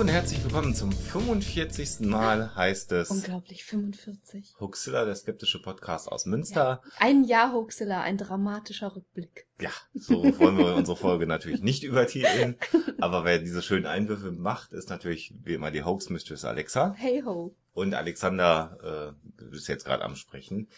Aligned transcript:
Hallo 0.00 0.08
und 0.08 0.14
herzlich 0.14 0.42
willkommen 0.42 0.74
zum 0.74 0.92
45. 0.92 2.08
Mal 2.08 2.56
heißt 2.56 2.90
es 2.92 3.10
Unglaublich, 3.10 3.64
45. 3.64 4.54
Huxilla, 4.58 5.04
der 5.04 5.14
skeptische 5.14 5.60
Podcast 5.60 6.10
aus 6.10 6.24
Münster. 6.24 6.80
Ein 6.98 7.24
Jahr 7.24 7.52
Hoaxilla, 7.52 8.00
ein 8.00 8.16
dramatischer 8.16 8.96
Rückblick. 8.96 9.46
Ja, 9.60 9.68
so 9.92 10.22
wollen 10.38 10.56
wir 10.56 10.74
unsere 10.74 10.96
Folge 10.96 11.26
natürlich 11.26 11.60
nicht 11.60 11.84
übertiteln. 11.84 12.56
Aber 12.98 13.26
wer 13.26 13.40
diese 13.40 13.60
schönen 13.60 13.84
Einwürfe 13.84 14.32
macht, 14.32 14.72
ist 14.72 14.88
natürlich 14.88 15.34
wie 15.44 15.52
immer 15.52 15.70
die 15.70 15.82
Hoax 15.82 16.08
Mistress 16.08 16.46
Alexa. 16.46 16.94
Hey 16.96 17.20
ho. 17.22 17.54
Und 17.74 17.92
Alexander 17.92 19.14
äh, 19.52 19.54
ist 19.54 19.68
jetzt 19.68 19.84
gerade 19.84 20.02
am 20.02 20.16
Sprechen. 20.16 20.68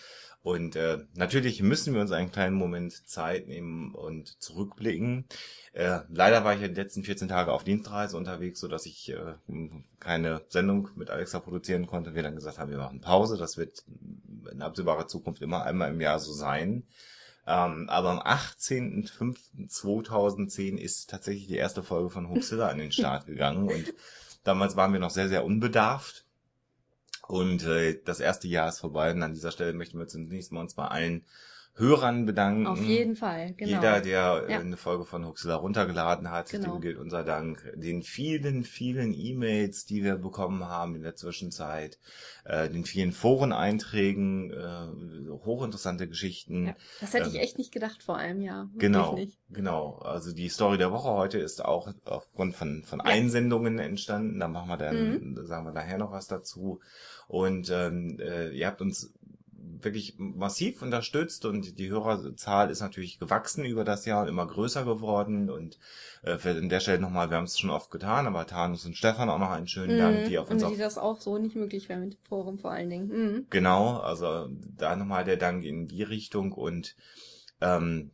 Und 0.42 0.74
äh, 0.74 0.98
natürlich 1.14 1.62
müssen 1.62 1.94
wir 1.94 2.00
uns 2.00 2.10
einen 2.10 2.32
kleinen 2.32 2.56
Moment 2.56 3.08
Zeit 3.08 3.46
nehmen 3.46 3.94
und 3.94 4.42
zurückblicken. 4.42 5.26
Äh, 5.72 6.00
leider 6.08 6.42
war 6.44 6.54
ich 6.54 6.60
ja 6.60 6.68
die 6.68 6.74
letzten 6.74 7.04
14 7.04 7.28
Tage 7.28 7.52
auf 7.52 7.62
Dienstreise 7.62 8.16
unterwegs, 8.16 8.58
so 8.58 8.66
dass 8.66 8.86
ich 8.86 9.10
äh, 9.10 9.34
keine 10.00 10.42
Sendung 10.48 10.88
mit 10.96 11.10
Alexa 11.10 11.38
produzieren 11.38 11.86
konnte. 11.86 12.16
Wir 12.16 12.24
dann 12.24 12.34
gesagt 12.34 12.58
haben, 12.58 12.72
wir 12.72 12.78
machen 12.78 13.00
Pause. 13.00 13.38
Das 13.38 13.56
wird 13.56 13.84
in 14.50 14.62
absehbarer 14.62 15.06
Zukunft 15.06 15.42
immer 15.42 15.62
einmal 15.62 15.90
im 15.90 16.00
Jahr 16.00 16.18
so 16.18 16.32
sein. 16.32 16.88
Ähm, 17.46 17.88
aber 17.88 18.10
am 18.10 18.18
18.05.2010 18.18 20.76
ist 20.76 21.08
tatsächlich 21.08 21.46
die 21.46 21.56
erste 21.56 21.84
Folge 21.84 22.10
von 22.10 22.28
Hoaxilla 22.28 22.68
an 22.68 22.78
den 22.78 22.92
Start 22.92 23.26
gegangen 23.32 23.68
und 23.68 23.94
damals 24.44 24.76
waren 24.76 24.92
wir 24.92 25.00
noch 25.00 25.10
sehr, 25.10 25.28
sehr 25.28 25.44
unbedarft 25.44 26.24
und 27.32 27.64
äh, 27.64 27.98
das 28.04 28.20
erste 28.20 28.46
Jahr 28.46 28.68
ist 28.68 28.80
vorbei 28.80 29.10
und 29.10 29.22
an 29.22 29.32
dieser 29.32 29.52
Stelle 29.52 29.72
möchten 29.72 29.98
wir 29.98 30.06
zunächst 30.06 30.52
mal 30.52 30.60
uns 30.60 30.74
bei 30.74 30.84
allen 30.84 31.24
Hörern 31.74 32.26
bedanken. 32.26 32.66
Auf 32.66 32.82
jeden 32.82 33.16
Fall, 33.16 33.54
genau. 33.54 33.70
Jeder, 33.76 34.00
der 34.02 34.44
äh, 34.46 34.52
Ja. 34.52 34.58
eine 34.60 34.76
Folge 34.76 35.06
von 35.06 35.24
Huxilla 35.24 35.54
runtergeladen 35.54 36.30
hat, 36.30 36.50
Genau. 36.50 36.72
dem 36.74 36.80
gilt 36.82 36.98
unser 36.98 37.22
Dank. 37.24 37.72
Den 37.76 38.02
vielen, 38.02 38.64
vielen 38.64 39.14
E-Mails, 39.14 39.86
die 39.86 40.04
wir 40.04 40.16
bekommen 40.16 40.64
haben 40.68 40.94
in 40.96 41.02
der 41.02 41.16
Zwischenzeit, 41.16 41.98
äh, 42.44 42.68
den 42.68 42.84
vielen 42.84 43.12
Foreneinträgen, 43.12 44.50
äh, 44.50 45.30
hochinteressante 45.44 46.08
Geschichten. 46.08 46.66
Ja, 46.66 46.76
das 47.00 47.14
hätte 47.14 47.28
ich 47.30 47.36
Ähm, 47.36 47.40
echt 47.40 47.56
nicht 47.56 47.72
gedacht 47.72 48.02
vor 48.02 48.16
einem 48.16 48.42
Jahr. 48.42 48.64
Wirklich 48.66 48.80
Genau, 48.80 49.14
Nicht. 49.14 49.38
genau. 49.48 49.98
Also 50.02 50.32
die 50.34 50.50
Story 50.50 50.76
der 50.76 50.92
Woche 50.92 51.08
heute 51.10 51.38
ist 51.38 51.64
auch 51.64 51.90
aufgrund 52.04 52.54
von, 52.54 52.82
von 52.82 53.00
Einsendungen 53.00 53.78
entstanden. 53.78 54.38
Da 54.40 54.48
machen 54.48 54.68
wir 54.68 54.76
dann, 54.76 55.32
Mhm. 55.34 55.46
sagen 55.46 55.64
wir 55.66 55.72
nachher 55.72 55.96
noch 55.98 56.12
was 56.12 56.26
dazu. 56.26 56.80
Und 57.28 57.70
ähm, 57.70 58.18
äh, 58.20 58.50
ihr 58.50 58.66
habt 58.66 58.82
uns 58.82 59.14
wirklich 59.84 60.14
massiv 60.18 60.82
unterstützt 60.82 61.44
und 61.44 61.78
die 61.78 61.90
Hörerzahl 61.90 62.70
ist 62.70 62.80
natürlich 62.80 63.18
gewachsen 63.18 63.64
über 63.64 63.84
das 63.84 64.04
Jahr 64.04 64.22
und 64.22 64.28
immer 64.28 64.46
größer 64.46 64.84
geworden 64.84 65.50
und 65.50 65.78
äh, 66.22 66.36
an 66.48 66.68
der 66.68 66.80
Stelle 66.80 67.00
nochmal, 67.00 67.30
wir 67.30 67.36
haben 67.36 67.44
es 67.44 67.58
schon 67.58 67.70
oft 67.70 67.90
getan, 67.90 68.26
aber 68.26 68.46
Tanus 68.46 68.86
und 68.86 68.96
Stefan 68.96 69.28
auch 69.28 69.38
noch 69.38 69.50
einen 69.50 69.68
schönen 69.68 69.98
Dank, 69.98 70.28
die 70.28 70.38
auf 70.38 70.48
Und 70.48 70.54
uns 70.54 70.62
die 70.62 70.68
auf 70.68 70.78
das 70.78 70.98
auch 70.98 71.20
so 71.20 71.38
nicht 71.38 71.56
möglich 71.56 71.88
wäre 71.88 72.00
mit 72.00 72.14
dem 72.14 72.24
Forum 72.28 72.58
vor 72.58 72.72
allen 72.72 72.90
Dingen. 72.90 73.08
Mhm. 73.08 73.46
Genau, 73.50 73.98
also 73.98 74.48
da 74.76 74.96
nochmal 74.96 75.24
der 75.24 75.36
Dank 75.36 75.64
in 75.64 75.88
die 75.88 76.02
Richtung 76.02 76.52
und 76.52 76.96
ähm, 77.60 78.10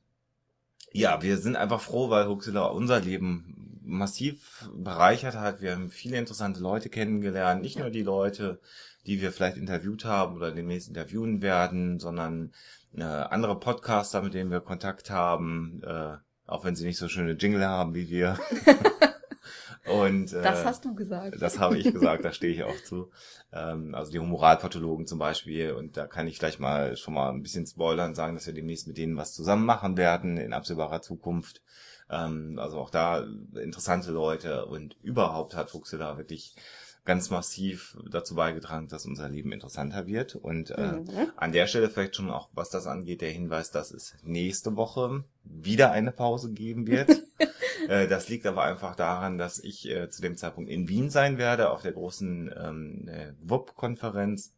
ja, 0.93 1.23
wir 1.23 1.39
sind 1.39 1.57
einfach 1.57 1.81
froh, 1.81 2.11
weil 2.11 2.29
Huxilla 2.29 2.67
unser 2.67 3.01
Leben 3.01 3.81
massiv 3.89 4.69
bereichert 4.75 5.35
hat. 5.35 5.61
Wir 5.61 5.73
haben 5.73 5.91
viele 5.91 6.19
interessante 6.19 6.61
Leute 6.61 6.89
kennengelernt, 6.89 7.63
nicht 7.63 7.79
nur 7.79 7.91
die 7.91 8.03
Leute, 8.03 8.61
die 9.09 9.23
wir 9.23 9.33
vielleicht 9.33 9.57
interviewt 9.57 10.05
haben 10.05 10.37
oder 10.37 10.53
demnächst 10.53 10.89
interviewen 10.89 11.41
werden, 11.41 11.99
sondern 11.99 12.53
äh, 12.95 13.03
andere 13.03 13.59
Podcaster, 13.59 14.21
mit 14.21 14.35
denen 14.35 14.51
wir 14.51 14.61
Kontakt 14.61 15.11
haben, 15.11 15.81
äh, 15.83 16.17
auch 16.47 16.65
wenn 16.65 16.77
sie 16.77 16.85
nicht 16.85 16.99
so 16.99 17.09
schöne 17.09 17.33
Jingle 17.33 17.67
haben 17.67 17.95
wie 17.95 18.11
wir. 18.11 18.39
und 19.87 20.35
äh, 20.35 20.43
Das 20.43 20.67
hast 20.67 20.85
du 20.85 20.95
gesagt. 20.95 21.41
das 21.41 21.59
habe 21.59 21.79
ich 21.79 21.91
gesagt, 21.91 22.23
da 22.27 22.33
stehe 22.33 22.53
ich 22.53 22.65
auch 22.65 22.83
zu. 22.85 23.11
Ähm, 23.51 23.95
also 23.95 24.13
die 24.13 24.19
Humoralpathologen 24.19 25.07
zum 25.07 25.19
Beispiel. 25.19 25.73
Und 25.73 25.97
da 25.97 26.07
kann 26.07 26.27
ich 26.27 26.39
gleich 26.39 26.59
mal 26.59 26.95
schon 26.99 27.15
mal 27.15 27.31
ein 27.31 27.43
bisschen 27.43 27.67
spoilern, 27.67 28.15
sagen, 28.15 28.35
dass 28.35 28.47
wir 28.47 28.55
demnächst 28.55 28.89
mit 28.89 28.99
denen 28.99 29.17
was 29.17 29.33
zusammen 29.33 29.65
machen 29.65 29.97
werden 29.97 30.37
in 30.37 30.53
absehbarer 30.53 31.01
Zukunft. 31.01 31.63
Ähm, 32.11 32.59
also 32.59 32.79
auch 32.79 32.91
da 32.91 33.27
interessante 33.55 34.11
Leute. 34.11 34.67
Und 34.67 34.97
überhaupt 35.03 35.57
hat 35.57 35.71
Fuchse 35.71 35.97
da 35.97 36.19
wirklich 36.19 36.55
ganz 37.09 37.31
massiv 37.31 37.97
dazu 38.11 38.35
beigetragen, 38.37 38.87
dass 38.89 39.07
unser 39.07 39.29
Leben 39.31 39.51
interessanter 39.51 40.07
wird. 40.07 40.37
Und 40.37 40.71
äh, 40.71 40.93
Mhm. 40.93 41.33
an 41.37 41.53
der 41.53 41.67
Stelle 41.67 41.89
vielleicht 41.91 42.15
schon 42.17 42.31
auch, 42.31 42.51
was 42.53 42.69
das 42.69 42.87
angeht, 42.87 43.23
der 43.23 43.31
Hinweis, 43.31 43.71
dass 43.71 43.91
es 43.91 44.15
nächste 44.23 44.77
Woche 44.77 45.25
wieder 45.43 45.91
eine 45.91 46.13
Pause 46.13 46.53
geben 46.53 46.87
wird. 46.87 47.09
Äh, 47.89 48.09
das 48.09 48.29
liegt 48.29 48.45
aber 48.45 48.65
einfach 48.65 48.97
daran, 48.97 49.39
dass 49.39 49.59
ich 49.61 49.89
äh, 49.89 50.11
zu 50.11 50.21
dem 50.21 50.37
Zeitpunkt 50.37 50.69
in 50.69 50.89
Wien 50.89 51.09
sein 51.11 51.39
werde, 51.39 51.71
auf 51.71 51.81
der 51.81 51.93
großen 51.93 52.53
ähm, 52.55 53.09
äh, 53.09 53.33
WUP-Konferenz 53.41 54.53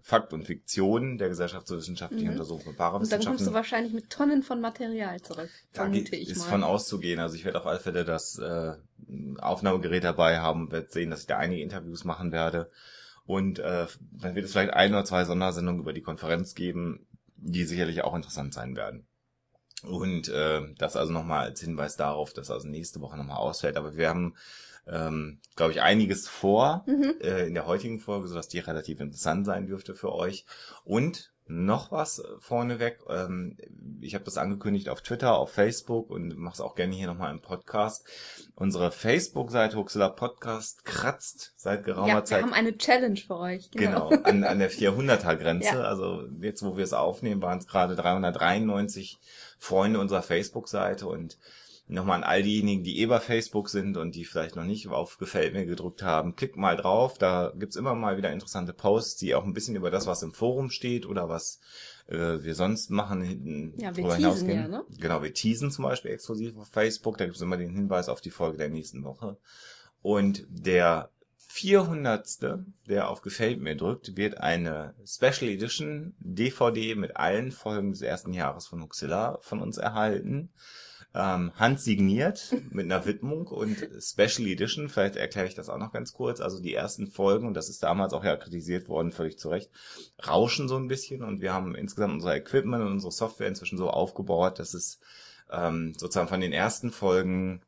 Fakt 0.00 0.32
und 0.32 0.44
Fiktion 0.44 1.18
der 1.18 1.28
Gesellschaft 1.30 1.66
zur 1.66 1.78
wissenschaftlichen 1.78 2.26
Mhm. 2.26 2.32
Untersuchung 2.32 2.62
von 2.62 2.70
Und 2.72 2.78
dann 2.78 2.92
kommst 2.92 3.12
du 3.12 3.22
Parawissenschaften. 3.22 3.54
wahrscheinlich 3.54 3.92
mit 3.92 4.08
Tonnen 4.10 4.42
von 4.42 4.60
Material 4.60 5.20
zurück. 5.20 5.50
Da 5.72 5.88
geht- 5.88 6.12
ich 6.12 6.28
ist 6.30 6.38
mal. 6.38 6.44
von 6.44 6.62
auszugehen. 6.62 7.18
Also 7.20 7.34
ich 7.36 7.44
werde 7.44 7.58
auf 7.58 7.66
alle 7.66 7.80
Fälle 7.80 8.04
das 8.04 8.38
äh, 8.38 8.74
Aufnahmegerät 9.38 10.04
dabei 10.04 10.38
haben, 10.38 10.70
werde 10.72 10.88
sehen, 10.90 11.10
dass 11.10 11.20
ich 11.20 11.26
da 11.26 11.38
einige 11.38 11.62
Interviews 11.62 12.04
machen 12.04 12.32
werde. 12.32 12.70
Und 13.26 13.58
äh, 13.58 13.86
dann 14.12 14.34
wird 14.34 14.44
es 14.44 14.52
vielleicht 14.52 14.74
ein 14.74 14.92
oder 14.92 15.04
zwei 15.04 15.24
Sondersendungen 15.24 15.80
über 15.80 15.92
die 15.92 16.02
Konferenz 16.02 16.54
geben, 16.54 17.06
die 17.36 17.64
sicherlich 17.64 18.02
auch 18.02 18.14
interessant 18.14 18.52
sein 18.54 18.76
werden. 18.76 19.06
Und 19.82 20.28
äh, 20.28 20.62
das 20.78 20.96
also 20.96 21.12
nochmal 21.12 21.46
als 21.46 21.60
Hinweis 21.60 21.96
darauf, 21.96 22.32
dass 22.32 22.50
also 22.50 22.68
nächste 22.68 23.00
Woche 23.00 23.16
nochmal 23.16 23.36
ausfällt. 23.36 23.76
Aber 23.76 23.96
wir 23.96 24.08
haben, 24.08 24.34
ähm, 24.86 25.40
glaube 25.56 25.72
ich, 25.72 25.82
einiges 25.82 26.28
vor 26.28 26.84
Mhm. 26.86 27.14
äh, 27.20 27.46
in 27.46 27.54
der 27.54 27.66
heutigen 27.66 28.00
Folge, 28.00 28.28
sodass 28.28 28.48
die 28.48 28.60
relativ 28.60 29.00
interessant 29.00 29.44
sein 29.46 29.66
dürfte 29.66 29.94
für 29.94 30.12
euch. 30.12 30.46
Und 30.84 31.33
noch 31.46 31.92
was 31.92 32.20
äh, 32.20 32.24
vorneweg. 32.38 33.00
Ähm, 33.08 33.56
ich 34.00 34.14
habe 34.14 34.24
das 34.24 34.38
angekündigt 34.38 34.88
auf 34.88 35.02
Twitter, 35.02 35.36
auf 35.36 35.52
Facebook 35.52 36.10
und 36.10 36.36
mache 36.38 36.54
es 36.54 36.60
auch 36.60 36.74
gerne 36.74 36.94
hier 36.94 37.06
nochmal 37.06 37.30
im 37.32 37.40
Podcast. 37.40 38.06
Unsere 38.54 38.90
Facebook-Seite 38.90 39.76
Huxilla 39.76 40.08
Podcast 40.08 40.84
kratzt 40.84 41.52
seit 41.56 41.84
geraumer 41.84 42.08
Ja, 42.08 42.14
wir 42.16 42.24
Zeit 42.24 42.42
haben 42.42 42.52
eine 42.54 42.76
Challenge 42.78 43.16
für 43.18 43.36
euch. 43.36 43.70
Genau, 43.72 44.08
Genau. 44.08 44.22
an, 44.24 44.44
an 44.44 44.58
der 44.58 44.70
400er-Grenze. 44.72 45.68
Ja. 45.74 45.80
Also 45.82 46.24
jetzt, 46.40 46.62
wo 46.64 46.76
wir 46.76 46.84
es 46.84 46.92
aufnehmen, 46.94 47.42
waren 47.42 47.58
es 47.58 47.66
gerade 47.66 47.94
393 47.94 49.18
Freunde 49.58 50.00
unserer 50.00 50.22
Facebook-Seite 50.22 51.06
und 51.06 51.38
nochmal 51.86 52.18
an 52.18 52.24
all 52.24 52.42
diejenigen, 52.42 52.82
die 52.82 53.00
eh 53.00 53.06
bei 53.06 53.20
Facebook 53.20 53.68
sind 53.68 53.96
und 53.96 54.14
die 54.14 54.24
vielleicht 54.24 54.56
noch 54.56 54.64
nicht 54.64 54.88
auf 54.88 55.18
Gefällt 55.18 55.52
mir 55.52 55.66
gedrückt 55.66 56.02
haben, 56.02 56.34
klickt 56.34 56.56
mal 56.56 56.76
drauf. 56.76 57.18
Da 57.18 57.52
gibt's 57.56 57.76
immer 57.76 57.94
mal 57.94 58.16
wieder 58.16 58.32
interessante 58.32 58.72
Posts, 58.72 59.16
die 59.16 59.34
auch 59.34 59.44
ein 59.44 59.52
bisschen 59.52 59.76
über 59.76 59.90
das, 59.90 60.06
was 60.06 60.22
im 60.22 60.32
Forum 60.32 60.70
steht 60.70 61.06
oder 61.06 61.28
was 61.28 61.60
äh, 62.08 62.42
wir 62.42 62.54
sonst 62.54 62.90
machen, 62.90 63.22
hinten 63.22 63.74
Ja, 63.78 63.94
wir 63.96 64.04
drüber 64.04 64.16
hinausgehen. 64.16 64.60
ja, 64.62 64.68
ne? 64.68 64.84
Genau, 64.98 65.22
wir 65.22 65.34
teasen 65.34 65.70
zum 65.70 65.84
Beispiel 65.84 66.12
exklusiv 66.12 66.56
auf 66.56 66.68
Facebook. 66.68 67.18
Da 67.18 67.26
gibt's 67.26 67.40
immer 67.40 67.56
den 67.56 67.74
Hinweis 67.74 68.08
auf 68.08 68.20
die 68.20 68.30
Folge 68.30 68.58
der 68.58 68.70
nächsten 68.70 69.04
Woche. 69.04 69.36
Und 70.00 70.46
der 70.48 71.10
400. 71.54 72.64
der 72.88 73.08
auf 73.08 73.22
Gefällt 73.22 73.60
mir 73.60 73.76
drückt, 73.76 74.16
wird 74.16 74.38
eine 74.38 74.94
Special 75.06 75.50
Edition 75.50 76.14
DVD 76.18 76.96
mit 76.96 77.16
allen 77.16 77.52
Folgen 77.52 77.92
des 77.92 78.02
ersten 78.02 78.32
Jahres 78.32 78.66
von 78.66 78.82
Huxilla 78.82 79.38
von 79.40 79.60
uns 79.60 79.78
erhalten. 79.78 80.50
Ähm, 81.16 81.52
handsigniert 81.54 82.56
mit 82.70 82.86
einer 82.86 83.06
Widmung 83.06 83.46
und 83.46 83.88
Special 84.00 84.48
Edition, 84.48 84.88
vielleicht 84.88 85.14
erkläre 85.14 85.46
ich 85.46 85.54
das 85.54 85.68
auch 85.68 85.78
noch 85.78 85.92
ganz 85.92 86.12
kurz. 86.12 86.40
Also 86.40 86.60
die 86.60 86.74
ersten 86.74 87.06
Folgen, 87.06 87.46
und 87.46 87.54
das 87.54 87.68
ist 87.68 87.84
damals 87.84 88.12
auch 88.12 88.24
ja 88.24 88.36
kritisiert 88.36 88.88
worden, 88.88 89.12
völlig 89.12 89.38
zu 89.38 89.48
Recht, 89.48 89.70
rauschen 90.26 90.66
so 90.66 90.76
ein 90.76 90.88
bisschen 90.88 91.22
und 91.22 91.40
wir 91.40 91.52
haben 91.52 91.76
insgesamt 91.76 92.14
unser 92.14 92.34
Equipment 92.34 92.82
und 92.82 92.90
unsere 92.90 93.12
Software 93.12 93.46
inzwischen 93.46 93.78
so 93.78 93.90
aufgebaut, 93.90 94.58
dass 94.58 94.74
es 94.74 94.98
ähm, 95.52 95.94
sozusagen 95.96 96.28
von 96.28 96.40
den 96.40 96.52
ersten 96.52 96.90
Folgen 96.90 97.62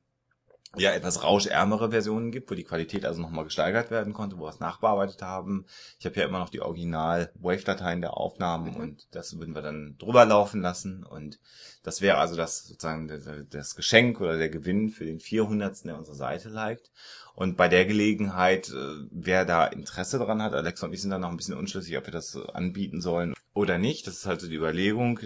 ja 0.79 0.93
etwas 0.93 1.23
rauschärmere 1.23 1.91
Versionen 1.91 2.31
gibt, 2.31 2.51
wo 2.51 2.55
die 2.55 2.65
Qualität 2.65 3.05
also 3.05 3.21
nochmal 3.21 3.45
gesteigert 3.45 3.91
werden 3.91 4.13
konnte, 4.13 4.39
wo 4.39 4.43
wir 4.45 4.51
es 4.51 4.61
nachbearbeitet 4.61 5.23
haben. 5.23 5.67
Ich 5.99 6.07
habe 6.07 6.19
ja 6.21 6.27
immer 6.27 6.39
noch 6.39 6.51
die 6.51 6.61
Original-Wave-Dateien 6.61 8.01
der 8.01 8.17
Aufnahmen 8.17 8.71
Mhm. 8.75 8.77
und 8.81 9.07
das 9.13 9.39
würden 9.39 9.55
wir 9.55 9.63
dann 9.63 9.97
drüber 9.99 10.25
laufen 10.25 10.61
lassen 10.61 11.05
und 11.05 11.39
das 11.83 12.01
wäre 12.01 12.19
also 12.19 12.37
das 12.37 12.67
sozusagen 12.67 13.09
das, 13.51 13.77
Geschenk 13.77 14.21
oder 14.21 14.37
der 14.39 14.49
Gewinn 14.49 14.89
für 14.91 15.05
den 15.05 15.21
400. 15.21 15.85
der 15.85 15.97
unsere 15.99 16.17
Seite 16.17 16.49
liked. 16.49 16.91
Und 17.35 17.57
bei 17.57 17.69
der 17.69 17.85
Gelegenheit, 17.85 18.71
äh, 18.71 19.07
wer 19.11 19.45
da 19.45 19.67
Interesse 19.67 20.19
dran 20.19 20.43
hat, 20.43 20.55
Alex 20.55 20.83
und 20.83 20.93
ich 20.93 21.03
sind 21.03 21.11
dann 21.11 21.21
noch 21.21 21.29
ein 21.31 21.37
bisschen 21.37 21.57
unschlüssig, 21.57 21.97
ob 21.99 22.07
wir 22.07 22.13
das 22.13 22.35
äh, 22.35 22.41
anbieten 22.55 23.01
sollen 23.01 23.35
oder 23.53 23.79
nicht. 23.79 24.07
Das 24.07 24.15
ist 24.15 24.27
halt 24.27 24.41
so 24.41 24.49
die 24.49 24.57
Überlegung. 24.57 25.21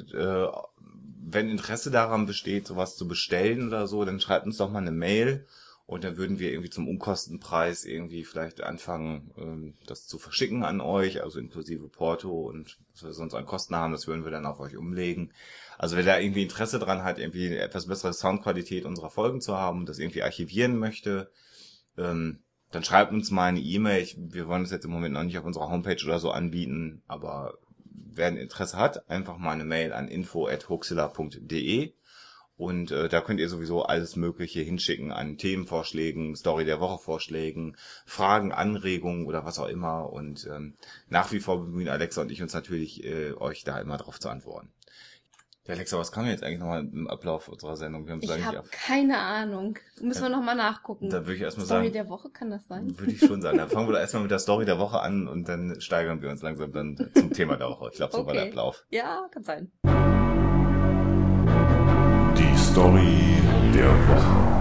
Wenn 1.32 1.50
Interesse 1.50 1.90
daran 1.90 2.26
besteht, 2.26 2.66
sowas 2.66 2.96
zu 2.96 3.06
bestellen 3.06 3.68
oder 3.68 3.86
so, 3.86 4.04
dann 4.04 4.20
schreibt 4.20 4.46
uns 4.46 4.56
doch 4.56 4.70
mal 4.70 4.80
eine 4.80 4.90
Mail 4.90 5.46
und 5.86 6.04
dann 6.04 6.16
würden 6.16 6.38
wir 6.38 6.52
irgendwie 6.52 6.70
zum 6.70 6.86
Unkostenpreis 6.86 7.84
irgendwie 7.84 8.24
vielleicht 8.24 8.62
anfangen, 8.62 9.32
ähm, 9.36 9.74
das 9.86 10.06
zu 10.06 10.18
verschicken 10.18 10.62
an 10.62 10.80
euch, 10.80 11.22
also 11.22 11.40
inklusive 11.40 11.88
Porto 11.88 12.30
und 12.30 12.78
was 12.92 13.02
wir 13.02 13.12
sonst 13.12 13.34
an 13.34 13.44
Kosten 13.44 13.74
haben, 13.74 13.92
das 13.92 14.06
würden 14.06 14.24
wir 14.24 14.30
dann 14.30 14.46
auf 14.46 14.60
euch 14.60 14.76
umlegen. 14.76 15.32
Also 15.78 15.96
wer 15.96 16.04
da 16.04 16.18
irgendwie 16.18 16.44
Interesse 16.44 16.78
dran 16.78 17.02
hat, 17.02 17.18
irgendwie 17.18 17.46
eine 17.46 17.58
etwas 17.58 17.86
bessere 17.86 18.12
Soundqualität 18.12 18.84
unserer 18.84 19.10
Folgen 19.10 19.40
zu 19.40 19.56
haben 19.56 19.80
und 19.80 19.88
das 19.88 19.98
irgendwie 19.98 20.22
archivieren 20.22 20.78
möchte, 20.78 21.30
ähm, 21.98 22.38
dann 22.70 22.84
schreibt 22.84 23.12
uns 23.12 23.32
mal 23.32 23.46
eine 23.46 23.60
E-Mail. 23.60 24.06
Wir 24.16 24.46
wollen 24.46 24.62
das 24.62 24.70
jetzt 24.70 24.84
im 24.84 24.92
Moment 24.92 25.14
noch 25.14 25.24
nicht 25.24 25.38
auf 25.38 25.44
unserer 25.44 25.70
Homepage 25.70 26.04
oder 26.04 26.20
so 26.20 26.30
anbieten, 26.30 27.02
aber 27.08 27.58
wer 28.12 28.26
ein 28.28 28.36
Interesse 28.36 28.76
hat, 28.76 29.08
einfach 29.08 29.38
mal 29.38 29.52
eine 29.52 29.64
Mail 29.64 29.92
an 29.92 30.08
info@huxilla.de 30.08 31.92
und 32.60 32.90
äh, 32.90 33.08
da 33.08 33.22
könnt 33.22 33.40
ihr 33.40 33.48
sowieso 33.48 33.84
alles 33.84 34.16
Mögliche 34.16 34.60
hinschicken 34.60 35.12
an 35.12 35.38
Themenvorschlägen, 35.38 36.36
Story 36.36 36.66
der 36.66 36.78
Woche 36.78 37.02
Vorschlägen, 37.02 37.74
Fragen, 38.04 38.52
Anregungen 38.52 39.24
oder 39.24 39.46
was 39.46 39.58
auch 39.58 39.68
immer. 39.68 40.12
Und 40.12 40.46
ähm, 40.46 40.74
nach 41.08 41.32
wie 41.32 41.40
vor 41.40 41.64
bemühen 41.64 41.88
Alexa 41.88 42.20
und 42.20 42.30
ich 42.30 42.42
uns 42.42 42.52
natürlich, 42.52 43.02
äh, 43.02 43.32
euch 43.32 43.64
da 43.64 43.80
immer 43.80 43.96
drauf 43.96 44.20
zu 44.20 44.28
antworten. 44.28 44.68
Ja, 45.70 45.76
Alexa, 45.76 45.98
was 45.98 46.10
kam 46.10 46.26
jetzt 46.26 46.42
eigentlich 46.42 46.58
nochmal 46.58 46.80
im 46.80 47.06
Ablauf 47.06 47.46
unserer 47.46 47.76
Sendung? 47.76 48.04
Wir 48.04 48.14
haben 48.14 48.20
Ich 48.22 48.44
habe 48.44 48.58
ab. 48.58 48.64
keine 48.72 49.18
Ahnung. 49.18 49.78
Müssen 50.00 50.22
wir 50.22 50.28
nochmal 50.28 50.56
nachgucken. 50.56 51.08
Da 51.10 51.18
würde 51.20 51.34
ich 51.34 51.42
erstmal 51.42 51.64
Story 51.66 51.82
sagen, 51.84 51.92
der 51.92 52.08
Woche, 52.08 52.28
kann 52.30 52.50
das 52.50 52.66
sein? 52.66 52.98
würde 52.98 53.12
ich 53.12 53.20
schon 53.20 53.40
sagen. 53.40 53.58
Dann 53.58 53.68
fangen 53.70 53.86
wir 53.88 53.92
doch 53.92 54.00
erstmal 54.00 54.22
mit 54.22 54.32
der 54.32 54.40
Story 54.40 54.64
der 54.64 54.80
Woche 54.80 54.98
an 54.98 55.28
und 55.28 55.48
dann 55.48 55.80
steigern 55.80 56.22
wir 56.22 56.30
uns 56.30 56.42
langsam 56.42 56.72
dann 56.72 56.96
zum 57.14 57.32
Thema 57.32 57.56
der 57.56 57.68
Woche. 57.68 57.90
Ich 57.92 57.98
glaube, 57.98 58.12
so 58.12 58.26
war 58.26 58.32
der 58.32 58.42
Okay. 58.42 58.50
Ablauf. 58.50 58.84
Ja, 58.90 59.28
kann 59.30 59.44
sein. 59.44 59.70
Die 62.36 62.56
Story 62.58 63.36
der 63.72 63.90
Woche. 64.08 64.58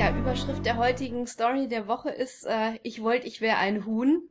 Ja, 0.00 0.16
Überschrift 0.18 0.64
der 0.64 0.78
heutigen 0.78 1.26
Story 1.26 1.68
der 1.68 1.88
Woche 1.88 2.08
ist, 2.08 2.46
äh, 2.46 2.78
ich 2.82 3.02
wollte, 3.02 3.26
ich 3.26 3.42
wäre 3.42 3.58
ein 3.58 3.84
Huhn. 3.84 4.22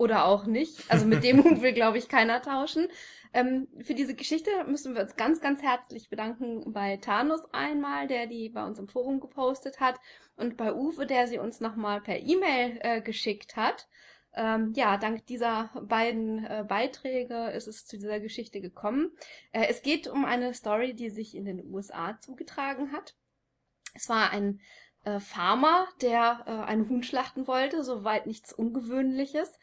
Oder 0.00 0.24
auch 0.24 0.46
nicht. 0.46 0.90
Also 0.90 1.04
mit 1.04 1.22
dem 1.24 1.44
Huhn 1.44 1.60
will, 1.60 1.74
glaube 1.74 1.98
ich, 1.98 2.08
keiner 2.08 2.40
tauschen. 2.40 2.88
Ähm, 3.34 3.68
für 3.82 3.92
diese 3.92 4.14
Geschichte 4.14 4.50
müssen 4.66 4.94
wir 4.94 5.02
uns 5.02 5.14
ganz, 5.14 5.42
ganz 5.42 5.60
herzlich 5.60 6.08
bedanken 6.08 6.72
bei 6.72 6.96
Thanos 6.96 7.42
einmal, 7.52 8.06
der 8.08 8.26
die 8.26 8.48
bei 8.48 8.64
uns 8.64 8.78
im 8.78 8.88
Forum 8.88 9.20
gepostet 9.20 9.78
hat. 9.78 10.00
Und 10.36 10.56
bei 10.56 10.72
Uwe, 10.72 11.04
der 11.04 11.26
sie 11.26 11.38
uns 11.38 11.60
nochmal 11.60 12.00
per 12.00 12.18
E-Mail 12.18 12.78
äh, 12.80 13.02
geschickt 13.02 13.56
hat. 13.56 13.88
Ähm, 14.32 14.72
ja, 14.74 14.96
dank 14.96 15.26
dieser 15.26 15.68
beiden 15.82 16.46
äh, 16.46 16.64
Beiträge 16.66 17.50
ist 17.50 17.66
es 17.66 17.84
zu 17.84 17.98
dieser 17.98 18.20
Geschichte 18.20 18.62
gekommen. 18.62 19.12
Äh, 19.52 19.66
es 19.68 19.82
geht 19.82 20.08
um 20.08 20.24
eine 20.24 20.54
Story, 20.54 20.94
die 20.94 21.10
sich 21.10 21.34
in 21.34 21.44
den 21.44 21.62
USA 21.70 22.18
zugetragen 22.20 22.92
hat. 22.92 23.14
Es 23.94 24.08
war 24.08 24.30
ein 24.30 24.60
äh, 25.04 25.20
Farmer, 25.20 25.88
der 26.00 26.44
äh, 26.46 26.50
ein 26.50 26.88
Huhn 26.88 27.02
schlachten 27.02 27.46
wollte, 27.46 27.84
soweit 27.84 28.26
nichts 28.26 28.54
Ungewöhnliches. 28.54 29.58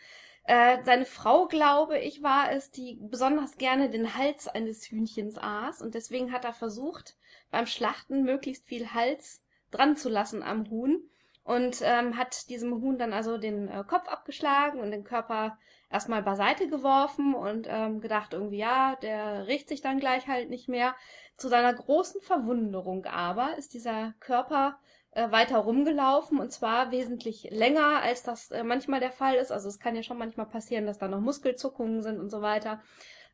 Äh, 0.48 0.82
seine 0.86 1.06
Frau, 1.06 1.48
glaube 1.48 2.00
ich, 2.00 2.24
war 2.24 2.54
es, 2.54 2.72
die 2.72 2.98
besonders 3.02 3.58
gerne 3.58 3.90
den 3.90 4.16
Hals 4.16 4.48
eines 4.48 4.86
Hühnchens 4.90 5.38
aß 5.38 5.82
und 5.82 5.94
deswegen 5.94 6.32
hat 6.32 6.46
er 6.46 6.54
versucht, 6.54 7.18
beim 7.52 7.66
Schlachten 7.66 8.24
möglichst 8.24 8.66
viel 8.66 8.94
Hals 8.94 9.44
dran 9.72 9.98
zu 9.98 10.08
lassen 10.08 10.44
am 10.44 10.70
Huhn 10.70 11.04
und 11.44 11.82
ähm, 11.84 12.16
hat 12.16 12.50
diesem 12.50 12.82
Huhn 12.82 12.98
dann 12.98 13.12
also 13.12 13.38
den 13.38 13.68
äh, 13.68 13.84
Kopf 13.86 14.08
abgeschlagen 14.08 14.80
und 14.80 14.92
den 14.92 15.04
Körper 15.04 15.58
erstmal 15.92 16.24
beiseite 16.24 16.70
geworfen 16.70 17.36
und 17.36 17.68
ähm, 17.70 18.00
gedacht 18.00 18.32
irgendwie, 18.32 18.60
ja, 18.60 18.96
der 19.02 19.48
riecht 19.48 19.68
sich 19.68 19.82
dann 19.82 20.00
gleich 20.00 20.28
halt 20.28 20.50
nicht 20.50 20.70
mehr. 20.70 20.96
Zu 21.36 21.50
seiner 21.50 21.74
großen 21.74 22.22
Verwunderung 22.22 23.06
aber 23.06 23.58
ist 23.58 23.74
dieser 23.74 24.14
Körper 24.22 24.80
äh, 25.12 25.32
weiter 25.32 25.58
rumgelaufen 25.58 26.40
und 26.40 26.52
zwar 26.52 26.92
wesentlich 26.92 27.50
länger, 27.52 28.02
als 28.02 28.24
das 28.24 28.52
äh, 28.52 28.64
manchmal 28.64 29.00
der 29.00 29.12
Fall 29.12 29.36
ist. 29.36 29.52
Also 29.52 29.70
es 29.70 29.80
kann 29.80 29.96
ja 29.96 30.04
schon 30.04 30.18
manchmal 30.18 30.48
passieren, 30.48 30.86
dass 30.86 31.00
da 31.00 31.08
noch 31.08 31.22
Muskelzuckungen 31.22 32.02
sind 32.02 32.20
und 32.20 32.30
so 32.30 32.42
weiter. 32.42 32.82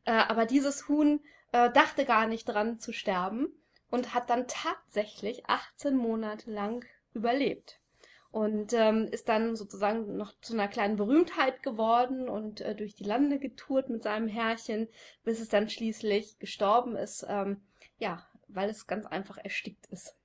Äh, 0.04 0.12
aber 0.12 0.46
dieses 0.46 0.88
Huhn 0.88 1.20
äh, 1.52 1.70
dachte 1.70 2.04
gar 2.04 2.26
nicht 2.26 2.46
dran 2.46 2.80
zu 2.80 2.92
sterben 2.92 3.48
und 3.90 4.14
hat 4.14 4.30
dann 4.30 4.46
tatsächlich 4.48 5.46
18 5.46 5.96
Monate 5.96 6.50
lang 6.50 6.84
überlebt. 7.12 7.80
Und 8.30 8.72
ähm, 8.72 9.06
ist 9.12 9.28
dann 9.28 9.54
sozusagen 9.54 10.16
noch 10.16 10.32
zu 10.40 10.54
einer 10.54 10.66
kleinen 10.66 10.96
Berühmtheit 10.96 11.62
geworden 11.62 12.28
und 12.28 12.60
äh, 12.60 12.74
durch 12.74 12.96
die 12.96 13.04
Lande 13.04 13.38
getourt 13.38 13.90
mit 13.90 14.02
seinem 14.02 14.26
Herrchen, 14.26 14.88
bis 15.22 15.38
es 15.38 15.48
dann 15.48 15.68
schließlich 15.68 16.40
gestorben 16.40 16.96
ist. 16.96 17.24
Ähm, 17.28 17.62
ja, 17.98 18.26
weil 18.48 18.68
es 18.68 18.88
ganz 18.88 19.06
einfach 19.06 19.38
erstickt 19.38 19.86
ist. 19.86 20.16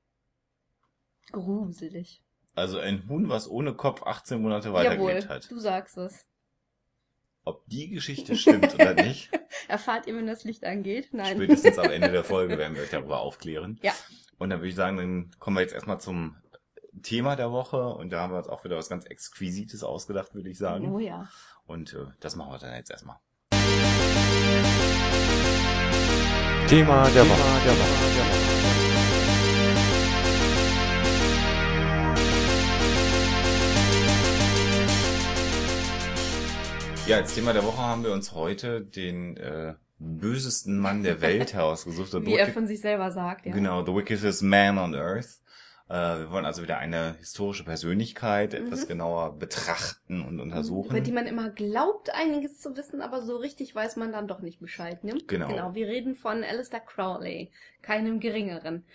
Gruselig. 1.31 2.21
Also 2.55 2.79
ein 2.79 3.07
Huhn, 3.07 3.29
was 3.29 3.49
ohne 3.49 3.73
Kopf 3.73 4.03
18 4.03 4.41
Monate 4.41 4.69
Jawohl, 4.69 4.79
weitergelebt 4.79 5.29
hat. 5.29 5.49
du 5.49 5.59
sagst 5.59 5.97
es. 5.97 6.25
Ob 7.45 7.65
die 7.67 7.89
Geschichte 7.89 8.35
stimmt 8.35 8.73
oder 8.75 8.93
nicht, 8.93 9.31
Erfahrt 9.67 10.07
ihr, 10.07 10.15
wenn 10.15 10.27
das 10.27 10.43
Licht 10.43 10.65
angeht? 10.65 11.09
Nein. 11.11 11.35
spätestens 11.35 11.77
am 11.77 11.91
Ende 11.91 12.11
der 12.11 12.23
Folge 12.23 12.57
werden 12.57 12.75
wir 12.75 12.81
euch 12.83 12.89
darüber 12.89 13.19
aufklären. 13.19 13.79
Ja. 13.81 13.93
Und 14.37 14.49
dann 14.49 14.59
würde 14.59 14.69
ich 14.69 14.75
sagen, 14.75 14.97
dann 14.97 15.31
kommen 15.39 15.57
wir 15.57 15.61
jetzt 15.61 15.73
erstmal 15.73 15.99
zum 15.99 16.35
Thema 17.03 17.35
der 17.35 17.51
Woche 17.51 17.87
und 17.93 18.09
da 18.09 18.21
haben 18.21 18.33
wir 18.33 18.37
uns 18.37 18.47
auch 18.47 18.63
wieder 18.63 18.75
was 18.75 18.89
ganz 18.89 19.05
Exquisites 19.05 19.83
ausgedacht, 19.83 20.33
würde 20.33 20.49
ich 20.49 20.57
sagen. 20.57 20.91
Oh 20.91 20.99
ja. 20.99 21.29
Und 21.65 21.93
äh, 21.93 22.07
das 22.19 22.35
machen 22.35 22.51
wir 22.51 22.57
dann 22.57 22.75
jetzt 22.75 22.89
erstmal. 22.89 23.17
Thema 26.67 27.09
der 27.09 27.23
Woche. 27.27 28.88
Ja, 37.09 37.17
als 37.17 37.33
Thema 37.33 37.53
der 37.53 37.63
Woche 37.65 37.79
haben 37.79 38.03
wir 38.03 38.11
uns 38.11 38.33
heute 38.35 38.81
den 38.81 39.35
äh, 39.37 39.73
bösesten 39.97 40.77
Mann 40.77 41.01
der 41.01 41.21
Welt 41.21 41.53
herausgesucht. 41.55 42.13
Wie 42.23 42.35
er 42.35 42.49
von 42.49 42.67
sich 42.67 42.81
selber 42.81 43.09
sagt, 43.09 43.47
ja. 43.47 43.51
Genau, 43.51 43.83
The 43.83 43.95
Wickedest 43.95 44.43
Man 44.43 44.77
on 44.77 44.93
Earth. 44.93 45.41
Äh, 45.89 45.93
wir 46.19 46.29
wollen 46.29 46.45
also 46.45 46.61
wieder 46.61 46.77
eine 46.77 47.15
historische 47.17 47.63
Persönlichkeit 47.63 48.53
etwas 48.53 48.83
Mhm. 48.83 48.89
genauer 48.89 49.39
betrachten 49.39 50.21
und 50.23 50.39
untersuchen. 50.39 50.91
Über 50.91 51.01
die 51.01 51.11
man 51.11 51.25
immer 51.25 51.49
glaubt, 51.49 52.13
einiges 52.13 52.59
zu 52.59 52.77
wissen, 52.77 53.01
aber 53.01 53.23
so 53.23 53.37
richtig 53.37 53.73
weiß 53.73 53.95
man 53.95 54.11
dann 54.11 54.27
doch 54.27 54.41
nicht 54.41 54.59
Bescheid. 54.59 55.03
Ne? 55.03 55.15
Genau. 55.25 55.47
Genau, 55.47 55.73
wir 55.73 55.87
reden 55.87 56.13
von 56.13 56.43
Alistair 56.43 56.81
Crowley, 56.81 57.51
keinem 57.81 58.19
geringeren. 58.19 58.85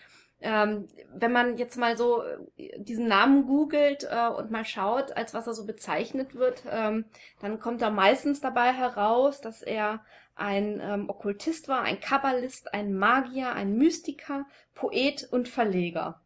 Ähm, 0.44 0.88
wenn 1.14 1.32
man 1.32 1.56
jetzt 1.56 1.78
mal 1.78 1.96
so 1.96 2.22
äh, 2.56 2.78
diesen 2.78 3.08
Namen 3.08 3.46
googelt 3.46 4.06
äh, 4.10 4.28
und 4.28 4.50
mal 4.50 4.64
schaut, 4.64 5.16
als 5.16 5.32
was 5.32 5.46
er 5.46 5.54
so 5.54 5.64
bezeichnet 5.64 6.34
wird, 6.34 6.62
ähm, 6.70 7.06
dann 7.40 7.58
kommt 7.58 7.80
da 7.80 7.88
meistens 7.90 8.40
dabei 8.40 8.72
heraus, 8.72 9.40
dass 9.40 9.62
er 9.62 10.04
ein 10.36 10.80
ähm, 10.82 11.08
Okkultist 11.08 11.68
war, 11.68 11.82
ein 11.82 12.00
Kabbalist, 12.00 12.74
ein 12.74 12.92
Magier, 12.94 13.54
ein 13.54 13.76
Mystiker, 13.76 14.46
Poet 14.74 15.26
und 15.30 15.48
Verleger. 15.48 16.20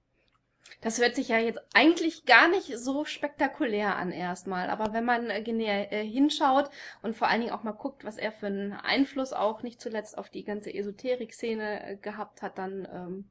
Das 0.80 1.00
hört 1.00 1.14
sich 1.14 1.28
ja 1.28 1.38
jetzt 1.38 1.60
eigentlich 1.74 2.24
gar 2.24 2.48
nicht 2.48 2.76
so 2.78 3.04
spektakulär 3.04 3.96
an 3.96 4.12
erstmal, 4.12 4.70
aber 4.70 4.92
wenn 4.92 5.04
man 5.04 5.30
äh, 5.30 6.04
hinschaut 6.04 6.70
und 7.02 7.16
vor 7.16 7.28
allen 7.28 7.40
Dingen 7.40 7.52
auch 7.52 7.62
mal 7.62 7.72
guckt, 7.72 8.04
was 8.04 8.16
er 8.16 8.32
für 8.32 8.46
einen 8.46 8.72
Einfluss 8.72 9.32
auch 9.32 9.62
nicht 9.62 9.80
zuletzt 9.80 10.18
auf 10.18 10.28
die 10.28 10.44
ganze 10.44 10.72
Esoterik-Szene 10.72 11.98
gehabt 12.02 12.42
hat, 12.42 12.58
dann 12.58 12.86
ähm, 12.92 13.30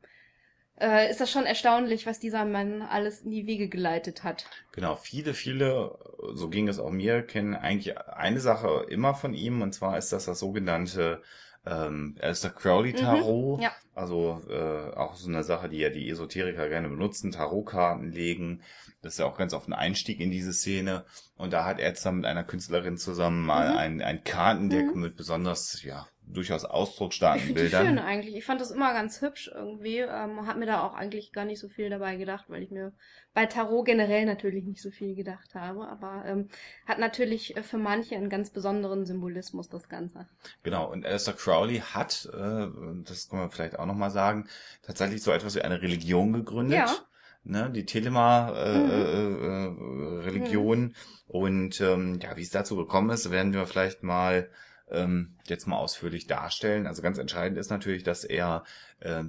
äh, 0.79 1.10
ist 1.10 1.19
das 1.22 1.31
schon 1.31 1.46
erstaunlich, 1.46 2.05
was 2.05 2.19
dieser 2.19 2.46
Mann 2.46 2.81
alles 2.81 3.22
in 3.22 3.31
die 3.31 3.48
Wege 3.48 3.69
geleitet 3.69 4.24
hat. 4.24 4.46
Genau, 4.72 4.96
viele, 4.96 5.34
viele, 5.34 5.98
so 6.34 6.50
ging 6.50 6.67
es 6.67 6.79
auch 6.79 6.91
mir, 6.91 7.24
kennen 7.24 7.55
eigentlich 7.55 7.98
eine 7.98 8.39
Sache 8.39 8.86
immer 8.89 9.15
von 9.15 9.34
ihm, 9.34 9.62
und 9.62 9.74
zwar 9.74 9.98
ist 9.98 10.12
das 10.12 10.25
das 10.25 10.39
sogenannte 10.39 11.22
ähm, 11.65 12.15
Alistair 12.22 12.51
Crowley 12.51 12.93
Tarot. 12.93 13.57
Mhm, 13.57 13.63
ja. 13.63 13.72
Also 13.93 14.41
äh, 14.48 14.96
auch 14.96 15.15
so 15.15 15.27
eine 15.27 15.43
Sache, 15.43 15.69
die 15.69 15.79
ja 15.79 15.89
die 15.89 16.07
Esoteriker 16.10 16.69
gerne 16.69 16.88
benutzen, 16.88 17.31
Tarotkarten 17.31 18.12
legen. 18.12 18.62
Das 19.01 19.13
ist 19.13 19.19
ja 19.19 19.25
auch 19.25 19.38
ganz 19.38 19.53
oft 19.53 19.67
ein 19.67 19.74
Einstieg 19.74 20.19
in 20.19 20.29
diese 20.29 20.53
Szene. 20.53 21.03
Und 21.36 21.51
da 21.51 21.65
hat 21.65 21.79
er 21.79 21.96
zusammen 21.96 22.19
mit 22.19 22.27
einer 22.27 22.43
Künstlerin 22.43 22.98
zusammen 22.98 23.43
mal 23.43 23.72
Mhm. 23.72 23.77
ein, 23.77 24.01
ein 24.01 24.24
Kartendeck 24.24 24.93
Mhm. 24.93 25.01
mit 25.01 25.15
besonders, 25.15 25.81
ja, 25.81 26.07
durchaus 26.27 26.63
Ich 26.63 26.69
ausdrucksstarken 26.69 27.48
finde 27.48 27.63
die 27.63 27.69
schön 27.69 27.86
Bildern. 27.86 28.00
eigentlich. 28.00 28.36
Ich 28.36 28.46
fand 28.46 28.62
das 28.62 28.72
immer 28.72 28.93
ganz 28.93 29.22
hübsch 29.22 29.50
irgendwie. 29.53 30.00
Ähm, 30.00 30.46
hat 30.46 30.57
mir 30.57 30.65
da 30.65 30.84
auch 30.84 30.93
eigentlich 30.93 31.31
gar 31.31 31.46
nicht 31.46 31.60
so 31.60 31.69
viel 31.69 31.89
dabei 31.89 32.15
gedacht, 32.15 32.46
weil 32.50 32.63
ich 32.63 32.72
mir 32.72 32.93
bei 33.34 33.46
Tarot 33.46 33.86
generell 33.86 34.25
natürlich 34.25 34.65
nicht 34.65 34.81
so 34.81 34.91
viel 34.91 35.15
gedacht 35.15 35.55
habe. 35.55 35.88
Aber 35.88 36.24
ähm, 36.25 36.50
hat 36.86 37.00
natürlich 37.00 37.55
äh, 37.55 37.63
für 37.63 37.77
manche 37.77 38.15
einen 38.15 38.29
ganz 38.29 38.50
besonderen 38.50 39.05
Symbolismus, 39.05 39.69
das 39.69 39.89
Ganze. 39.89 40.27
Genau, 40.63 40.91
und 40.91 41.05
Alistair 41.05 41.34
Crowley 41.36 41.79
hat, 41.79 42.29
äh, 42.34 42.67
das 43.05 43.29
können 43.29 43.43
wir 43.43 43.50
vielleicht 43.50 43.79
auch 43.79 43.86
nochmal 43.86 44.12
sagen, 44.12 44.48
tatsächlich 44.81 45.24
so 45.24 45.31
etwas 45.31 45.55
wie 45.55 45.62
eine 45.62 45.81
Religion 45.81 46.34
gegründet. 46.34 46.77
Ja. 46.77 46.96
Ne, 47.43 47.72
die 47.72 47.86
Telema-Religion. 47.86 48.86
Mhm. 48.86 50.19
Äh, 50.19 50.19
äh, 50.19 50.24
Religion. 50.25 50.96
Und 51.27 51.79
ähm, 51.79 52.19
ja, 52.22 52.36
wie 52.36 52.41
es 52.41 52.50
dazu 52.50 52.75
gekommen 52.75 53.10
ist, 53.10 53.31
werden 53.31 53.53
wir 53.53 53.65
vielleicht 53.65 54.03
mal 54.03 54.50
ähm, 54.91 55.36
jetzt 55.46 55.67
mal 55.67 55.77
ausführlich 55.77 56.27
darstellen. 56.27 56.88
Also 56.88 57.01
ganz 57.01 57.17
entscheidend 57.17 57.58
ist 57.58 57.70
natürlich, 57.70 58.03
dass 58.03 58.24
er 58.24 58.63
äh, 59.00 59.24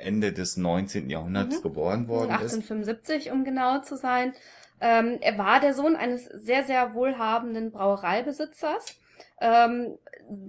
Ende 0.00 0.32
des 0.32 0.56
19. 0.56 1.08
Jahrhunderts 1.10 1.58
Mhm. 1.58 1.62
geboren 1.62 2.08
worden 2.08 2.30
ist. 2.30 2.54
1875, 2.54 3.30
um 3.30 3.44
genau 3.44 3.80
zu 3.80 3.96
sein. 3.96 4.34
Ähm, 4.80 5.18
er 5.20 5.38
war 5.38 5.60
der 5.60 5.72
Sohn 5.74 5.96
eines 5.96 6.24
sehr, 6.26 6.64
sehr 6.64 6.94
wohlhabenden 6.94 7.70
Brauereibesitzers. 7.70 8.98
Ähm, 9.40 9.98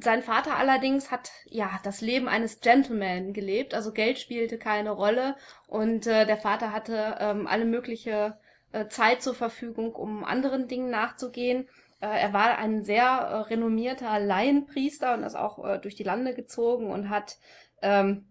sein 0.01 0.21
Vater 0.23 0.55
allerdings 0.57 1.11
hat 1.11 1.31
ja 1.45 1.69
das 1.83 2.01
Leben 2.01 2.27
eines 2.27 2.59
Gentleman 2.61 3.33
gelebt, 3.33 3.73
also 3.73 3.91
Geld 3.91 4.19
spielte 4.19 4.57
keine 4.57 4.91
Rolle 4.91 5.35
und 5.67 6.07
äh, 6.07 6.25
der 6.25 6.37
Vater 6.37 6.71
hatte 6.71 7.17
ähm, 7.19 7.45
alle 7.47 7.65
mögliche 7.65 8.37
äh, 8.71 8.87
Zeit 8.87 9.21
zur 9.21 9.35
Verfügung, 9.35 9.93
um 9.93 10.23
anderen 10.23 10.67
Dingen 10.67 10.89
nachzugehen. 10.89 11.67
Äh, 12.05 12.19
er 12.19 12.33
war 12.33 12.57
ein 12.57 12.83
sehr 12.83 13.03
äh, 13.03 13.35
renommierter 13.49 14.19
Laienpriester 14.19 15.13
und 15.13 15.23
ist 15.23 15.35
auch 15.35 15.63
äh, 15.65 15.79
durch 15.79 15.95
die 15.95 16.03
Lande 16.03 16.33
gezogen 16.33 16.91
und 16.91 17.09
hat 17.09 17.37
ähm, 17.81 18.27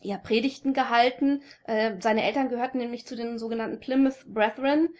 ja, 0.00 0.18
Predigten 0.18 0.74
gehalten. 0.74 1.40
Seine 1.66 2.24
Eltern 2.24 2.50
gehörten 2.50 2.76
nämlich 2.76 3.06
zu 3.06 3.16
den 3.16 3.38
sogenannten 3.38 3.80
Plymouth 3.80 4.26
Brethren. 4.26 4.90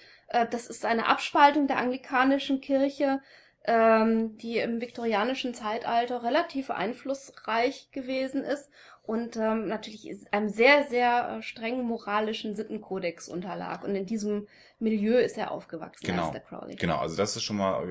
Das 0.51 0.67
ist 0.67 0.87
eine 0.87 1.09
Abspaltung 1.09 1.67
der 1.67 1.77
anglikanischen 1.77 2.63
Kirche, 2.63 3.21
ähm, 3.67 4.39
die 4.39 4.57
im 4.57 4.81
viktorianischen 4.81 5.53
Zeitalter 5.53 6.23
relativ 6.23 6.71
einflussreich 6.71 7.91
gewesen 7.91 8.45
ist 8.45 8.71
und 9.07 9.37
ähm, 9.37 9.69
natürlich 9.69 10.09
einem 10.33 10.49
sehr, 10.49 10.85
sehr 10.85 11.37
äh, 11.39 11.43
strengen 11.43 11.85
moralischen 11.85 12.57
Sittenkodex 12.57 13.29
unterlag. 13.29 13.85
Und 13.85 13.95
in 13.95 14.07
diesem 14.07 14.47
Milieu 14.79 15.19
ist 15.19 15.37
er 15.37 15.51
aufgewachsen, 15.51 16.07
Genau. 16.07 16.25
Aleister 16.25 16.41
Crowley. 16.41 16.75
Genau, 16.77 16.99
also 16.99 17.17
das 17.17 17.37
ist 17.37 17.43
schon 17.45 17.57
mal, 17.57 17.89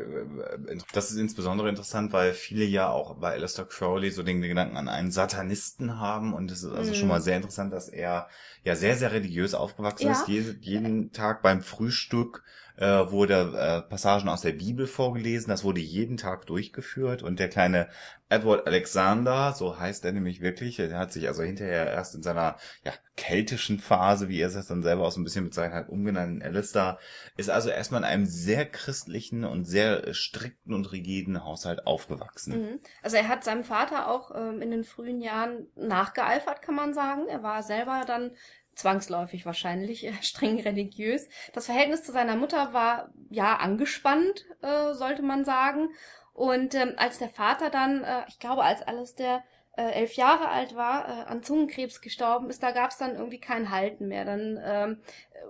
äh, 0.68 0.78
das 0.92 1.12
ist 1.12 1.18
insbesondere 1.18 1.70
interessant, 1.70 2.12
weil 2.14 2.34
viele 2.34 2.66
ja 2.66 2.90
auch 2.90 3.16
bei 3.20 3.34
Aleister 3.34 3.66
Crowley 3.66 4.12
so 4.12 4.24
den 4.24 4.42
Gedanken 4.42 4.76
an 4.78 4.90
einen 4.90 5.12
Satanisten 5.12 6.00
haben 6.00 6.34
und 6.34 6.52
es 6.52 6.64
ist 6.64 6.72
also 6.74 6.90
Mhm. 6.90 6.96
schon 6.96 7.10
mal 7.10 7.22
sehr 7.22 7.38
interessant, 7.38 7.72
dass 7.74 7.90
er 7.90 8.28
ja 8.64 8.76
sehr, 8.76 8.96
sehr 8.98 9.12
religiös 9.12 9.54
aufgewachsen 9.54 10.08
Ja. 10.08 10.12
ist. 10.12 10.28
Jede, 10.28 10.56
jeden 10.62 11.12
Tag 11.12 11.42
beim 11.42 11.62
Frühstück 11.62 12.44
äh, 12.78 13.12
wurde 13.12 13.54
äh, 13.56 13.90
Passagen 13.90 14.30
aus 14.30 14.42
der 14.42 14.54
Bibel 14.54 14.88
vorgelesen, 14.88 15.50
das 15.50 15.64
wurde 15.64 15.82
jeden 15.82 16.18
Tag 16.18 16.46
durchgeführt 16.48 17.24
und 17.24 17.40
der 17.40 17.50
kleine 17.50 17.90
Edward 18.30 18.66
Alexander, 18.66 19.54
so 19.54 19.80
heißt 19.80 20.04
er 20.06 20.12
nämlich 20.12 20.42
wirklich, 20.42 20.78
der 20.78 20.98
hat 20.98 21.12
sich 21.12 21.28
also 21.28 21.44
hinterher 21.44 21.86
erst 21.92 22.16
in 22.16 22.24
seiner 22.24 22.58
ja, 22.84 22.92
keltischen 23.16 23.80
Phase, 23.80 24.28
wie 24.28 24.40
er 24.40 24.48
es 24.48 24.68
dann 24.68 24.82
selber 24.82 25.06
auch 25.06 25.12
so 25.12 25.22
ein 25.22 25.24
bisschen 25.24 25.46
bezeichnet 25.46 25.76
hat, 25.76 25.90
umgenannt 25.90 26.38
in 26.38 26.44
Alistair, 26.44 26.98
ist 27.38 27.52
also 27.52 27.70
erstmal 27.70 28.02
in 28.02 28.06
einem 28.06 28.26
sehr 28.26 28.66
christlichen 28.66 29.44
und 29.44 29.66
sehr 29.66 30.14
strikten 30.16 30.74
und 30.74 30.92
rigiden 30.92 31.44
Haushalt 31.44 31.86
aufgewachsen. 31.86 32.60
Mhm. 32.60 32.80
Also 33.04 33.18
er 33.18 33.28
hat 33.28 33.44
seinem 33.44 33.64
Vater 33.64 34.10
auch 34.10 34.32
ähm, 34.36 34.62
in 34.64 34.72
den 34.72 34.84
frühen 34.84 35.22
Jahren 35.22 35.68
nachgeeifert, 35.76 36.64
kann 36.64 36.76
man 36.76 36.96
sagen. 36.96 37.28
Er 37.28 37.44
war 37.44 37.62
selber 37.62 38.02
dann 38.08 38.32
zwangsläufig 38.76 39.46
wahrscheinlich 39.46 40.06
äh, 40.06 40.14
streng 40.22 40.60
religiös. 40.60 41.28
Das 41.54 41.66
Verhältnis 41.66 42.04
zu 42.04 42.12
seiner 42.12 42.36
Mutter 42.36 42.74
war 42.74 43.10
ja 43.30 43.58
angespannt, 43.58 44.46
äh, 44.62 44.94
sollte 44.94 45.22
man 45.22 45.46
sagen. 45.46 45.90
Und 46.34 46.74
ähm, 46.74 46.94
als 46.98 47.20
der 47.20 47.30
Vater 47.30 47.70
dann, 47.70 48.04
äh, 48.04 48.24
ich 48.28 48.40
glaube, 48.40 48.64
als 48.64 48.82
alles 48.82 49.16
der 49.16 49.44
äh, 49.76 49.92
elf 49.92 50.14
Jahre 50.14 50.50
alt 50.50 50.76
war, 50.76 51.08
äh, 51.08 51.24
an 51.30 51.44
Zungenkrebs 51.44 52.02
gestorben 52.02 52.50
ist, 52.50 52.64
da 52.64 52.72
gab 52.72 52.92
es 52.92 52.98
dann 52.98 53.16
irgendwie 53.16 53.40
kein 53.40 53.72
Halten 53.72 54.08
mehr. 54.08 54.26
Dann 54.26 54.60
ähm, 54.64 55.02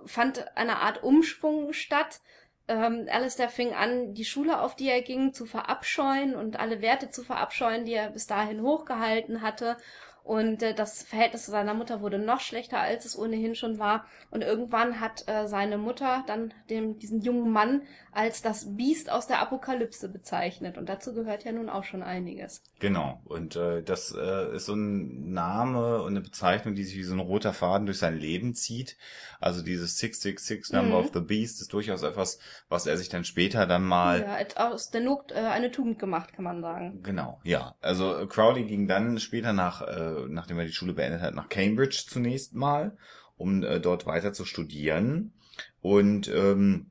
fand 0.06 0.56
eine 0.56 0.78
Art 0.78 1.02
Umschwung 1.02 1.72
statt. 1.72 2.20
Ähm, 2.66 3.06
Alistair 3.10 3.50
fing 3.50 3.74
an, 3.74 4.14
die 4.14 4.24
Schule, 4.24 4.60
auf 4.60 4.74
die 4.74 4.88
er 4.88 5.02
ging, 5.02 5.34
zu 5.34 5.44
verabscheuen 5.44 6.34
und 6.34 6.58
alle 6.58 6.80
Werte 6.80 7.10
zu 7.10 7.22
verabscheuen, 7.22 7.84
die 7.84 7.92
er 7.92 8.10
bis 8.10 8.26
dahin 8.26 8.62
hochgehalten 8.62 9.42
hatte. 9.42 9.76
Und 10.24 10.62
äh, 10.62 10.74
das 10.74 11.02
Verhältnis 11.02 11.44
zu 11.44 11.50
seiner 11.50 11.74
Mutter 11.74 12.00
wurde 12.00 12.18
noch 12.18 12.40
schlechter, 12.40 12.80
als 12.80 13.04
es 13.04 13.16
ohnehin 13.16 13.54
schon 13.54 13.78
war. 13.78 14.06
Und 14.30 14.42
irgendwann 14.42 14.98
hat 14.98 15.28
äh, 15.28 15.46
seine 15.46 15.76
Mutter 15.78 16.24
dann 16.26 16.52
dem, 16.70 16.98
diesen 16.98 17.20
jungen 17.20 17.52
Mann 17.52 17.82
als 18.10 18.40
das 18.42 18.74
Biest 18.76 19.10
aus 19.12 19.26
der 19.26 19.40
Apokalypse 19.40 20.08
bezeichnet. 20.08 20.78
Und 20.78 20.88
dazu 20.88 21.12
gehört 21.12 21.44
ja 21.44 21.52
nun 21.52 21.68
auch 21.68 21.84
schon 21.84 22.02
einiges. 22.02 22.62
Genau. 22.80 23.20
Und 23.24 23.56
äh, 23.56 23.82
das 23.82 24.14
äh, 24.18 24.56
ist 24.56 24.64
so 24.66 24.74
ein 24.74 25.32
Name 25.32 26.00
und 26.02 26.12
eine 26.12 26.22
Bezeichnung, 26.22 26.74
die 26.74 26.84
sich 26.84 26.96
wie 26.96 27.02
so 27.02 27.14
ein 27.14 27.20
roter 27.20 27.52
Faden 27.52 27.84
durch 27.86 27.98
sein 27.98 28.16
Leben 28.18 28.54
zieht. 28.54 28.96
Also 29.40 29.62
dieses 29.62 29.98
666 29.98 30.72
Number 30.72 30.98
Mhm. 30.98 31.04
of 31.04 31.10
the 31.12 31.20
Beast 31.20 31.60
ist 31.60 31.72
durchaus 31.72 32.02
etwas, 32.02 32.38
was 32.70 32.86
er 32.86 32.96
sich 32.96 33.10
dann 33.10 33.24
später 33.24 33.66
dann 33.66 33.84
mal 33.84 34.20
Ja, 34.22 34.68
aus 34.70 34.90
der 34.90 35.02
Not 35.02 35.32
äh, 35.32 35.34
eine 35.34 35.70
Tugend 35.70 35.98
gemacht, 35.98 36.32
kann 36.32 36.44
man 36.44 36.62
sagen. 36.62 37.00
Genau, 37.02 37.40
ja. 37.44 37.74
Also 37.82 38.26
Crowley 38.26 38.64
ging 38.64 38.88
dann 38.88 39.18
später 39.18 39.52
nach, 39.52 39.82
äh, 39.82 40.13
nachdem 40.28 40.58
er 40.58 40.66
die 40.66 40.72
Schule 40.72 40.94
beendet 40.94 41.20
hat, 41.20 41.34
nach 41.34 41.48
Cambridge 41.48 42.04
zunächst 42.08 42.54
mal, 42.54 42.96
um 43.36 43.62
äh, 43.62 43.80
dort 43.80 44.06
weiter 44.06 44.32
zu 44.32 44.44
studieren. 44.44 45.32
Und 45.80 46.28
ähm, 46.28 46.86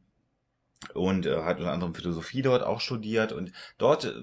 und 0.93 1.25
äh, 1.25 1.43
hat 1.43 1.59
unter 1.59 1.71
anderem 1.71 1.95
Philosophie 1.95 2.41
dort 2.41 2.63
auch 2.63 2.81
studiert. 2.81 3.31
Und 3.31 3.51
dort 3.77 4.05
äh, 4.05 4.13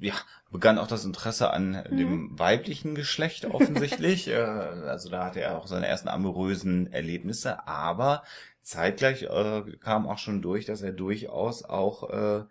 ja 0.00 0.14
begann 0.50 0.78
auch 0.78 0.86
das 0.86 1.04
Interesse 1.04 1.52
an 1.52 1.84
dem 1.90 2.38
weiblichen 2.38 2.94
Geschlecht 2.94 3.44
offensichtlich. 3.44 4.28
Äh, 4.28 4.40
also 4.40 5.10
da 5.10 5.24
hatte 5.24 5.40
er 5.40 5.58
auch 5.58 5.66
seine 5.66 5.86
ersten 5.86 6.08
amorösen 6.08 6.92
Erlebnisse. 6.92 7.66
Aber 7.66 8.22
zeitgleich 8.62 9.22
äh, 9.22 9.62
kam 9.80 10.06
auch 10.06 10.18
schon 10.18 10.42
durch 10.42 10.66
dass 10.66 10.82
er 10.82 10.92
durchaus 10.92 11.64
auch 11.64 12.10
äh, 12.10 12.44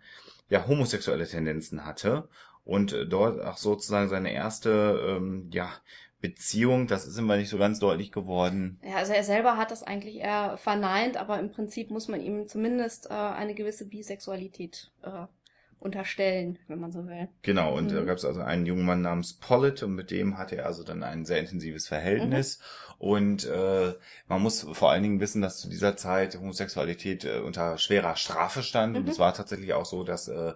ja 0.48 0.66
homosexuelle 0.66 1.26
Tendenzen 1.26 1.84
hatte 1.84 2.28
und 2.68 2.92
äh, 2.92 3.06
dort 3.06 3.40
auch 3.44 3.56
sozusagen 3.56 4.08
seine 4.08 4.32
erste 4.32 5.16
ähm, 5.16 5.50
ja 5.52 5.72
Beziehung 6.20 6.86
das 6.86 7.06
ist 7.06 7.18
immer 7.18 7.36
nicht 7.36 7.48
so 7.48 7.58
ganz 7.58 7.78
deutlich 7.80 8.12
geworden 8.12 8.78
Ja, 8.82 8.96
also 8.96 9.12
er 9.12 9.24
selber 9.24 9.56
hat 9.56 9.70
das 9.70 9.82
eigentlich 9.82 10.16
eher 10.16 10.56
verneint, 10.56 11.16
aber 11.16 11.38
im 11.40 11.50
Prinzip 11.50 11.90
muss 11.90 12.08
man 12.08 12.20
ihm 12.20 12.46
zumindest 12.48 13.10
äh, 13.10 13.14
eine 13.14 13.54
gewisse 13.54 13.86
Bisexualität 13.86 14.90
äh, 15.02 15.26
unterstellen, 15.80 16.58
wenn 16.68 16.80
man 16.80 16.90
so 16.92 17.06
will. 17.06 17.28
Genau, 17.42 17.76
und 17.76 17.92
da 17.92 18.02
Mhm. 18.02 18.06
gab 18.06 18.16
es 18.16 18.24
also 18.24 18.40
einen 18.40 18.66
jungen 18.66 18.84
Mann 18.84 19.00
namens 19.02 19.34
Pollitt 19.34 19.82
und 19.84 19.94
mit 19.94 20.10
dem 20.10 20.38
hatte 20.38 20.56
er 20.56 20.66
also 20.66 20.82
dann 20.82 21.02
ein 21.04 21.24
sehr 21.24 21.38
intensives 21.38 21.86
Verhältnis. 21.86 22.60
Und 22.98 23.44
äh, 23.46 23.94
man 24.26 24.42
muss 24.42 24.66
vor 24.72 24.90
allen 24.90 25.04
Dingen 25.04 25.20
wissen, 25.20 25.40
dass 25.40 25.58
zu 25.60 25.68
dieser 25.68 25.96
Zeit 25.96 26.36
Homosexualität 26.36 27.24
äh, 27.24 27.38
unter 27.38 27.78
schwerer 27.78 28.16
Strafe 28.16 28.62
stand. 28.64 28.96
Und 28.96 29.04
Mhm. 29.04 29.08
es 29.08 29.20
war 29.20 29.34
tatsächlich 29.34 29.72
auch 29.72 29.86
so, 29.86 30.02
dass 30.02 30.26
äh, 30.26 30.54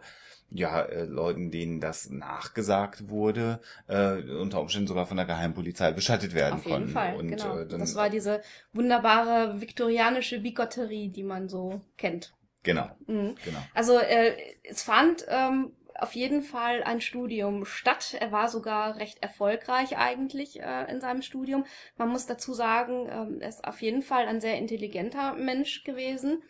ja, 0.54 0.82
äh, 0.82 1.04
Leuten, 1.04 1.50
denen 1.50 1.80
das 1.80 2.10
nachgesagt 2.10 3.08
wurde, 3.08 3.60
äh, 3.88 4.22
unter 4.22 4.60
Umständen 4.60 4.86
sogar 4.88 5.06
von 5.06 5.16
der 5.16 5.26
Geheimpolizei 5.26 5.92
beschattet 5.92 6.34
werden 6.34 6.54
Auf 6.54 6.64
jeden 6.66 6.76
konnten. 6.78 6.92
Fall, 6.92 7.16
und, 7.16 7.28
genau. 7.28 7.58
äh, 7.58 7.66
das 7.66 7.94
war 7.94 8.10
diese 8.10 8.42
wunderbare 8.72 9.60
viktorianische 9.60 10.40
Bigotterie, 10.40 11.08
die 11.10 11.22
man 11.24 11.48
so 11.48 11.80
kennt. 11.96 12.34
genau, 12.62 12.90
Mhm. 13.06 13.34
genau. 13.44 13.58
Also 13.74 13.98
äh, 13.98 14.36
es 14.62 14.82
fand 14.82 15.24
ähm, 15.28 15.72
auf 15.98 16.14
jeden 16.14 16.42
Fall 16.42 16.82
ein 16.82 17.00
Studium 17.00 17.64
statt. 17.64 18.16
Er 18.18 18.32
war 18.32 18.48
sogar 18.48 18.96
recht 18.96 19.22
erfolgreich 19.22 19.96
eigentlich 19.96 20.60
äh, 20.60 20.90
in 20.90 21.00
seinem 21.00 21.22
Studium. 21.22 21.64
Man 21.96 22.08
muss 22.08 22.26
dazu 22.26 22.54
sagen, 22.54 23.08
ähm, 23.10 23.40
er 23.40 23.48
ist 23.48 23.64
auf 23.64 23.82
jeden 23.82 24.02
Fall 24.02 24.26
ein 24.26 24.40
sehr 24.40 24.56
intelligenter 24.58 25.34
Mensch 25.34 25.84
gewesen. 25.84 26.42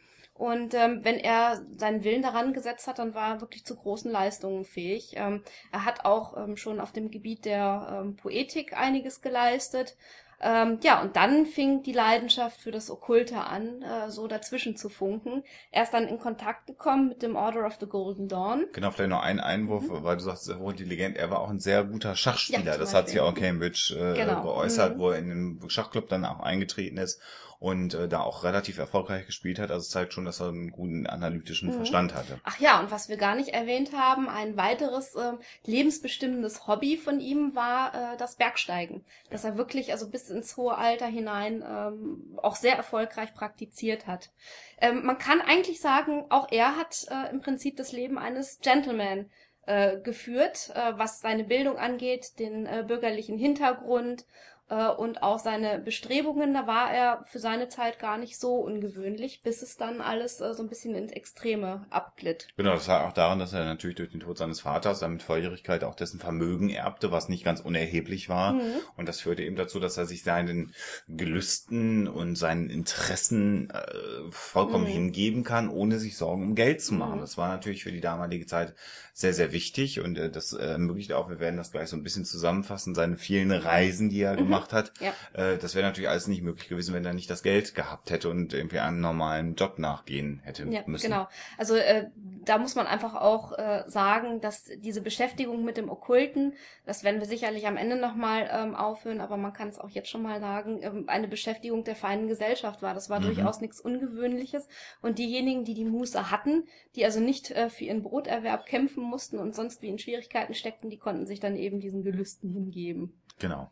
Und 0.43 0.75
ähm, 0.75 1.05
wenn 1.05 1.21
er 1.21 1.63
seinen 1.77 2.03
Willen 2.03 2.21
daran 2.21 2.53
gesetzt 2.53 2.89
hat, 2.89 2.99
dann 2.99 3.15
war 3.15 3.35
er 3.35 3.41
wirklich 3.41 3.65
zu 3.65 3.77
großen 3.77 4.11
Leistungen 4.11 4.65
fähig. 4.65 5.13
Ähm, 5.15 5.45
er 5.71 5.85
hat 5.85 6.05
auch 6.05 6.37
ähm, 6.37 6.57
schon 6.57 6.81
auf 6.81 6.91
dem 6.91 7.13
Gebiet 7.13 7.45
der 7.45 8.01
ähm, 8.03 8.17
Poetik 8.17 8.77
einiges 8.77 9.23
geleistet. 9.23 9.97
Ähm, 10.41 10.81
ja, 10.83 11.01
und 11.01 11.15
dann 11.15 11.47
fing 11.47 11.85
die 11.85 11.93
Leidenschaft 11.93 12.61
für 12.61 12.73
das 12.73 12.91
Okkulte 12.91 13.37
an, 13.37 13.83
äh, 13.83 14.11
so 14.11 14.27
dazwischen 14.27 14.77
zu 14.77 14.89
funken. 14.89 15.45
Er 15.71 15.85
ist 15.85 15.95
dann 15.95 16.09
in 16.09 16.19
Kontakt 16.19 16.67
gekommen 16.67 17.11
mit 17.11 17.23
dem 17.23 17.37
Order 17.37 17.65
of 17.65 17.77
the 17.79 17.87
Golden 17.87 18.27
Dawn. 18.27 18.67
Genau, 18.73 18.91
vielleicht 18.91 19.11
noch 19.11 19.23
ein 19.23 19.39
Einwurf, 19.39 19.85
weil 19.87 20.17
du 20.17 20.25
sagst, 20.25 20.49
er 20.49 20.59
war 20.61 20.71
intelligent. 20.73 21.17
Er 21.17 21.31
war 21.31 21.39
auch 21.39 21.51
ein 21.51 21.61
sehr 21.61 21.85
guter 21.85 22.17
Schachspieler. 22.17 22.59
Mhm. 22.59 22.67
Ja, 22.67 22.79
das 22.79 22.95
hat 22.95 23.11
sich 23.11 23.21
auch 23.21 23.29
in 23.29 23.37
Cambridge 23.37 23.97
äh, 23.97 24.17
Genau. 24.19 24.43
geäußert, 24.43 24.97
Mhm. 24.97 24.99
wo 24.99 25.11
er 25.11 25.19
in 25.21 25.29
den 25.61 25.71
Schachclub 25.71 26.09
dann 26.09 26.25
auch 26.25 26.41
eingetreten 26.41 26.97
ist 26.97 27.21
und 27.63 27.95
äh, 27.95 28.09
da 28.09 28.21
auch 28.23 28.43
relativ 28.43 28.79
erfolgreich 28.79 29.25
gespielt 29.25 29.61
hat. 29.61 29.71
Also 29.71 29.83
es 29.83 29.91
zeigt 29.91 30.13
schon, 30.13 30.25
dass 30.25 30.41
er 30.41 30.49
einen 30.49 30.73
guten 30.73 31.07
analytischen 31.07 31.69
Mhm. 31.69 31.75
Verstand 31.75 32.13
hatte. 32.13 32.41
Ach 32.43 32.59
ja, 32.59 32.81
und 32.81 32.91
was 32.91 33.09
wir 33.09 33.17
gar 33.17 33.37
nicht 33.37 33.51
erwähnt 33.51 33.93
haben, 33.93 34.29
ein 34.29 34.57
weiteres 34.57 35.15
ähm, 35.15 35.39
lebensbestimmendes 35.65 36.67
Hobby 36.67 36.97
von 36.97 37.21
ihm 37.21 37.55
war 37.55 37.95
äh, 37.95 38.17
das 38.17 38.35
Bergsteigen. 38.35 39.05
Das 39.31 39.45
er 39.45 39.57
wirklich, 39.57 39.93
also 39.93 40.11
bis 40.11 40.29
ins 40.29 40.57
hohe 40.57 40.77
Alter 40.77 41.07
hinein, 41.07 41.63
ähm, 41.65 42.37
auch 42.43 42.57
sehr 42.57 42.77
erfolgreich 42.77 43.33
praktiziert 43.33 44.09
hat. 44.09 44.33
Ähm, 44.81 45.07
man 45.07 45.19
kann 45.19 45.41
eigentlich 45.41 45.81
sagen, 45.81 46.25
auch 46.31 46.49
er 46.51 46.77
hat 46.77 47.07
äh, 47.11 47.31
im 47.31 47.43
Prinzip 47.43 47.77
das 47.77 47.93
Leben 47.93 48.19
eines 48.19 48.59
Gentleman 48.59 49.31
äh, 49.67 50.01
geführt, 50.01 50.73
äh, 50.75 50.95
was 50.97 51.21
seine 51.21 51.45
Bildung 51.45 51.79
angeht, 51.79 52.41
den 52.41 52.67
äh, 52.67 52.83
bürgerlichen 52.85 53.39
Hintergrund 53.39 54.27
äh, 54.73 54.89
und 54.89 55.23
auch 55.23 55.39
seine 55.39 55.79
Bestrebungen. 55.79 56.55
Da 56.55 56.67
war 56.67 56.91
er 56.93 57.25
für 57.27 57.39
seine 57.39 57.69
Zeit 57.69 57.99
gar 57.99 58.17
nicht 58.19 58.39
so 58.39 58.55
ungewöhnlich, 58.57 59.43
bis 59.43 59.63
es 59.63 59.77
dann 59.77 60.01
alles 60.01 60.41
äh, 60.41 60.55
so 60.55 60.63
ein 60.63 60.69
bisschen 60.69 60.95
ins 60.95 61.13
Extreme 61.13 61.87
abglitt. 61.91 62.49
Genau, 62.57 62.73
das 62.75 62.87
lag 62.87 63.07
auch 63.07 63.13
daran, 63.13 63.39
dass 63.39 63.53
er 63.53 63.65
natürlich 63.65 63.97
durch 63.97 64.11
den 64.11 64.21
Tod 64.21 64.39
seines 64.39 64.61
Vaters 64.61 65.01
dann 65.01 65.13
mit 65.13 65.23
Volljährigkeit 65.23 65.85
auch 65.85 65.95
dessen 65.95 66.21
Vermögen 66.21 66.71
erbte, 66.71 67.13
was 67.13 67.29
nicht 67.29 67.45
ganz 67.45 67.61
unerheblich 67.61 68.29
war. 68.29 68.55
Mhm. 68.55 68.61
Und 68.97 69.09
das 69.09 69.21
führte 69.21 69.43
eben 69.43 69.57
dazu, 69.57 69.79
dass 69.81 69.97
er 69.99 70.07
sich 70.07 70.23
seinen 70.23 70.73
Gelüsten 71.07 72.09
und 72.09 72.37
seinen 72.37 72.71
Interessen 72.71 73.71
äh, 73.71 73.83
vollkommen 74.31 74.85
Mhm. 74.85 74.89
hingeben 74.89 75.45
kann, 75.45 75.69
ohne 75.69 75.99
sich 75.99 76.17
Sorgen 76.17 76.43
um 76.43 76.55
Geld 76.55 76.81
zu 76.81 76.95
machen. 76.95 77.17
Mhm. 77.17 77.21
Das 77.21 77.37
war 77.37 77.49
natürlich 77.49 77.83
für 77.85 77.93
die 77.93 78.01
damalige 78.01 78.47
Zeit 78.47 78.75
sehr, 79.13 79.35
sehr 79.35 79.53
wichtig 79.53 80.01
und 80.01 80.17
äh, 80.19 80.31
das 80.31 80.53
ermöglicht 80.53 81.13
auch, 81.13 81.29
wir 81.29 81.39
werden 81.41 81.57
das 81.59 81.71
gleich 81.73 81.89
so 81.91 81.97
ein 81.97 82.03
bisschen 82.03 82.25
zusammenfassen, 82.25 82.95
seine 82.95 83.17
vielen 83.19 83.53
Reisen, 83.53 84.09
die 84.09 84.23
er 84.23 84.33
Mhm. 84.35 84.39
Gemacht 84.69 84.73
hat. 84.73 84.93
Ja. 85.01 85.13
Äh, 85.33 85.59
das 85.59 85.75
wäre 85.75 85.87
natürlich 85.87 86.09
alles 86.09 86.27
nicht 86.27 86.43
möglich 86.43 86.69
gewesen, 86.69 86.95
wenn 86.95 87.05
er 87.05 87.13
nicht 87.15 87.31
das 87.31 87.43
Geld 87.43 87.75
gehabt 87.75 88.11
hätte 88.11 88.29
und 88.29 88.53
irgendwie 88.55 88.79
einem 88.79 89.01
normalen 89.01 89.55
Job 89.55 89.79
nachgehen 89.79 90.41
hätte 90.45 90.65
Ja, 90.71 90.83
müssen. 90.87 91.07
genau. 91.11 91.29
Also 91.59 91.77
äh, 91.77 92.07
da 92.45 92.59
muss 92.59 92.75
man 92.75 92.87
einfach 92.87 93.15
auch 93.15 93.53
äh, 93.59 93.85
sagen, 93.87 94.41
dass 94.41 94.65
diese 94.79 95.01
Beschäftigung 95.01 95.65
mit 95.65 95.77
dem 95.77 95.89
Okkulten, 95.91 96.55
das 96.87 97.05
werden 97.05 97.21
wir 97.21 97.27
sicherlich 97.27 97.67
am 97.67 97.77
Ende 97.77 97.97
nochmal 97.97 98.49
ähm, 98.53 98.75
aufhören, 98.75 99.21
aber 99.21 99.37
man 99.37 99.53
kann 99.53 99.69
es 99.69 99.79
auch 99.79 99.91
jetzt 99.91 100.09
schon 100.09 100.23
mal 100.23 100.41
sagen, 100.41 100.81
ähm, 100.83 101.05
eine 101.09 101.29
Beschäftigung 101.29 101.85
der 101.85 101.97
feinen 101.97 102.29
Gesellschaft 102.29 102.83
war. 102.83 102.95
Das 102.95 103.11
war 103.11 103.21
Mhm. 103.21 103.25
durchaus 103.25 103.61
nichts 103.61 103.81
Ungewöhnliches. 103.81 104.69
Und 105.01 105.19
diejenigen, 105.19 105.65
die 105.65 105.75
die 105.75 105.85
Muße 105.85 106.31
hatten, 106.31 106.65
die 106.97 107.05
also 107.05 107.21
nicht 107.21 107.51
äh, 107.51 107.69
für 107.71 107.85
ihren 107.85 108.03
Broterwerb 108.03 108.67
kämpfen 108.67 109.03
mussten 109.03 109.39
und 109.39 109.55
sonst 109.55 109.83
wie 109.83 109.89
in 109.89 109.99
Schwierigkeiten 109.99 110.55
steckten, 110.55 110.91
die 110.91 110.99
konnten 110.99 111.27
sich 111.27 111.41
dann 111.41 111.57
eben 111.57 111.81
diesen 111.81 112.03
Gelüsten 112.03 112.51
hingeben. 112.51 113.15
Genau. 113.39 113.71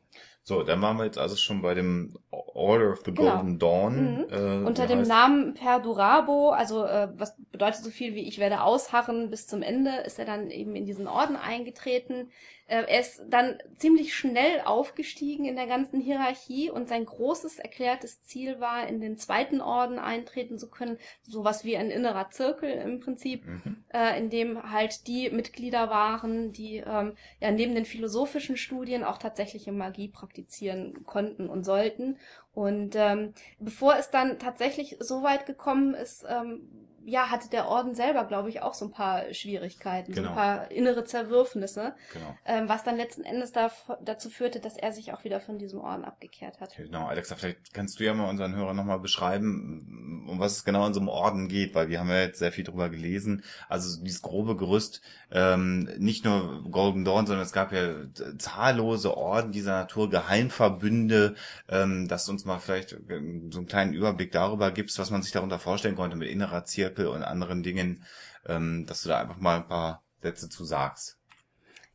So, 0.51 0.65
dann 0.65 0.83
waren 0.83 0.97
wir 0.97 1.05
jetzt 1.05 1.17
also 1.17 1.37
schon 1.37 1.63
bei 1.63 1.75
dem 1.75 2.19
Order 2.33 2.91
of 2.91 3.03
the 3.05 3.15
Genau. 3.15 3.37
Golden 3.37 3.59
Dawn. 3.61 4.15
Mhm. 4.17 4.27
Äh, 4.65 4.67
Unter 4.67 4.89
dem 4.89 4.99
heißt- 5.03 5.07
Namen 5.09 5.55
Perdurabo, 5.55 6.51
also 6.51 6.85
äh, 6.85 7.09
was 7.17 7.37
bedeutet 7.53 7.85
so 7.85 7.91
viel 7.91 8.17
wie 8.17 8.27
ich 8.27 8.41
werde 8.41 8.63
ausharren 8.63 9.31
bis 9.31 9.47
zum 9.47 9.63
Ende, 9.63 9.91
ist 10.05 10.19
er 10.19 10.25
dann 10.25 10.51
eben 10.51 10.75
in 10.75 10.87
diesen 10.87 11.07
Orden 11.07 11.37
eingetreten. 11.37 12.31
Äh, 12.67 12.83
er 12.89 13.01
ist 13.01 13.23
dann 13.29 13.59
ziemlich 13.79 14.15
schnell 14.15 14.61
aufgestiegen 14.65 15.45
in 15.45 15.57
der 15.57 15.67
ganzen 15.67 16.01
Hierarchie 16.01 16.71
und 16.71 16.89
sein 16.89 17.05
großes 17.05 17.59
erklärtes 17.59 18.23
Ziel 18.23 18.61
war, 18.61 18.87
in 18.89 19.01
den 19.01 19.17
zweiten 19.19 19.61
Orden 19.61 19.99
eintreten 19.99 20.59
zu 20.59 20.69
können, 20.71 20.99
sowas 21.23 21.65
wie 21.65 21.77
ein 21.77 21.91
innerer 21.91 22.31
Zirkel 22.31 22.71
im 22.71 23.01
Prinzip 23.01 23.45
Mhm. 23.47 23.85
äh, 23.93 24.19
in 24.19 24.31
dem 24.31 24.71
halt 24.71 25.07
die 25.09 25.31
Mitglieder 25.31 25.91
waren, 25.91 26.53
die 26.53 26.77
ähm, 26.87 27.15
ja 27.41 27.51
neben 27.51 27.75
den 27.75 27.85
philosophischen 27.87 28.57
Studien 28.57 29.03
auch 29.05 29.19
tatsächliche 29.19 29.73
Magie 29.73 30.09
praktizieren 30.41 31.05
konnten 31.05 31.49
und 31.49 31.65
sollten. 31.65 32.17
Und 32.53 32.95
ähm, 32.97 33.35
bevor 33.59 33.97
es 33.97 34.11
dann 34.11 34.39
tatsächlich 34.39 34.97
so 35.01 35.23
weit 35.23 35.47
gekommen 35.47 35.95
ist, 35.95 36.25
ähm, 36.29 36.89
ja, 37.05 37.31
hatte 37.31 37.49
der 37.49 37.67
Orden 37.69 37.95
selber, 37.95 38.25
glaube 38.25 38.49
ich, 38.49 38.63
auch 38.63 38.75
so 38.75 38.85
ein 38.87 38.91
paar 38.93 39.33
Schwierigkeiten, 39.33 40.13
so 40.13 40.21
Genau. 40.21 40.31
ein 40.31 40.37
paar 40.37 40.71
innere 40.71 41.05
Zerwürfnisse, 41.05 41.95
Genau. 42.13 42.37
ähm, 42.45 42.69
was 42.69 42.85
dann 42.85 42.97
letzten 42.97 43.23
Endes 43.25 43.53
da, 43.53 43.71
dazu 44.05 44.29
führte, 44.31 44.61
dass 44.61 44.77
er 44.77 44.93
sich 44.93 45.13
auch 45.13 45.25
wieder 45.25 45.41
von 45.41 45.59
diesem 45.59 45.81
Orden 45.81 46.05
abgekehrt 46.05 46.61
hat. 46.61 46.77
Genau, 46.77 47.07
Alexa, 47.07 47.37
vielleicht 47.37 47.73
kannst 47.73 47.99
du 48.01 48.05
ja 48.05 48.15
mal 48.15 48.29
unseren 48.29 48.55
Hörern 48.55 48.77
nochmal 48.77 49.01
beschreiben, 49.01 50.27
um 50.29 50.39
was 50.39 50.53
es 50.59 50.65
genau 50.65 50.87
in 50.87 50.95
so 50.95 51.01
einem 51.01 51.09
Orden 51.09 51.49
geht, 51.49 51.75
weil 51.75 51.89
wir 51.89 52.01
haben 52.01 52.09
ja 52.11 52.21
jetzt 52.21 52.39
sehr 52.39 52.53
viel 52.53 52.65
drüber 52.65 52.89
gelesen. 52.91 53.43
Also 53.69 54.03
dieses 54.03 54.23
grobe 54.23 54.57
Gerüst, 54.57 55.01
ähm, 55.33 55.89
nicht 55.99 56.25
nur 56.25 56.65
Golden 56.71 57.05
Dawn, 57.05 57.27
sondern 57.27 57.45
es 57.45 57.53
gab 57.53 57.73
ja 57.73 57.95
zahllose 58.39 59.17
Orden 59.17 59.53
dieser 59.53 59.73
Natur, 59.73 60.11
Geheimverbünde, 60.11 61.35
ähm, 61.69 62.09
dass 62.09 62.27
du 62.27 62.33
uns 62.33 62.45
mal 62.45 62.59
vielleicht 62.59 62.97
ähm, 63.09 63.51
so 63.53 63.59
einen 63.59 63.67
kleinen 63.69 63.95
Überblick 63.95 64.33
darüber 64.33 64.71
gibst, 64.71 64.99
was 64.99 65.11
man 65.11 65.23
sich 65.23 65.33
darunter 65.33 65.59
vorstellen 65.59 65.97
konnte 65.97 66.17
mit 66.17 66.29
innerer 66.29 66.65
Zirkel 66.91 67.07
und 67.07 67.23
anderen 67.23 67.63
Dingen, 67.63 68.05
ähm, 68.47 68.87
dass 68.87 69.03
du 69.03 69.09
da 69.09 69.21
einfach 69.21 69.39
mal 69.39 69.57
ein 69.57 69.69
paar 69.69 70.03
Sätze 70.23 70.49
zu 70.49 70.65
sagst. 70.65 71.19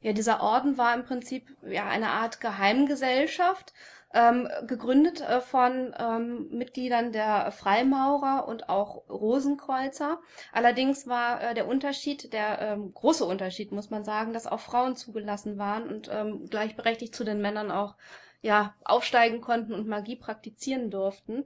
Ja, 0.01 0.13
dieser 0.13 0.41
Orden 0.41 0.77
war 0.77 0.93
im 0.93 1.03
Prinzip 1.03 1.55
ja 1.67 1.87
eine 1.87 2.09
Art 2.09 2.39
Geheimgesellschaft, 2.39 3.73
ähm, 4.13 4.47
gegründet 4.67 5.21
äh, 5.21 5.41
von 5.41 5.93
ähm, 5.97 6.47
Mitgliedern 6.51 7.11
der 7.11 7.51
Freimaurer 7.51 8.47
und 8.47 8.69
auch 8.69 9.09
Rosenkreuzer. 9.09 10.19
Allerdings 10.53 11.07
war 11.07 11.41
äh, 11.41 11.53
der 11.53 11.67
Unterschied, 11.67 12.31
der 12.31 12.61
ähm, 12.61 12.93
große 12.93 13.25
Unterschied, 13.25 13.71
muss 13.71 13.89
man 13.89 14.05
sagen, 14.05 14.31
dass 14.31 14.47
auch 14.47 14.59
Frauen 14.59 14.95
zugelassen 14.95 15.57
waren 15.57 15.89
und 15.89 16.09
ähm, 16.11 16.45
gleichberechtigt 16.49 17.15
zu 17.15 17.23
den 17.23 17.41
Männern 17.41 17.71
auch 17.71 17.95
ja 18.41 18.75
aufsteigen 18.85 19.41
konnten 19.41 19.73
und 19.73 19.87
Magie 19.87 20.15
praktizieren 20.15 20.91
durften. 20.91 21.45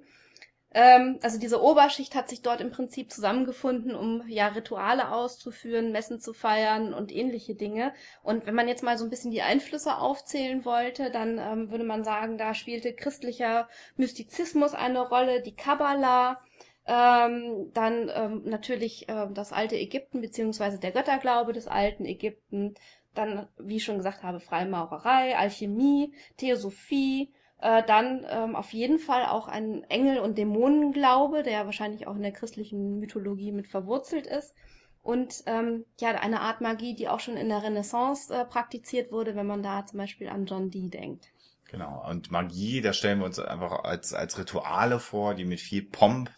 Ähm, 0.71 1.19
also 1.23 1.39
diese 1.39 1.61
Oberschicht 1.61 2.13
hat 2.15 2.29
sich 2.29 2.41
dort 2.41 2.61
im 2.61 2.71
Prinzip 2.71 3.11
zusammengefunden, 3.11 3.95
um 3.95 4.23
ja 4.27 4.47
Rituale 4.47 5.11
auszuführen, 5.11 5.91
Messen 5.91 6.19
zu 6.19 6.33
feiern 6.33 6.93
und 6.93 7.11
ähnliche 7.11 7.55
Dinge. 7.55 7.93
Und 8.21 8.45
wenn 8.45 8.55
man 8.55 8.67
jetzt 8.67 8.83
mal 8.83 8.97
so 8.97 9.05
ein 9.05 9.09
bisschen 9.09 9.31
die 9.31 9.41
Einflüsse 9.41 9.97
aufzählen 9.97 10.65
wollte, 10.65 11.09
dann 11.09 11.39
ähm, 11.39 11.71
würde 11.71 11.83
man 11.85 12.03
sagen, 12.03 12.37
da 12.37 12.53
spielte 12.53 12.93
christlicher 12.93 13.67
Mystizismus 13.97 14.73
eine 14.73 15.07
Rolle, 15.07 15.41
die 15.41 15.55
Kabbala, 15.55 16.39
ähm, 16.85 17.71
dann 17.73 18.11
ähm, 18.13 18.41
natürlich 18.45 19.05
ähm, 19.09 19.33
das 19.33 19.53
alte 19.53 19.75
Ägypten 19.75 20.21
beziehungsweise 20.21 20.79
der 20.79 20.91
Götterglaube 20.91 21.53
des 21.53 21.67
alten 21.67 22.05
Ägypten, 22.05 22.75
dann, 23.13 23.47
wie 23.57 23.77
ich 23.77 23.83
schon 23.83 23.97
gesagt 23.97 24.23
habe, 24.23 24.39
Freimaurerei, 24.39 25.37
Alchemie, 25.37 26.13
Theosophie, 26.37 27.31
äh, 27.61 27.83
dann 27.83 28.25
ähm, 28.29 28.55
auf 28.55 28.71
jeden 28.73 28.99
Fall 28.99 29.25
auch 29.25 29.47
ein 29.47 29.83
Engel- 29.89 30.19
und 30.19 30.37
Dämonenglaube, 30.37 31.43
der 31.43 31.65
wahrscheinlich 31.65 32.07
auch 32.07 32.15
in 32.15 32.21
der 32.21 32.31
christlichen 32.31 32.99
Mythologie 32.99 33.51
mit 33.51 33.67
verwurzelt 33.67 34.27
ist. 34.27 34.55
Und 35.01 35.43
ähm, 35.45 35.85
ja, 35.99 36.11
eine 36.11 36.41
Art 36.41 36.61
Magie, 36.61 36.93
die 36.93 37.09
auch 37.09 37.19
schon 37.19 37.37
in 37.37 37.49
der 37.49 37.63
Renaissance 37.63 38.33
äh, 38.33 38.45
praktiziert 38.45 39.11
wurde, 39.11 39.35
wenn 39.35 39.47
man 39.47 39.63
da 39.63 39.85
zum 39.85 39.97
Beispiel 39.97 40.29
an 40.29 40.45
John 40.45 40.69
Dee 40.69 40.89
denkt. 40.89 41.31
Genau. 41.71 42.03
Und 42.09 42.31
Magie, 42.31 42.81
da 42.81 42.93
stellen 42.93 43.19
wir 43.19 43.25
uns 43.25 43.39
einfach 43.39 43.83
als, 43.83 44.13
als 44.13 44.37
Rituale 44.37 44.99
vor, 44.99 45.35
die 45.35 45.45
mit 45.45 45.59
viel 45.59 45.83
Pomp 45.83 46.31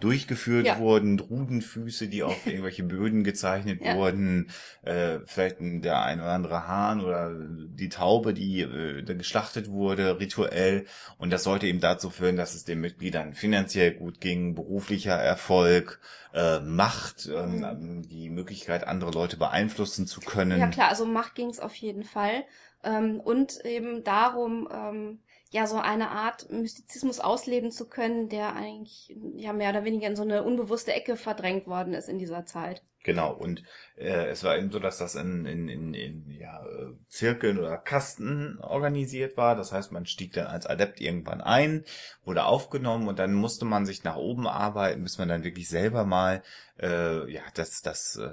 durchgeführt 0.00 0.66
Ja. 0.66 0.78
wurden, 0.78 1.16
Drudenfüße, 1.16 2.08
die 2.08 2.24
auf 2.24 2.46
irgendwelche 2.46 2.82
Böden 2.82 3.22
gezeichnet 3.22 3.80
Ja. 3.80 3.94
wurden, 3.94 4.50
äh, 4.82 5.20
vielleicht 5.26 5.56
der 5.60 6.02
ein 6.02 6.20
oder 6.20 6.30
andere 6.30 6.66
Hahn 6.66 7.00
oder 7.00 7.32
die 7.32 7.88
Taube, 7.88 8.34
die 8.34 8.62
äh, 8.62 9.02
geschlachtet 9.02 9.68
wurde, 9.68 10.18
rituell. 10.18 10.86
Und 11.18 11.30
das 11.30 11.44
sollte 11.44 11.68
eben 11.68 11.80
dazu 11.80 12.10
führen, 12.10 12.36
dass 12.36 12.54
es 12.54 12.64
den 12.64 12.80
Mitgliedern 12.80 13.34
finanziell 13.34 13.92
gut 13.92 14.20
ging, 14.20 14.54
beruflicher 14.56 15.14
Erfolg, 15.14 16.00
äh, 16.34 16.58
Macht, 16.60 17.30
ähm, 17.32 18.02
die 18.02 18.28
Möglichkeit, 18.30 18.86
andere 18.86 19.12
Leute 19.12 19.36
beeinflussen 19.36 20.06
zu 20.08 20.20
können. 20.20 20.58
Ja 20.58 20.66
klar, 20.66 20.88
also 20.88 21.06
Macht 21.06 21.36
ging 21.36 21.48
es 21.48 21.60
auf 21.60 21.74
jeden 21.76 22.02
Fall. 22.02 22.44
Ähm, 22.84 23.20
und 23.20 23.64
eben 23.64 24.04
darum, 24.04 24.68
ähm, 24.72 25.22
ja, 25.50 25.66
so 25.66 25.76
eine 25.76 26.10
Art 26.10 26.50
Mystizismus 26.50 27.20
ausleben 27.20 27.70
zu 27.70 27.88
können, 27.88 28.28
der 28.28 28.54
eigentlich 28.56 29.14
ja 29.36 29.52
mehr 29.52 29.70
oder 29.70 29.84
weniger 29.84 30.08
in 30.08 30.16
so 30.16 30.22
eine 30.22 30.42
unbewusste 30.44 30.92
Ecke 30.92 31.16
verdrängt 31.16 31.66
worden 31.66 31.94
ist 31.94 32.08
in 32.08 32.18
dieser 32.18 32.46
Zeit. 32.46 32.82
Genau, 33.04 33.32
und 33.32 33.62
äh, 33.96 34.26
es 34.26 34.44
war 34.44 34.56
eben 34.56 34.70
so, 34.70 34.78
dass 34.78 34.98
das 34.98 35.14
in, 35.14 35.46
in, 35.46 35.68
in, 35.68 35.94
in 35.94 36.30
ja, 36.30 36.64
äh, 36.64 36.92
Zirkeln 37.08 37.58
oder 37.58 37.76
Kasten 37.78 38.58
organisiert 38.60 39.36
war. 39.36 39.56
Das 39.56 39.72
heißt, 39.72 39.92
man 39.92 40.06
stieg 40.06 40.32
dann 40.32 40.46
als 40.46 40.66
Adept 40.66 41.00
irgendwann 41.00 41.40
ein, 41.40 41.84
wurde 42.24 42.44
aufgenommen 42.44 43.08
und 43.08 43.18
dann 43.18 43.34
musste 43.34 43.64
man 43.64 43.86
sich 43.86 44.04
nach 44.04 44.16
oben 44.16 44.46
arbeiten, 44.46 45.02
bis 45.02 45.18
man 45.18 45.28
dann 45.28 45.44
wirklich 45.44 45.68
selber 45.68 46.04
mal 46.04 46.42
äh, 46.80 47.30
ja 47.30 47.42
das, 47.54 47.82
das 47.82 48.16
äh, 48.16 48.28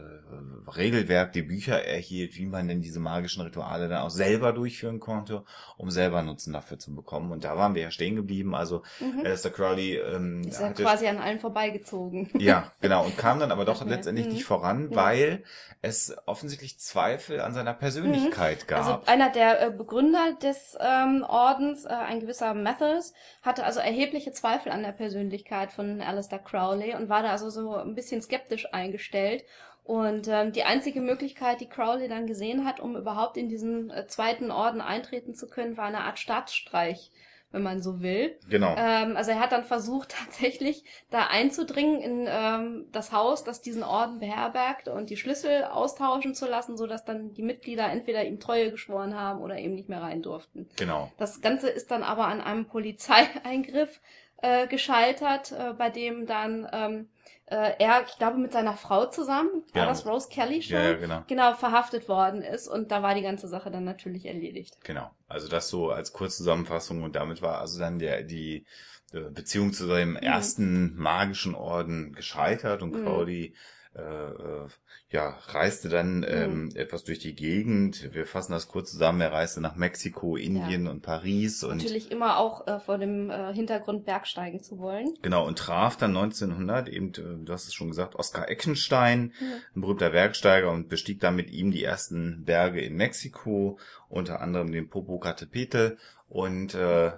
Regelwerk, 0.76 1.34
die 1.34 1.42
Bücher 1.42 1.84
erhielt, 1.84 2.36
wie 2.38 2.46
man 2.46 2.68
denn 2.68 2.82
diese 2.82 3.00
magischen 3.00 3.42
Rituale 3.44 3.90
dann 3.90 4.02
auch 4.02 4.10
selber 4.10 4.54
durchführen 4.54 5.00
konnte, 5.00 5.44
um 5.78 5.92
selber 5.92 6.22
Nutzen 6.22 6.54
dafür 6.54 6.80
zu 6.80 6.96
bekommen. 6.96 7.32
Und 7.32 7.44
da 7.44 7.58
waren 7.58 7.76
wir 7.76 7.82
ja 7.82 7.92
stehen 7.92 8.16
geblieben. 8.16 8.56
Also 8.56 8.84
Mhm. 9.00 9.26
Alistair 9.26 9.52
Crowley 9.52 9.98
ähm, 9.98 10.44
ist 10.44 10.60
ja 10.60 10.70
hatte 10.70 10.84
quasi 10.84 11.08
an 11.08 11.18
allen 11.18 11.40
vorbeigezogen. 11.40 12.30
ja, 12.38 12.72
genau. 12.82 13.06
Und 13.06 13.18
kam 13.18 13.40
dann 13.40 13.52
aber 13.52 13.66
doch 13.66 13.86
letztendlich 13.86 14.28
mhm. 14.28 14.34
nicht 14.34 14.46
voran, 14.46 14.59
Ja. 14.92 14.96
weil 14.96 15.44
es 15.82 16.16
offensichtlich 16.26 16.80
Zweifel 16.80 17.42
an 17.42 17.54
seiner 17.54 17.74
Persönlichkeit 17.74 18.68
gab. 18.68 18.86
Also 18.86 19.02
einer 19.06 19.30
der 19.30 19.62
äh, 19.62 19.72
Begründer 19.72 20.34
des 20.42 20.78
ähm, 20.80 21.26
Ordens, 21.28 21.86
äh, 21.86 21.90
ein 21.90 22.20
gewisser 22.20 22.54
Mathers, 22.54 23.14
hatte 23.42 23.64
also 23.64 23.80
erhebliche 23.80 24.32
Zweifel 24.32 24.72
an 24.72 24.84
der 24.84 24.92
Persönlichkeit 24.92 25.72
von 25.72 26.02
Alistair 26.02 26.40
Crowley 26.40 26.96
und 26.96 27.10
war 27.10 27.24
da 27.24 27.32
also 27.32 27.50
so 27.50 27.76
ein 27.76 27.96
bisschen 27.96 28.22
skeptisch 28.22 28.74
eingestellt. 28.74 29.44
Und 29.90 30.28
ähm, 30.28 30.52
die 30.52 30.66
einzige 30.66 31.02
Möglichkeit, 31.02 31.62
die 31.62 31.70
Crowley 31.70 32.08
dann 32.08 32.28
gesehen 32.28 32.64
hat, 32.64 32.80
um 32.80 32.96
überhaupt 32.96 33.38
in 33.38 33.50
diesen 33.50 33.90
äh, 33.90 34.06
zweiten 34.06 34.52
Orden 34.52 34.82
eintreten 34.82 35.34
zu 35.34 35.48
können, 35.48 35.78
war 35.78 35.86
eine 35.86 36.02
Art 36.02 36.20
Staatsstreich, 36.20 37.10
wenn 37.52 37.64
man 37.64 37.82
so 37.82 38.02
will. 38.02 38.38
genau. 38.48 38.76
Ähm, 38.78 39.18
also 39.18 39.32
er 39.32 39.40
hat 39.40 39.52
dann 39.52 39.64
versucht, 39.64 40.10
tatsächlich 40.20 40.84
da 41.10 41.28
einzudringen 41.28 42.02
in 42.02 42.28
ähm, 42.30 42.86
das 42.92 43.12
Haus, 43.12 43.44
das 43.44 43.62
diesen 43.62 43.84
Orden 43.84 44.20
beherbergte 44.20 44.94
und 44.94 45.10
die 45.10 45.18
Schlüssel 45.18 45.64
austauschen 45.64 46.36
zu 46.36 46.48
lassen, 46.48 46.78
so 46.78 46.88
dass 46.88 47.06
dann 47.06 47.34
die 47.34 47.44
Mitglieder 47.44 47.90
entweder 47.90 48.24
ihm 48.26 48.40
Treue 48.40 48.72
geschworen 48.72 49.16
haben 49.16 49.42
oder 49.42 49.58
eben 49.58 49.76
nicht 49.76 49.90
mehr 49.90 50.02
rein 50.02 50.22
durften. 50.22 50.70
genau. 50.78 51.12
Das 51.18 51.42
Ganze 51.42 51.70
ist 51.70 51.92
dann 51.92 52.04
aber 52.04 52.28
an 52.28 52.42
einem 52.42 52.66
Polizeieingriff 52.66 54.00
äh, 54.42 54.68
gescheitert, 54.68 55.52
äh, 55.52 55.74
bei 55.78 55.90
dem 55.90 56.26
dann 56.26 56.68
ähm, 56.72 57.10
äh, 57.48 57.74
er, 57.80 58.04
ich 58.08 58.18
glaube, 58.18 58.38
mit 58.38 58.52
seiner 58.54 58.76
Frau 58.78 59.08
zusammen, 59.08 59.64
war 59.74 59.86
Ja. 59.86 59.90
das 59.90 60.06
Rose 60.06 60.30
Kelly 60.30 60.62
schon? 60.62 60.78
Ja, 60.78 60.94
genau. 60.94 61.24
Genau, 61.28 61.54
verhaftet 61.54 62.08
worden 62.08 62.42
ist 62.42 62.68
und 62.68 62.92
da 62.92 63.02
war 63.04 63.16
die 63.16 63.22
ganze 63.22 63.48
Sache 63.48 63.72
dann 63.72 63.84
natürlich 63.84 64.26
erledigt. 64.26 64.78
Genau. 64.84 65.12
Also 65.28 65.48
das 65.48 65.70
so 65.70 65.92
als 65.92 66.14
Kurzzusammenfassung 66.14 67.04
und 67.04 67.16
damit 67.16 67.42
war 67.42 67.60
also 67.60 67.80
dann 67.80 68.00
der 68.00 68.24
die 68.24 68.66
äh, 69.14 69.30
Beziehung 69.30 69.74
zu 69.74 69.86
seinem 69.86 70.16
ersten 70.16 70.96
magischen 70.96 71.56
Orden 71.56 72.14
gescheitert 72.14 72.82
und 72.82 72.94
Mhm. 72.94 73.04
Crowley 73.04 73.54
äh, 73.96 74.02
äh, 74.02 74.68
ja, 75.10 75.38
reiste 75.48 75.90
dann 75.90 76.24
ähm, 76.28 76.66
Mhm. 76.66 76.72
etwas 76.76 77.04
durch 77.04 77.18
die 77.20 77.34
Gegend. 77.34 78.14
Wir 78.14 78.28
fassen 78.28 78.52
das 78.52 78.68
kurz 78.68 78.92
zusammen. 78.92 79.22
Er 79.22 79.32
reiste 79.32 79.62
nach 79.62 79.76
Mexiko, 79.76 80.36
Indien 80.36 80.88
und 80.88 81.02
Paris 81.02 81.64
und 81.64 81.78
Natürlich 81.78 82.12
immer 82.12 82.38
auch 82.38 82.68
äh, 82.68 82.80
vor 82.80 83.00
dem 83.00 83.32
äh, 83.32 83.52
Hintergrund 83.54 84.06
bergsteigen 84.06 84.62
zu 84.62 84.78
wollen. 84.78 85.16
Genau, 85.24 85.46
und 85.48 85.58
traf 85.58 85.98
dann 85.98 86.16
1900 86.16 86.88
eben, 86.88 87.10
äh, 87.10 87.44
du 87.46 87.52
hast 87.52 87.68
es 87.68 87.74
schon 87.74 87.88
gesagt, 87.90 88.16
Oskar 88.16 88.48
Eckenstein, 88.50 89.34
ein 89.76 89.82
berühmter 89.82 90.12
Bergsteiger 90.12 90.70
und 90.70 90.88
bestieg 90.90 91.20
dann 91.20 91.36
mit 91.36 91.50
ihm 91.50 91.72
die 91.72 91.84
ersten 91.84 92.44
Berge 92.46 92.82
in 92.82 92.96
Mexiko, 92.96 93.80
unter 94.08 94.42
anderem 94.42 94.72
den 94.72 94.90
Popocatépetl 94.90 95.98
und 96.28 96.76
äh, 96.76 97.08
äh, 97.08 97.12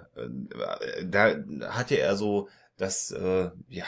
da 1.04 1.34
hatte 1.68 1.96
er 1.98 2.16
so 2.16 2.48
das, 2.78 3.10
äh, 3.10 3.50
ja, 3.68 3.84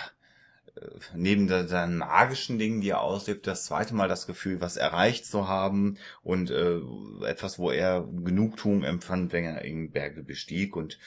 neben 1.15 1.49
seinen 1.69 1.99
magischen 1.99 2.59
Dingen, 2.59 2.81
die 2.81 2.91
er 2.91 3.01
auslebt, 3.01 3.47
das 3.47 3.65
zweite 3.65 3.95
Mal 3.95 4.09
das 4.09 4.27
Gefühl, 4.27 4.61
was 4.61 4.77
erreicht 4.77 5.25
zu 5.25 5.49
haben 5.49 5.99
und 6.23 6.51
äh, 6.51 6.81
etwas, 7.27 7.59
wo 7.59 7.71
er 7.71 8.03
Genugtuung 8.25 8.83
empfand, 8.83 9.33
wenn 9.33 9.45
er 9.45 9.65
irgendeine 9.65 9.91
Berge 9.91 10.23
bestieg 10.25 10.77
und 10.77 10.99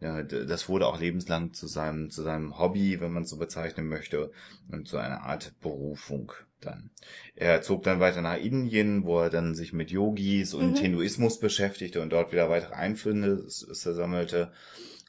d- 0.00 0.46
das 0.46 0.68
wurde 0.68 0.86
auch 0.86 1.00
lebenslang 1.00 1.52
zu 1.52 1.66
seinem, 1.66 2.10
zu 2.10 2.22
seinem 2.22 2.58
Hobby, 2.58 3.00
wenn 3.00 3.12
man 3.12 3.24
es 3.24 3.30
so 3.30 3.36
bezeichnen 3.36 3.88
möchte, 3.88 4.30
und 4.70 4.86
zu 4.88 4.98
einer 4.98 5.22
Art 5.22 5.54
Berufung 5.60 6.32
dann. 6.60 6.90
Er 7.34 7.62
zog 7.62 7.82
dann 7.82 8.00
weiter 8.00 8.22
nach 8.22 8.38
Indien, 8.38 9.04
wo 9.04 9.20
er 9.20 9.30
dann 9.30 9.54
sich 9.54 9.72
mit 9.72 9.90
Yogis 9.90 10.54
und 10.54 10.70
Mhm. 10.70 10.74
Hinduismus 10.82 11.38
beschäftigte 11.38 12.00
und 12.00 12.10
dort 12.10 12.32
wieder 12.32 12.48
weitere 12.50 12.74
Einflüsse 12.74 13.94
sammelte. 13.94 14.52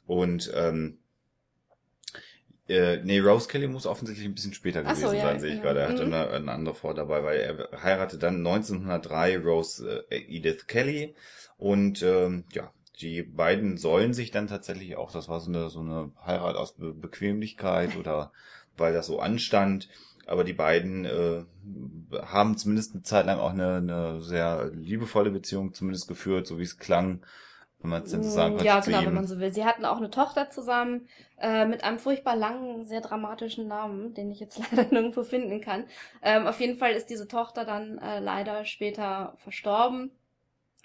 Und 0.06 0.50
ähm, 0.54 0.98
äh, 2.68 3.00
nee, 3.02 3.18
Rose 3.20 3.48
Kelly 3.48 3.66
muss 3.66 3.86
offensichtlich 3.86 4.26
ein 4.28 4.34
bisschen 4.34 4.54
später 4.54 4.82
gewesen 4.82 5.08
so, 5.08 5.12
ja, 5.14 5.22
sein, 5.22 5.40
sehe 5.40 5.54
ich 5.54 5.62
gerade. 5.62 5.80
Er 5.80 5.88
hatte 5.88 6.04
Mhm. 6.04 6.12
eine, 6.12 6.30
eine 6.30 6.52
andere 6.52 6.74
Frau 6.74 6.92
dabei, 6.92 7.22
weil 7.24 7.38
er 7.40 7.82
heiratete 7.82 8.18
dann 8.18 8.42
1903 8.42 9.38
Rose 9.38 10.04
äh, 10.10 10.16
Edith 10.28 10.66
Kelly 10.66 11.14
und 11.56 12.02
ähm, 12.02 12.44
ja, 12.52 12.72
die 13.00 13.22
beiden 13.22 13.76
sollen 13.76 14.12
sich 14.12 14.30
dann 14.30 14.48
tatsächlich 14.48 14.96
auch, 14.96 15.12
das 15.12 15.28
war 15.28 15.40
so 15.40 15.48
eine, 15.50 15.70
so 15.70 15.80
eine 15.80 16.12
Heirat 16.24 16.56
aus 16.56 16.74
Be 16.74 16.92
Bequemlichkeit 16.92 17.96
oder 17.96 18.32
weil 18.76 18.92
das 18.92 19.06
so 19.06 19.20
anstand, 19.20 19.88
aber 20.26 20.44
die 20.44 20.52
beiden 20.52 21.04
äh, 21.04 21.44
haben 22.22 22.56
zumindest 22.56 22.94
eine 22.94 23.02
Zeit 23.02 23.26
lang 23.26 23.38
auch 23.38 23.52
eine, 23.52 23.76
eine 23.76 24.20
sehr 24.22 24.70
liebevolle 24.74 25.30
Beziehung 25.30 25.72
zumindest 25.74 26.08
geführt, 26.08 26.46
so 26.46 26.58
wie 26.58 26.64
es 26.64 26.78
klang, 26.78 27.24
wenn 27.80 27.90
man 27.90 28.02
es 28.02 28.10
denn 28.10 28.22
so 28.22 28.30
sagen 28.30 28.54
Mm, 28.54 28.56
könnte, 28.56 28.64
Ja, 28.66 28.80
genau, 28.80 29.04
wenn 29.04 29.14
man 29.14 29.26
so 29.26 29.38
will. 29.38 29.52
Sie 29.52 29.64
hatten 29.64 29.84
auch 29.84 29.98
eine 29.98 30.10
Tochter 30.10 30.50
zusammen 30.50 31.08
äh, 31.38 31.64
mit 31.64 31.84
einem 31.84 31.98
furchtbar 31.98 32.36
langen, 32.36 32.84
sehr 32.84 33.00
dramatischen 33.00 33.68
Namen, 33.68 34.14
den 34.14 34.30
ich 34.30 34.40
jetzt 34.40 34.58
leider 34.72 34.90
nirgendwo 34.90 35.22
finden 35.22 35.60
kann. 35.60 35.84
Ähm, 36.22 36.46
auf 36.46 36.60
jeden 36.60 36.78
Fall 36.78 36.92
ist 36.92 37.10
diese 37.10 37.28
Tochter 37.28 37.64
dann 37.64 37.98
äh, 37.98 38.20
leider 38.20 38.64
später 38.64 39.34
verstorben. 39.38 40.10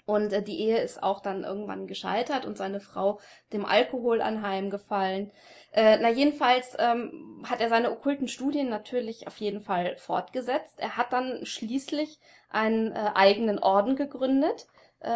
Und 0.06 0.32
äh, 0.32 0.42
die 0.42 0.60
Ehe 0.60 0.78
ist 0.78 1.02
auch 1.02 1.20
dann 1.20 1.44
irgendwann 1.44 1.86
gescheitert 1.86 2.44
und 2.46 2.58
seine 2.58 2.80
Frau 2.80 3.20
dem 3.52 3.64
Alkohol 3.64 4.20
anheimgefallen. 4.22 5.30
Äh, 5.72 5.98
na, 6.00 6.10
jedenfalls 6.10 6.76
ähm, 6.78 7.42
hat 7.48 7.60
er 7.60 7.68
seine 7.70 7.90
okkulten 7.90 8.28
Studien 8.28 8.68
natürlich 8.68 9.26
auf 9.26 9.38
jeden 9.38 9.60
Fall 9.62 9.96
fortgesetzt. 9.96 10.78
Er 10.78 10.96
hat 10.96 11.12
dann 11.12 11.44
schließlich 11.46 12.18
einen 12.50 12.92
äh, 12.92 13.10
eigenen 13.14 13.58
Orden 13.58 13.96
gegründet, 13.96 14.66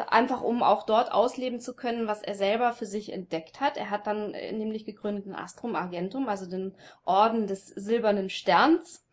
einfach 0.09 0.43
um 0.43 0.63
auch 0.63 0.85
dort 0.85 1.13
ausleben 1.13 1.61
zu 1.61 1.75
können, 1.75 2.07
was 2.07 2.23
er 2.23 2.35
selber 2.35 2.73
für 2.73 2.87
sich 2.87 3.13
entdeckt 3.13 3.61
hat. 3.61 3.77
Er 3.77 3.91
hat 3.91 4.07
dann 4.07 4.35
äh, 4.35 4.53
nämlich 4.53 4.85
gegründet 4.85 5.27
den 5.27 5.35
Astrum 5.35 5.75
Argentum, 5.75 6.29
also 6.29 6.47
den 6.47 6.75
Orden 7.05 7.47
des 7.47 7.69
Silbernen 7.69 8.31
Sterns 8.31 9.05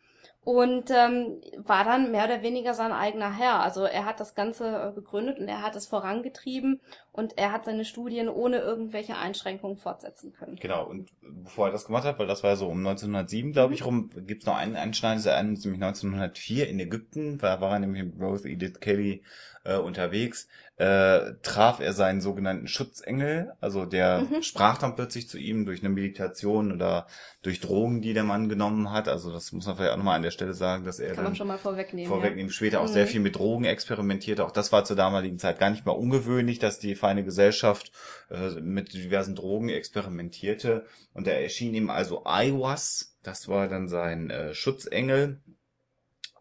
und 0.45 0.91
ähm, 0.91 1.41
war 1.57 1.83
dann 1.83 2.11
mehr 2.11 2.25
oder 2.25 2.43
weniger 2.43 2.75
sein 2.75 2.91
eigener 2.91 3.35
Herr. 3.35 3.61
Also 3.61 3.83
er 3.83 4.05
hat 4.05 4.19
das 4.19 4.35
Ganze 4.35 4.67
äh, 4.67 4.93
gegründet 4.93 5.39
und 5.39 5.47
er 5.47 5.63
hat 5.63 5.75
es 5.75 5.87
vorangetrieben 5.87 6.81
und 7.15 7.37
er 7.37 7.51
hat 7.51 7.65
seine 7.65 7.85
Studien 7.85 8.27
ohne 8.29 8.57
irgendwelche 8.59 9.17
Einschränkungen 9.17 9.77
fortsetzen 9.77 10.33
können. 10.33 10.57
Genau, 10.57 10.85
und 10.85 11.09
bevor 11.21 11.67
er 11.67 11.71
das 11.71 11.85
gemacht 11.85 12.03
hat, 12.03 12.19
weil 12.19 12.27
das 12.27 12.43
war 12.43 12.55
so 12.57 12.67
um 12.67 12.79
1907, 12.83 13.53
glaube 13.53 13.73
ich, 13.73 13.85
rum, 13.85 14.09
gibt's 14.27 14.45
noch 14.45 14.55
einen 14.57 14.75
einschneidendes 14.75 15.25
Ereignis, 15.25 15.63
nämlich 15.63 15.81
1904 15.81 16.67
in 16.69 16.79
Ägypten, 16.79 17.37
da 17.37 17.61
war 17.61 17.71
er 17.73 17.79
nämlich 17.79 18.03
mit 18.03 18.21
Rose 18.21 18.47
Edith 18.49 18.79
Kelly 18.81 19.23
äh, 19.63 19.77
unterwegs, 19.77 20.47
äh, 20.77 21.33
traf 21.41 21.79
er 21.79 21.93
seinen 21.93 22.21
sogenannten 22.21 22.67
Schutzengel, 22.67 23.53
also 23.61 23.85
der 23.87 24.19
Mhm. 24.21 24.43
sprach 24.43 24.77
dann 24.77 24.95
plötzlich 24.95 25.27
zu 25.27 25.39
ihm 25.39 25.65
durch 25.65 25.79
eine 25.79 25.89
Meditation 25.89 26.71
oder 26.71 27.07
durch 27.41 27.61
Drogen, 27.61 28.01
die 28.01 28.13
der 28.13 28.23
Mann 28.25 28.47
genommen 28.49 28.91
hat, 28.91 29.07
also 29.07 29.31
das 29.31 29.51
muss 29.53 29.65
man 29.65 29.75
vielleicht 29.77 29.93
auch 29.93 29.97
nochmal 29.97 30.17
an 30.17 30.21
der 30.21 30.29
Stelle 30.31 30.53
sagen, 30.53 30.83
dass 30.83 30.99
er 30.99 31.13
Kann 31.15 31.23
man 31.23 31.35
schon 31.35 31.47
mal 31.47 31.57
vorwegnehmen. 31.57 32.07
vorwegnehmen, 32.07 32.51
später 32.51 32.81
auch 32.81 32.87
Mhm. 32.87 32.93
sehr 32.93 33.07
viel 33.07 33.21
mit 33.21 33.37
Drogen 33.37 33.65
experimentierte. 33.65 34.45
Auch 34.45 34.51
das 34.51 34.71
war 34.71 34.83
zur 34.85 34.95
damaligen 34.97 35.39
Zeit 35.39 35.57
gar 35.57 35.69
nicht 35.71 35.85
mal 35.85 35.93
ungewöhnlich, 35.93 36.59
dass 36.59 36.77
die 36.77 36.93
feine 37.05 37.23
Gesellschaft 37.23 37.91
äh, 38.31 38.49
mit 38.61 38.93
diversen 38.93 39.35
Drogen 39.35 39.69
experimentierte. 39.69 40.85
Und 41.13 41.27
da 41.27 41.31
erschien 41.31 41.75
ihm 41.75 41.91
also 41.91 42.25
Aiwas, 42.25 43.15
das 43.21 43.47
war 43.47 43.67
dann 43.67 43.87
sein 43.87 44.31
äh, 44.31 44.55
Schutzengel. 44.55 45.39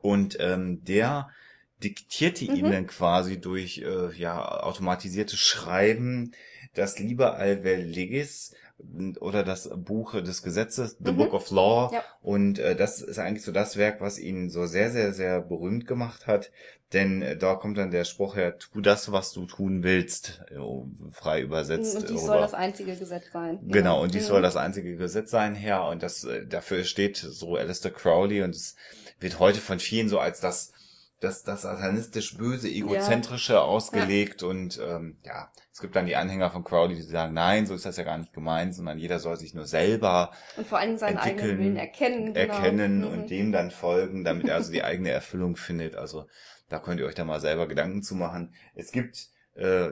Und 0.00 0.38
ähm, 0.40 0.83
der 0.85 1.29
diktierte 1.83 2.46
ihm 2.46 2.66
Mhm. 2.66 2.70
dann 2.70 2.87
quasi 2.87 3.40
durch 3.40 3.79
äh, 3.79 4.11
ja 4.16 4.62
automatisierte 4.62 5.37
Schreiben 5.37 6.33
das 6.74 6.98
Liber 6.98 7.35
Alvelegis 7.35 8.55
oder 9.20 9.42
das 9.42 9.70
Buch 9.75 10.20
des 10.20 10.42
Gesetzes, 10.42 10.97
The 11.05 11.12
Mhm. 11.12 11.16
Book 11.16 11.33
of 11.35 11.51
Law, 11.51 11.90
Ja. 11.92 12.03
und 12.23 12.59
äh, 12.59 12.77
das 12.77 13.01
ist 13.03 13.18
eigentlich 13.18 13.44
so 13.44 13.53
das 13.53 13.77
Werk, 13.77 14.01
was 14.01 14.18
ihn 14.18 14.51
so 14.51 14.66
sehr, 14.66 14.90
sehr, 14.90 15.12
sehr 15.12 15.40
berühmt 15.40 15.87
gemacht 15.87 16.27
hat. 16.27 16.51
Denn 16.92 17.23
äh, 17.23 17.37
da 17.37 17.55
kommt 17.57 17.77
dann 17.79 17.90
der 17.90 18.05
Spruch 18.05 18.37
her, 18.37 18.57
tu 18.59 18.81
das, 18.81 19.11
was 19.11 19.33
du 19.33 19.47
tun 19.47 19.83
willst, 19.83 20.42
äh, 20.51 20.59
frei 21.11 21.40
übersetzt. 21.40 21.97
Und 21.97 22.09
dies 22.09 22.16
äh, 22.23 22.27
soll 22.27 22.31
rüber. 22.37 22.42
das 22.42 22.55
einzige 22.55 22.94
Gesetz 22.94 23.25
sein. 23.33 23.59
Genau, 23.66 24.03
und 24.03 24.14
dies 24.14 24.25
Mhm. 24.25 24.29
soll 24.29 24.42
das 24.42 24.57
einzige 24.57 24.97
Gesetz 24.97 25.31
sein, 25.31 25.55
Herr. 25.55 25.88
Und 25.88 26.03
das 26.03 26.23
äh, 26.25 26.47
dafür 26.47 26.85
steht 26.85 27.16
so 27.16 27.57
Alistair 27.57 27.90
Crowley 27.90 28.42
und 28.42 28.55
es 28.55 28.77
wird 29.18 29.38
heute 29.40 29.61
von 29.61 29.81
vielen 29.81 30.09
so 30.09 30.18
als 30.20 30.40
das 30.40 30.73
das, 31.20 31.42
das 31.42 31.62
satanistisch 31.62 32.37
böse, 32.37 32.68
egozentrische 32.68 33.61
ausgelegt 33.61 34.42
und 34.42 34.81
ähm, 34.83 35.18
ja, 35.24 35.50
es 35.72 35.81
gibt 35.81 35.96
dann 35.96 36.07
die 36.07 36.16
Anhänger 36.16 36.50
von 36.50 36.62
Crowley, 36.64 36.94
die 36.94 37.03
sagen, 37.03 37.35
nein, 37.35 37.66
so 37.66 37.74
ist 37.74 37.85
das 37.85 37.96
ja 37.96 38.05
gar 38.05 38.18
nicht 38.18 38.33
gemeint, 38.33 38.74
sondern 38.74 38.98
jeder 38.98 39.18
soll 39.18 39.37
sich 39.37 39.55
nur 39.55 39.66
selber 39.66 40.33
Und 40.57 40.66
vor 40.66 40.81
Dingen 40.81 40.98
seinen 40.98 41.18
eigenen 41.18 41.59
Willen 41.59 41.77
erkennen. 41.77 42.35
Genau. 42.35 42.55
erkennen 42.55 42.98
Mhm. 43.00 43.07
und 43.09 43.31
dem 43.31 43.53
dann 43.53 43.70
folgen, 43.70 44.24
damit 44.24 44.48
er 44.48 44.57
also 44.57 44.70
die 44.70 44.85
eigene 44.85 45.11
Erfüllung 45.11 45.57
findet. 45.57 45.96
Also 45.96 46.27
da 46.68 46.79
könnt 46.79 47.00
ihr 47.00 47.07
euch 47.07 47.14
da 47.14 47.24
mal 47.24 47.40
selber 47.40 47.66
Gedanken 47.66 48.03
zu 48.03 48.14
machen. 48.14 48.55
Es 48.74 48.92
gibt 48.92 49.29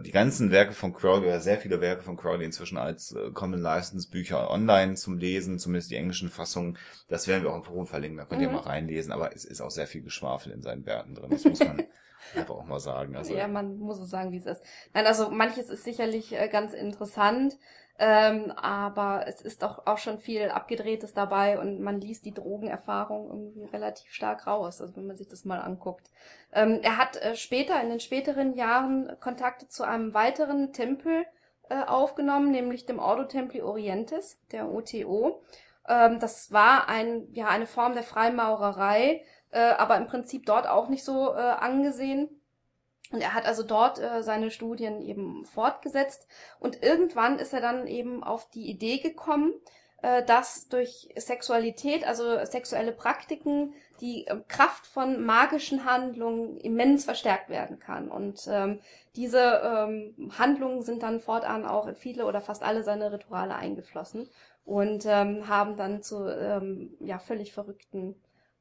die 0.03 0.11
ganzen 0.11 0.51
Werke 0.51 0.73
von 0.73 0.93
Crowley 0.93 1.27
oder 1.29 1.41
sehr 1.41 1.59
viele 1.59 1.81
Werke 1.81 2.03
von 2.03 2.17
Crowley 2.17 2.45
inzwischen 2.45 2.79
als 2.79 3.13
äh, 3.13 3.31
Common 3.33 3.61
License 3.61 4.11
Bücher 4.11 4.51
online 4.51 4.95
zum 4.95 5.19
Lesen, 5.19 5.59
zumindest 5.59 5.91
die 5.91 5.97
englischen 5.97 6.31
Fassungen. 6.31 6.77
Das 7.09 7.29
werden 7.29 7.45
wir 7.45 7.51
auch 7.53 7.57
im 7.59 7.63
Forum 7.65 7.87
verlinken, 7.87 8.19
da 8.19 8.25
könnt 8.25 8.43
ihr 8.43 8.49
Mhm. 8.49 8.55
mal 8.55 8.63
reinlesen. 8.63 9.13
Aber 9.13 9.35
es 9.35 9.45
ist 9.45 9.61
auch 9.61 9.71
sehr 9.71 9.87
viel 9.87 10.03
Geschwafel 10.03 10.53
in 10.53 10.63
seinen 10.63 10.85
Werken 10.85 11.15
drin. 11.15 11.31
Das 11.31 11.45
muss 11.45 11.61
man 11.61 11.83
einfach 12.35 12.57
auch 12.57 12.65
mal 12.65 12.81
sagen. 12.81 13.17
Also 13.17 13.35
ja, 13.35 13.49
man 13.49 13.79
muss 13.79 13.99
es 13.99 14.11
sagen, 14.11 14.33
wie 14.33 14.39
es 14.39 14.47
ist. 14.47 14.63
Nein, 14.95 15.07
also 15.07 15.31
manches 15.31 15.69
ist 15.69 15.85
sicherlich 15.85 16.33
äh, 16.39 16.49
ganz 16.49 16.73
interessant, 16.75 17.59
ähm, 17.99 18.51
aber 18.53 19.27
es 19.27 19.43
ist 19.43 19.63
auch, 19.63 19.87
auch 19.87 19.99
schon 19.99 20.19
viel 20.19 20.49
Abgedrehtes 20.49 21.15
dabei 21.15 21.59
und 21.59 21.81
man 21.81 22.01
liest 22.01 22.25
die 22.25 22.35
Drogenerfahrung 22.35 23.29
irgendwie 23.29 23.65
relativ 23.65 24.11
stark 24.13 24.47
raus, 24.47 24.81
also 24.81 24.97
wenn 24.97 25.07
man 25.07 25.17
sich 25.17 25.29
das 25.29 25.45
mal 25.45 25.61
anguckt. 25.61 26.11
Ähm, 26.53 26.81
er 26.83 26.97
hat 26.97 27.17
äh, 27.17 27.37
später, 27.37 27.81
in 27.83 27.91
den 27.91 28.01
späteren 28.01 28.55
Jahren, 28.55 29.17
Kontakte 29.21 29.69
zu 29.69 29.85
einem 29.85 30.15
weiteren 30.15 30.73
Tempel 30.73 31.27
äh, 31.69 31.85
aufgenommen, 31.85 32.51
nämlich 32.51 32.87
dem 32.87 32.99
Ordo 32.99 33.25
Templi 33.25 33.63
Orientis, 33.63 34.39
der 34.51 34.71
OTO. 34.73 35.43
Ähm, 35.89 36.19
das 36.19 36.53
war 36.53 36.89
ein, 36.89 37.29
ja, 37.33 37.49
eine 37.49 37.67
Form 37.67 37.95
der 37.95 38.03
Freimaurerei, 38.03 39.23
äh, 39.53 39.61
aber 39.61 39.97
im 39.97 40.07
Prinzip 40.07 40.47
dort 40.47 40.67
auch 40.67 40.89
nicht 40.89 41.05
so 41.05 41.33
äh, 41.35 41.39
angesehen. 41.39 42.29
Und 43.13 43.21
er 43.21 43.35
hat 43.35 43.45
also 43.45 43.63
dort 43.63 43.99
äh, 43.99 44.23
seine 44.23 44.51
Studien 44.51 45.03
eben 45.03 45.45
fortgesetzt. 45.45 46.27
Und 46.59 46.83
irgendwann 46.83 47.39
ist 47.39 47.53
er 47.53 47.61
dann 47.61 47.87
eben 47.87 48.25
auf 48.25 48.49
die 48.51 48.69
Idee 48.69 48.99
gekommen, 48.99 49.53
äh, 50.01 50.25
dass 50.25 50.69
durch 50.69 51.11
Sexualität, 51.17 52.07
also 52.07 52.45
sexuelle 52.45 52.93
Praktiken, 52.93 53.75
die 54.01 54.27
äh, 54.27 54.41
Kraft 54.49 54.87
von 54.87 55.23
magischen 55.23 55.85
Handlungen 55.85 56.57
immens 56.59 57.05
verstärkt 57.05 57.51
werden 57.51 57.79
kann. 57.79 58.11
Und 58.11 58.49
ähm, 58.51 58.81
diese 59.15 59.61
ähm, 59.63 60.33
Handlungen 60.39 60.83
sind 60.83 61.03
dann 61.03 61.21
fortan 61.21 61.67
auch 61.67 61.87
in 61.87 61.95
viele 61.95 62.25
oder 62.25 62.41
fast 62.41 62.63
alle 62.63 62.83
seine 62.83 63.13
Rituale 63.13 63.55
eingeflossen 63.55 64.29
und 64.65 65.05
ähm, 65.07 65.49
haben 65.49 65.77
dann 65.77 66.03
zu 66.03 66.27
ähm, 66.27 66.97
ja, 67.01 67.19
völlig 67.19 67.53
verrückten 67.53 68.17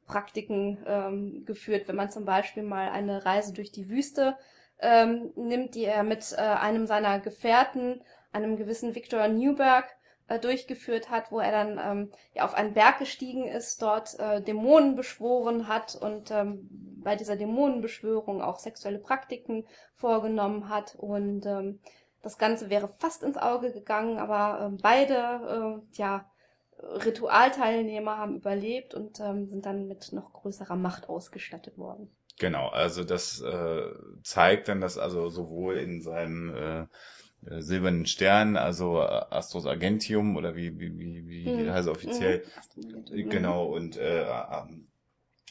Praktiken 0.05 0.83
ähm, 0.85 1.45
geführt. 1.45 1.87
Wenn 1.87 1.95
man 1.95 2.09
zum 2.09 2.25
Beispiel 2.25 2.63
mal 2.63 2.89
eine 2.89 3.25
Reise 3.25 3.53
durch 3.53 3.71
die 3.71 3.89
Wüste 3.89 4.37
ähm, 4.79 5.31
nimmt, 5.35 5.75
die 5.75 5.85
er 5.85 6.03
mit 6.03 6.33
äh, 6.33 6.41
einem 6.41 6.87
seiner 6.87 7.19
Gefährten, 7.19 8.01
einem 8.31 8.57
gewissen 8.57 8.95
Victor 8.95 9.27
Newberg, 9.27 9.85
äh, 10.27 10.39
durchgeführt 10.39 11.09
hat, 11.09 11.31
wo 11.31 11.39
er 11.39 11.51
dann 11.51 11.79
ähm, 11.83 12.11
ja, 12.33 12.45
auf 12.45 12.53
einen 12.53 12.73
Berg 12.73 12.99
gestiegen 12.99 13.45
ist, 13.45 13.81
dort 13.81 14.17
äh, 14.19 14.41
Dämonen 14.41 14.95
beschworen 14.95 15.67
hat 15.67 15.95
und 15.95 16.31
ähm, 16.31 16.69
bei 17.03 17.15
dieser 17.15 17.35
Dämonenbeschwörung 17.35 18.41
auch 18.41 18.59
sexuelle 18.59 18.99
Praktiken 18.99 19.65
vorgenommen 19.95 20.69
hat 20.69 20.95
und 20.95 21.45
ähm, 21.45 21.79
das 22.21 22.37
Ganze 22.37 22.69
wäre 22.69 22.93
fast 22.99 23.23
ins 23.23 23.37
Auge 23.37 23.71
gegangen, 23.73 24.19
aber 24.19 24.65
ähm, 24.65 24.77
beide 24.81 25.15
äh, 25.15 25.97
ja, 25.97 26.30
Ritualteilnehmer 26.83 28.17
haben 28.17 28.35
überlebt 28.35 28.93
und 28.93 29.19
ähm, 29.19 29.47
sind 29.47 29.65
dann 29.65 29.87
mit 29.87 30.11
noch 30.13 30.33
größerer 30.33 30.75
Macht 30.75 31.09
ausgestattet 31.09 31.77
worden. 31.77 32.09
Genau, 32.39 32.69
also 32.69 33.03
das 33.03 33.39
äh, 33.41 33.83
zeigt 34.23 34.67
dann, 34.67 34.81
dass 34.81 34.97
also 34.97 35.29
sowohl 35.29 35.77
in 35.77 36.01
seinem 36.01 36.55
äh, 36.55 36.81
äh, 37.49 37.61
silbernen 37.61 38.05
Stern, 38.07 38.57
also 38.57 38.99
äh, 38.99 39.05
Astros 39.29 39.65
Argentium 39.67 40.35
oder 40.35 40.55
wie 40.55 40.79
wie 40.79 40.97
wie, 40.97 41.27
wie 41.27 41.45
Mhm. 41.49 41.69
heißt 41.69 41.87
es 41.87 41.93
offiziell, 41.95 42.43
Mhm. 42.75 43.29
genau 43.29 43.65
und 43.65 43.97
äh, 43.97 44.25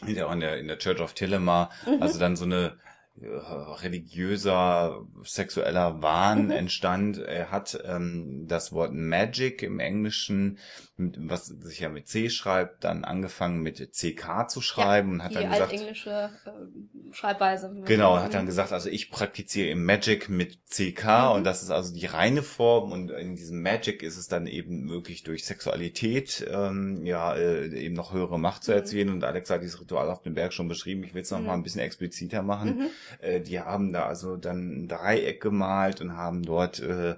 hinterher 0.05 0.29
auch 0.29 0.33
in 0.33 0.41
der 0.41 0.59
in 0.59 0.69
der 0.69 0.79
Church 0.79 1.01
of 1.01 1.15
Tillemar, 1.15 1.71
Mhm. 1.87 2.03
also 2.03 2.19
dann 2.19 2.37
so 2.37 2.45
eine 2.45 2.67
äh, 2.67 2.90
religiöser 3.17 5.07
sexueller 5.25 6.03
Wahn 6.03 6.47
Mhm. 6.47 6.51
entstand. 6.51 7.19
Er 7.19 7.51
hat 7.51 7.79
ähm, 7.85 8.47
das 8.49 8.73
Wort 8.73 8.93
Magic 8.95 9.63
im 9.63 9.79
Englischen, 9.81 10.59
mit, 10.97 11.17
was 11.19 11.47
sich 11.47 11.81
ja 11.81 11.89
mit 11.89 12.09
C 12.09 12.31
schreibt, 12.31 12.85
dann 12.85 13.05
angefangen 13.05 13.61
mit 13.63 13.79
CK 13.93 14.49
zu 14.49 14.61
schreiben 14.61 15.13
und 15.13 15.23
hat 15.25 15.31
die 15.33 15.35
dann 15.37 15.51
gesagt, 15.51 15.73
altenglische 15.73 16.31
äh, 16.47 17.13
Schreibweise. 17.13 17.75
Genau, 17.85 18.19
hat 18.19 18.35
dann 18.35 18.47
gesagt, 18.47 18.73
also 18.73 18.89
ich 18.89 19.11
praktiziere 19.11 19.69
im 19.71 19.85
Magic 19.85 20.29
mit 20.29 20.59
CK 20.69 21.05
Mhm. 21.31 21.37
und 21.37 21.45
das 21.45 21.63
ist 21.63 21.71
also 21.71 21.93
die 21.95 22.07
reine 22.07 22.43
Form 22.43 22.93
und 22.93 23.11
in 23.11 23.35
diesem 23.37 23.63
Magic 23.63 24.03
ist 24.03 24.17
es 24.17 24.29
dann 24.29 24.47
eben 24.47 24.85
möglich, 24.85 25.23
durch 25.25 25.45
Sexualität 25.45 26.47
ähm, 26.51 27.05
ja 27.05 27.35
äh, 27.35 27.67
eben 27.69 27.95
noch 27.95 28.13
höhere 28.13 28.39
Macht 28.39 28.65
zu 28.65 28.71
Mhm. 28.73 28.77
erzielen 28.79 29.09
und 29.11 29.25
Alex 29.25 29.51
hat 29.51 29.63
dieses 29.63 29.81
Ritual 29.81 30.09
auf 30.11 30.23
dem 30.23 30.35
Berg 30.35 30.53
schon 30.53 30.69
beschrieben. 30.69 31.03
Ich 31.05 31.15
will 31.15 31.23
es 31.23 31.31
noch 31.31 31.41
Mhm. 31.41 31.47
mal 31.47 31.55
ein 31.55 31.63
bisschen 31.63 31.81
expliziter 31.81 32.43
machen. 32.43 32.83
Äh, 33.21 33.41
die 33.41 33.61
haben 33.61 33.93
da 33.93 34.07
also 34.07 34.37
dann 34.37 34.85
ein 34.85 34.89
Dreieck 34.89 35.41
gemalt 35.41 36.01
und 36.01 36.17
haben 36.17 36.43
dort 36.43 36.81
äh, 36.81 37.17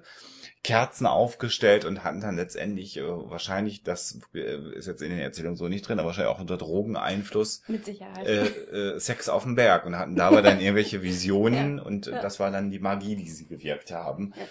Kerzen 0.65 1.07
aufgestellt 1.07 1.85
und 1.85 2.05
hatten 2.05 2.21
dann 2.21 2.37
letztendlich 2.37 2.97
äh, 2.97 3.03
wahrscheinlich, 3.05 3.83
das 3.83 4.21
äh, 4.35 4.77
ist 4.77 4.87
jetzt 4.87 5.03
in 5.03 5.11
den 5.11 5.19
Erzählungen 5.19 5.57
so 5.57 5.69
nicht 5.69 5.89
drin, 5.89 5.99
aber 5.99 6.07
wahrscheinlich 6.09 6.33
auch 6.33 6.41
unter 6.41 6.57
Drogeneinfluss 6.57 7.63
Mit 7.67 7.85
Sicherheit. 7.85 8.27
äh, 8.27 8.47
äh, 8.95 9.01
Sex 9.01 9.29
auf 9.29 9.43
dem 9.43 9.57
Berg 9.57 9.87
und 9.87 9.99
hatten 9.99 10.15
dabei 10.15 10.41
dann 10.41 10.61
irgendwelche 10.61 11.03
Visionen 11.03 11.79
Ja, 11.79 11.83
und 11.83 12.07
ja. 12.07 12.23
das 12.23 12.39
war 12.39 12.51
dann 12.53 12.71
die 12.71 12.79
Magie, 12.79 13.17
die 13.17 13.29
sie 13.29 13.47
gewirkt 13.47 13.91
haben. 13.91 14.35
Ja. 14.37 14.45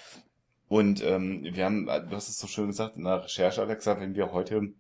Und 0.68 1.04
ähm, 1.04 1.48
wir 1.52 1.66
haben, 1.66 1.86
du 1.86 2.12
hast 2.16 2.30
es 2.30 2.40
so 2.40 2.48
schön 2.48 2.68
gesagt 2.68 2.98
in 2.98 3.04
der 3.04 3.24
Recherche, 3.24 3.62
Alexa, 3.62 4.00
wenn 4.00 4.16
wir 4.16 4.32
heute 4.32 4.74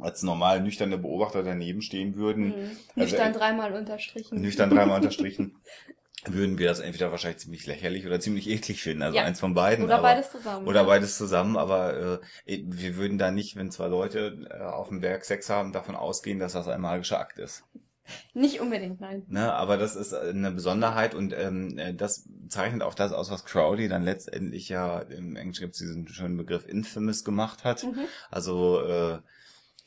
als 0.00 0.22
normal 0.22 0.60
nüchterne 0.62 0.98
Beobachter 0.98 1.42
daneben 1.42 1.82
stehen 1.82 2.16
würden, 2.16 2.48
Mhm. 2.48 2.54
also, 2.54 2.76
Nüchtern 2.96 3.30
äh, 3.34 3.38
dreimal 3.38 3.72
unterstrichen. 3.74 4.40
nüchtern 4.40 4.70
dreimal 4.70 4.96
unterstrichen, 5.00 5.56
würden 6.28 6.58
wir 6.58 6.68
das 6.68 6.80
entweder 6.80 7.10
wahrscheinlich 7.12 7.38
ziemlich 7.40 7.66
lächerlich 7.66 8.04
oder 8.06 8.18
ziemlich 8.18 8.48
eklig 8.48 8.82
finden. 8.82 9.02
Also 9.02 9.16
Ja. 9.16 9.24
eins 9.24 9.38
von 9.38 9.54
beiden. 9.54 9.84
Oder 9.84 9.94
aber, 9.94 10.02
beides 10.02 10.30
zusammen. 10.32 10.66
Oder 10.66 10.80
ja. 10.80 10.86
beides 10.86 11.16
zusammen, 11.16 11.56
aber 11.56 12.20
äh, 12.46 12.62
wir 12.66 12.96
würden 12.96 13.16
da 13.18 13.30
nicht, 13.30 13.56
wenn 13.56 13.70
zwei 13.70 13.86
Leute 13.86 14.46
äh, 14.50 14.62
auf 14.62 14.88
dem 14.88 15.00
Berg 15.00 15.24
Sex 15.24 15.48
haben, 15.50 15.72
davon 15.72 15.94
ausgehen, 15.94 16.38
dass 16.40 16.52
das 16.54 16.66
ein 16.68 16.80
magischer 16.80 17.20
Akt 17.20 17.38
ist. 17.38 17.64
Nicht 18.34 18.60
unbedingt, 18.60 19.00
nein. 19.00 19.24
Ne, 19.28 19.52
aber 19.52 19.76
das 19.78 19.96
ist 19.96 20.14
eine 20.14 20.52
Besonderheit 20.52 21.14
und 21.16 21.32
ähm, 21.36 21.76
äh, 21.76 21.92
das 21.92 22.28
zeichnet 22.48 22.82
auch 22.82 22.94
das 22.94 23.12
aus, 23.12 23.32
was 23.32 23.44
Crowley 23.44 23.88
dann 23.88 24.04
letztendlich 24.04 24.68
ja 24.68 25.00
im 25.00 25.34
Englischen 25.34 25.62
gibt 25.62 25.74
es 25.74 25.80
diesen 25.80 26.06
schönen 26.06 26.36
Begriff 26.36 26.66
infamous 26.68 27.24
gemacht 27.24 27.64
hat. 27.64 27.82
Mhm. 27.82 27.98
Also 28.30 28.80
äh, 28.82 29.18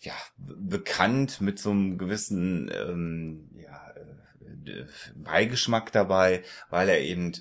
ja 0.01 0.13
bekannt 0.37 1.41
mit 1.41 1.59
so 1.59 1.71
einem 1.71 1.97
gewissen 1.97 2.71
ähm, 2.73 3.49
ja, 3.55 3.93
äh, 4.65 4.85
Beigeschmack 5.15 5.91
dabei, 5.91 6.43
weil 6.69 6.89
er 6.89 7.01
eben 7.01 7.33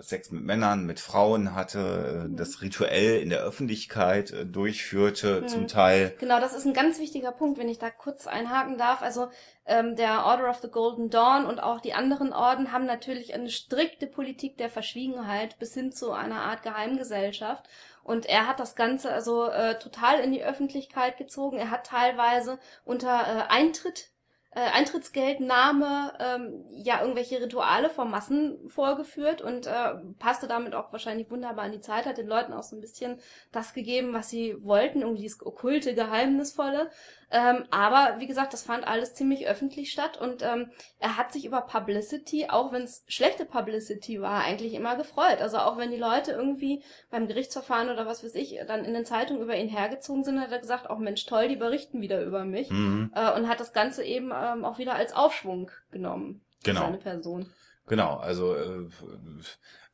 Sex 0.00 0.30
mit 0.30 0.42
Männern, 0.42 0.84
mit 0.84 1.00
Frauen 1.00 1.54
hatte, 1.54 2.28
äh, 2.30 2.36
das 2.36 2.60
rituell 2.60 3.20
in 3.20 3.30
der 3.30 3.40
Öffentlichkeit 3.40 4.30
äh, 4.32 4.44
durchführte, 4.44 5.42
Mhm. 5.42 5.48
zum 5.48 5.68
Teil. 5.68 6.14
Genau, 6.18 6.40
das 6.40 6.54
ist 6.54 6.66
ein 6.66 6.74
ganz 6.74 6.98
wichtiger 6.98 7.32
Punkt, 7.32 7.58
wenn 7.58 7.68
ich 7.68 7.78
da 7.78 7.88
kurz 7.90 8.26
einhaken 8.26 8.78
darf. 8.78 9.00
Also 9.02 9.28
ähm, 9.64 9.94
der 9.96 10.24
Order 10.24 10.50
of 10.50 10.58
the 10.60 10.68
Golden 10.68 11.08
Dawn 11.08 11.46
und 11.46 11.60
auch 11.60 11.80
die 11.80 11.94
anderen 11.94 12.32
Orden 12.32 12.72
haben 12.72 12.84
natürlich 12.84 13.32
eine 13.32 13.48
strikte 13.48 14.06
Politik 14.06 14.58
der 14.58 14.70
Verschwiegenheit 14.70 15.58
bis 15.58 15.72
hin 15.74 15.92
zu 15.92 16.12
einer 16.12 16.42
Art 16.42 16.62
Geheimgesellschaft. 16.62 17.68
Und 18.04 18.26
er 18.26 18.46
hat 18.46 18.60
das 18.60 18.74
Ganze 18.74 19.12
also 19.12 19.46
äh, 19.48 19.78
total 19.78 20.20
in 20.20 20.32
die 20.32 20.44
Öffentlichkeit 20.44 21.16
gezogen. 21.16 21.58
Er 21.58 21.70
hat 21.70 21.86
teilweise 21.86 22.58
unter 22.84 23.08
äh, 23.08 23.42
Eintritt 23.48 24.12
äh, 24.54 24.60
Eintrittsgeldnahme 24.60 26.12
ähm, 26.20 26.64
ja 26.70 27.00
irgendwelche 27.00 27.40
Rituale 27.40 27.88
vor 27.88 28.04
Massen 28.04 28.68
vorgeführt 28.68 29.40
und 29.40 29.66
äh, 29.66 29.94
passte 30.18 30.46
damit 30.46 30.74
auch 30.74 30.92
wahrscheinlich 30.92 31.30
wunderbar 31.30 31.66
in 31.66 31.72
die 31.72 31.80
Zeit, 31.80 32.04
hat 32.04 32.18
den 32.18 32.26
Leuten 32.26 32.52
auch 32.52 32.62
so 32.62 32.76
ein 32.76 32.82
bisschen 32.82 33.18
das 33.50 33.72
gegeben, 33.72 34.12
was 34.12 34.28
sie 34.28 34.56
wollten, 34.62 35.00
irgendwie 35.00 35.22
dieses 35.22 35.44
okkulte, 35.44 35.94
geheimnisvolle. 35.94 36.90
Ähm, 37.32 37.64
aber 37.70 38.16
wie 38.18 38.26
gesagt, 38.26 38.52
das 38.52 38.62
fand 38.62 38.86
alles 38.86 39.14
ziemlich 39.14 39.46
öffentlich 39.46 39.90
statt 39.90 40.20
und 40.20 40.42
ähm, 40.42 40.70
er 40.98 41.16
hat 41.16 41.32
sich 41.32 41.46
über 41.46 41.62
Publicity, 41.62 42.46
auch 42.50 42.72
wenn 42.72 42.82
es 42.82 43.04
schlechte 43.08 43.46
Publicity 43.46 44.20
war, 44.20 44.44
eigentlich 44.44 44.74
immer 44.74 44.96
gefreut. 44.96 45.40
Also 45.40 45.56
auch 45.58 45.78
wenn 45.78 45.90
die 45.90 45.96
Leute 45.96 46.32
irgendwie 46.32 46.82
beim 47.10 47.26
Gerichtsverfahren 47.26 47.88
oder 47.88 48.04
was 48.06 48.22
weiß 48.22 48.34
ich 48.34 48.58
dann 48.68 48.84
in 48.84 48.92
den 48.92 49.06
Zeitungen 49.06 49.42
über 49.42 49.56
ihn 49.56 49.68
hergezogen 49.68 50.24
sind, 50.24 50.40
hat 50.40 50.52
er 50.52 50.58
gesagt, 50.58 50.90
auch 50.90 50.98
Mensch, 50.98 51.24
toll, 51.24 51.48
die 51.48 51.56
berichten 51.56 52.02
wieder 52.02 52.22
über 52.22 52.44
mich 52.44 52.70
Mhm. 52.70 53.10
äh, 53.14 53.32
und 53.32 53.48
hat 53.48 53.60
das 53.60 53.72
Ganze 53.72 54.04
eben 54.04 54.30
ähm, 54.34 54.64
auch 54.66 54.78
wieder 54.78 54.94
als 54.94 55.14
Aufschwung 55.14 55.70
genommen. 55.90 56.42
für 56.60 56.70
Genau. 56.70 56.80
Seine 56.82 56.98
Person. 56.98 57.46
Genau, 57.86 58.16
also 58.18 58.54
äh, 58.54 58.88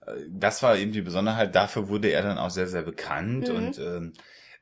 äh, 0.06 0.26
das 0.28 0.62
war 0.62 0.76
eben 0.76 0.92
die 0.92 1.02
Besonderheit. 1.02 1.54
Dafür 1.54 1.88
wurde 1.88 2.08
er 2.08 2.22
dann 2.22 2.38
auch 2.38 2.50
sehr, 2.50 2.66
sehr 2.66 2.82
bekannt 2.82 3.48
Mhm. 3.48 3.54
und 3.56 3.78
ähm, 3.78 4.12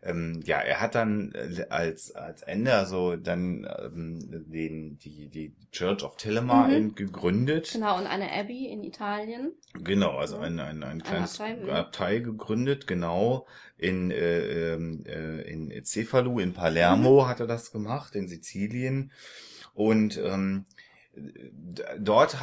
ähm, 0.07 0.42
ja, 0.45 0.59
er 0.59 0.81
hat 0.81 0.95
dann 0.95 1.33
äh, 1.35 1.66
als 1.71 2.14
als 2.14 2.42
Ende 2.42 2.75
also 2.75 3.16
dann 3.16 3.66
ähm, 3.83 4.45
den 4.51 4.99
die 4.99 5.29
die 5.29 5.55
Church 5.73 6.05
of 6.05 6.16
Tillemar 6.16 6.69
Mhm. 6.69 6.95
gegründet. 6.95 7.71
Genau, 7.73 7.99
und 7.99 8.07
eine 8.07 8.31
Abbey 8.33 8.66
in 8.66 8.83
Italien. 8.85 9.53
Genau, 9.75 10.16
also 10.16 10.38
ein 10.38 10.59
ein, 10.61 10.83
ein 10.83 11.03
kleines 11.03 11.40
Abtei, 11.40 11.57
mhm. 11.57 11.71
Abtei, 11.71 12.19
gegründet, 12.21 12.87
genau 12.87 13.47
in 13.79 14.11
äh, 14.11 14.75
ähm, 14.75 15.05
äh, 15.07 15.42
in 15.42 15.85
Cefalu 15.85 16.38
in 16.40 16.53
Palermo 16.55 17.23
Mhm. 17.25 17.29
hat 17.29 17.40
er 17.40 17.47
das 17.47 17.73
gemacht 17.73 18.14
in 18.14 18.29
Sizilien 18.29 19.12
und 19.75 20.19
ähm, 20.25 20.64
dort 21.98 22.37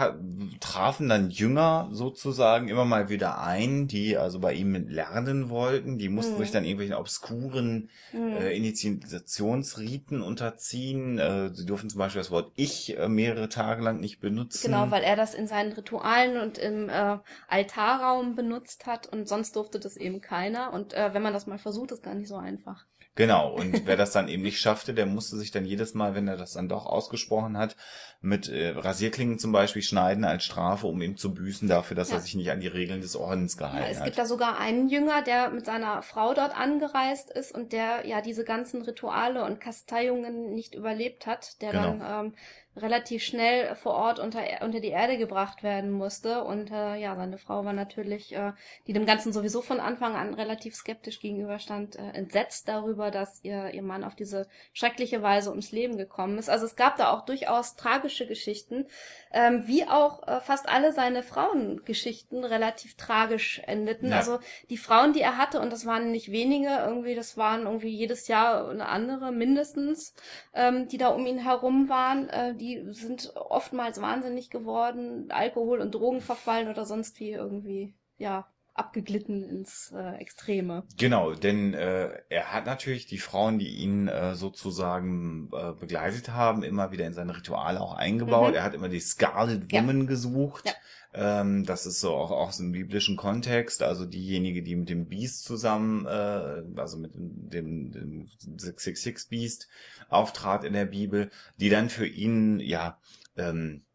trafen 0.60 1.10
dann 1.10 1.30
Jünger 1.30 1.90
sozusagen 1.92 2.68
immer 2.70 2.86
mal 2.86 3.10
wieder 3.10 3.42
ein, 3.42 3.88
die 3.88 4.18
also 4.18 4.40
bei 4.40 4.54
ihm 4.54 4.74
lernen 4.88 5.50
wollten. 5.50 5.98
Die 5.98 6.10
mussten 6.10 6.36
Mhm. 6.40 6.44
sich 6.44 6.52
dann 6.52 6.64
irgendwelchen 6.66 6.96
obskuren 6.96 7.90
Mhm. 8.14 8.34
äh, 8.36 8.56
Initiationsriten 8.58 10.22
unterziehen. 10.22 11.20
Äh, 11.20 11.54
sie 11.54 11.66
durften 11.66 11.90
zum 11.90 12.00
Beispiel 12.00 12.22
das 12.22 12.32
Wort 12.32 12.52
Ich 12.56 12.98
äh, 12.98 13.08
mehrere 13.08 13.50
Tage 13.50 13.84
lang 13.84 14.00
nicht 14.00 14.20
benutzen. 14.20 14.72
Genau, 14.72 14.90
weil 14.92 15.04
er 15.04 15.16
das 15.16 15.34
in 15.34 15.48
seinen 15.48 15.74
Ritualen 15.74 16.38
und 16.38 16.58
im 16.58 16.90
äh, 16.90 17.18
Altarraum 17.48 18.36
benutzt 18.36 18.86
hat 18.86 19.08
und 19.08 19.28
sonst 19.28 19.56
durfte 19.56 19.80
das 19.80 19.98
eben 19.98 20.22
keiner. 20.22 20.74
Und 20.74 20.94
äh, 20.94 21.14
wenn 21.14 21.22
man 21.22 21.34
das 21.34 21.48
mal 21.48 21.60
versucht, 21.60 21.92
ist 21.92 22.04
gar 22.04 22.16
nicht 22.16 22.28
so 22.28 22.36
einfach. 22.38 22.86
Genau, 23.16 23.52
und 23.54 23.82
wer 23.86 23.96
das 23.98 24.12
dann 24.12 24.28
eben 24.28 24.44
nicht 24.44 24.60
schaffte, 24.60 24.94
der 24.94 25.06
musste 25.06 25.38
sich 25.38 25.52
dann 25.52 25.66
jedes 25.66 25.94
Mal, 25.94 26.16
wenn 26.16 26.28
er 26.28 26.38
das 26.38 26.54
dann 26.54 26.70
doch 26.70 26.86
ausgesprochen 26.86 27.58
hat, 27.58 27.76
mit 28.22 28.50
äh, 28.50 28.70
Rasierklingen 28.70 29.40
zum 29.40 29.52
Beispiel 29.52 29.82
schneiden 29.84 30.24
als 30.26 30.44
Strafe, 30.44 30.88
um 30.88 31.02
ihm 31.02 31.18
zu 31.18 31.34
büßen 31.34 31.68
dafür, 31.68 31.96
dass 31.96 32.10
Ja. 32.10 32.18
er 32.18 32.22
sich 32.22 32.36
nicht 32.36 32.52
an 32.52 32.60
die 32.62 32.68
Regeln 32.68 33.02
des 33.02 33.16
Ordens 33.16 33.56
Ja, 33.56 33.60
gehalten 33.60 33.90
es 33.90 33.98
hat. 34.00 34.06
gibt 34.06 34.18
da 34.20 34.26
sogar 34.26 34.58
einen 34.60 34.88
Jünger, 34.88 35.22
der 35.24 35.50
mit 35.50 35.66
seiner 35.66 36.02
Frau 36.04 36.34
dort 36.34 36.56
angereist 36.58 37.30
ist 37.32 37.52
und 37.54 37.72
der 37.74 38.06
ja 38.06 38.22
diese 38.22 38.44
ganzen 38.44 38.82
Rituale 38.84 39.44
und 39.44 39.60
Kasteiungen 39.60 40.54
nicht 40.54 40.76
überlebt 40.76 41.26
hat, 41.26 41.62
der 41.62 41.72
Genau. 41.72 41.98
dann 42.00 42.28
ähm, 42.28 42.34
relativ 42.76 43.24
schnell 43.24 43.76
vor 43.76 43.94
Ort 43.94 44.20
unter, 44.20 44.42
unter 44.62 44.80
die 44.80 44.90
Erde 44.90 45.18
gebracht 45.18 45.62
werden 45.64 45.92
musste. 45.92 46.44
Und 46.44 46.72
äh, 46.72 46.96
ja, 46.96 47.16
seine 47.16 47.38
Frau 47.38 47.66
war 47.66 47.74
natürlich, 47.74 48.34
äh, 48.34 48.54
die 48.88 48.94
dem 48.94 49.06
Ganzen 49.06 49.32
sowieso 49.32 49.62
von 49.62 49.80
Anfang 49.80 50.16
an 50.16 50.34
relativ 50.34 50.76
skeptisch 50.76 51.20
gegenüberstand, 51.20 51.98
äh, 51.98 52.10
entsetzt 52.14 52.68
darüber, 52.68 53.12
dass 53.12 53.44
ihr, 53.44 53.72
ihr 53.74 53.84
Mann 53.84 54.04
auf 54.04 54.16
diese 54.16 54.48
schreckliche 54.74 55.22
Weise 55.22 55.52
ums 55.52 55.72
Leben 55.72 55.98
gekommen 55.98 56.38
ist. 56.38 56.50
Also 56.50 56.66
es 56.66 56.76
gab 56.76 56.98
da 56.98 57.12
auch 57.12 57.26
durchaus 57.26 57.76
tragische 57.76 58.26
Geschichten, 58.26 58.88
ähm, 59.32 59.64
wie 59.68 59.86
auch 59.88 60.28
äh, 60.28 60.40
fast 60.42 60.68
alle 60.68 60.94
seine 60.94 61.22
Frauengeschichten 61.22 62.44
relativ 62.44 62.96
tragisch 62.98 63.62
endeten. 63.66 64.10
Ja. 64.10 64.18
Also 64.18 64.40
die 64.70 64.78
Frauen, 64.78 65.14
die 65.14 65.22
er 65.22 65.38
hatte, 65.38 65.60
und 65.60 65.72
das 65.72 65.86
waren 65.86 66.12
nicht 66.12 66.32
wenige, 66.32 66.70
irgendwie, 66.70 67.14
das 67.16 67.38
waren 67.38 67.64
irgendwie 67.64 67.90
jedes 67.90 68.28
Jahr 68.28 68.70
eine 68.70 68.88
andere 68.88 69.32
mindestens, 69.32 70.16
ähm, 70.54 70.88
die 70.88 70.98
da 70.98 71.10
um 71.10 71.26
ihn 71.28 71.40
herum 71.40 71.90
waren, 71.90 72.30
äh, 72.30 72.54
die 72.64 72.94
sind 72.94 73.36
oftmals 73.36 74.02
wahnsinnig 74.02 74.50
geworden, 74.50 75.30
Alkohol 75.32 75.82
und 75.82 75.94
Drogen 75.94 76.22
verfallen 76.22 76.70
oder 76.70 76.86
sonst 76.86 77.20
wie 77.20 77.32
irgendwie, 77.32 77.94
ja, 78.18 78.48
abgeglitten 78.74 79.44
ins 79.44 79.94
äh, 79.96 80.16
Extreme. 80.16 80.84
Genau, 80.98 81.34
denn 81.34 81.74
äh, 81.74 82.10
er 82.30 82.54
hat 82.54 82.66
natürlich 82.66 83.06
die 83.06 83.20
Frauen, 83.20 83.60
die 83.60 83.70
ihn 83.70 84.08
äh, 84.08 84.36
sozusagen 84.36 85.50
äh, 85.54 85.74
begleitet 85.74 86.30
haben, 86.30 86.64
immer 86.64 86.92
wieder 86.92 87.06
in 87.06 87.14
seine 87.14 87.38
Rituale 87.38 87.80
auch 87.80 87.94
eingebaut. 87.94 88.50
Mhm. 88.50 88.56
Er 88.56 88.64
hat 88.64 88.74
immer 88.74 88.90
die 88.90 89.00
Scarlet 89.00 89.72
Ja. 89.72 89.82
Woman 89.82 90.08
gesucht. 90.08 90.66
Ja. 90.66 90.74
Ähm, 91.16 91.64
das 91.66 91.86
ist 91.86 92.00
so 92.02 92.16
auch 92.16 92.32
auch 92.32 92.52
so 92.52 92.64
im 92.64 92.72
biblischen 92.72 93.18
Kontext, 93.18 93.84
also 93.84 94.06
diejenige, 94.06 94.64
die 94.64 94.76
mit 94.76 94.90
dem 94.90 95.08
Beast 95.08 95.44
zusammen, 95.44 96.08
äh, 96.08 96.64
also 96.76 96.98
mit 96.98 97.14
dem, 97.14 97.50
dem, 97.50 97.92
dem 97.92 98.28
666 98.58 99.30
Beast 99.30 99.68
auftrat 100.10 100.64
in 100.64 100.74
der 100.74 100.86
Bibel, 100.86 101.30
die 101.60 101.70
dann 101.70 101.90
für 101.90 102.08
ihn 102.08 102.60
ja 102.60 102.98
ähm, 103.38 103.84
äh, 103.86 103.93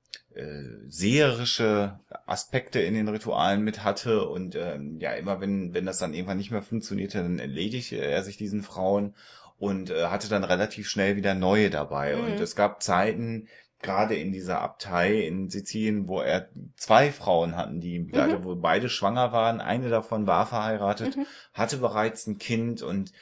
seherische 0.89 1.99
Aspekte 2.27 2.81
in 2.81 2.95
den 2.95 3.09
Ritualen 3.09 3.63
mit 3.63 3.83
hatte 3.85 4.29
und 4.29 4.55
ähm, 4.55 4.99
ja 5.01 5.13
immer 5.13 5.41
wenn 5.41 5.75
wenn 5.75 5.87
das 5.87 5.99
dann 5.99 6.15
irgendwann 6.15 6.39
nicht 6.39 6.51
mehr 6.51 6.63
funktionierte, 6.63 7.19
dann 7.23 7.39
erledigte 7.39 7.97
er 7.97 8.23
sich 8.23 8.37
diesen 8.37 8.63
Frauen 8.63 9.15
und 9.59 9.91
äh, 9.91 10.07
hatte 10.07 10.29
dann 10.29 10.45
relativ 10.45 10.89
schnell 10.89 11.17
wieder 11.17 11.35
neue 11.35 11.71
dabei 11.71 12.17
Mhm. 12.17 12.25
und 12.25 12.41
es 12.41 12.55
gab 12.55 12.83
Zeiten 12.83 13.49
gerade 13.81 14.17
in 14.17 14.33
dieser 14.33 14.61
Abtei 14.61 15.21
in 15.21 15.51
Sizilien, 15.51 16.09
wo 16.09 16.21
er 16.21 16.49
zwei 16.77 17.13
Frauen 17.13 17.57
hatten, 17.57 17.81
die 17.81 17.95
ihn 17.95 18.07
begleitet, 18.07 18.43
wo 18.45 18.57
beide 18.57 18.89
schwanger 18.89 19.33
waren, 19.33 19.61
eine 19.61 19.89
davon 19.89 20.27
war 20.27 20.47
verheiratet, 20.47 21.17
Mhm. 21.17 21.27
hatte 21.53 21.79
bereits 21.79 22.27
ein 22.27 22.39
Kind 22.39 22.83
und 22.83 23.13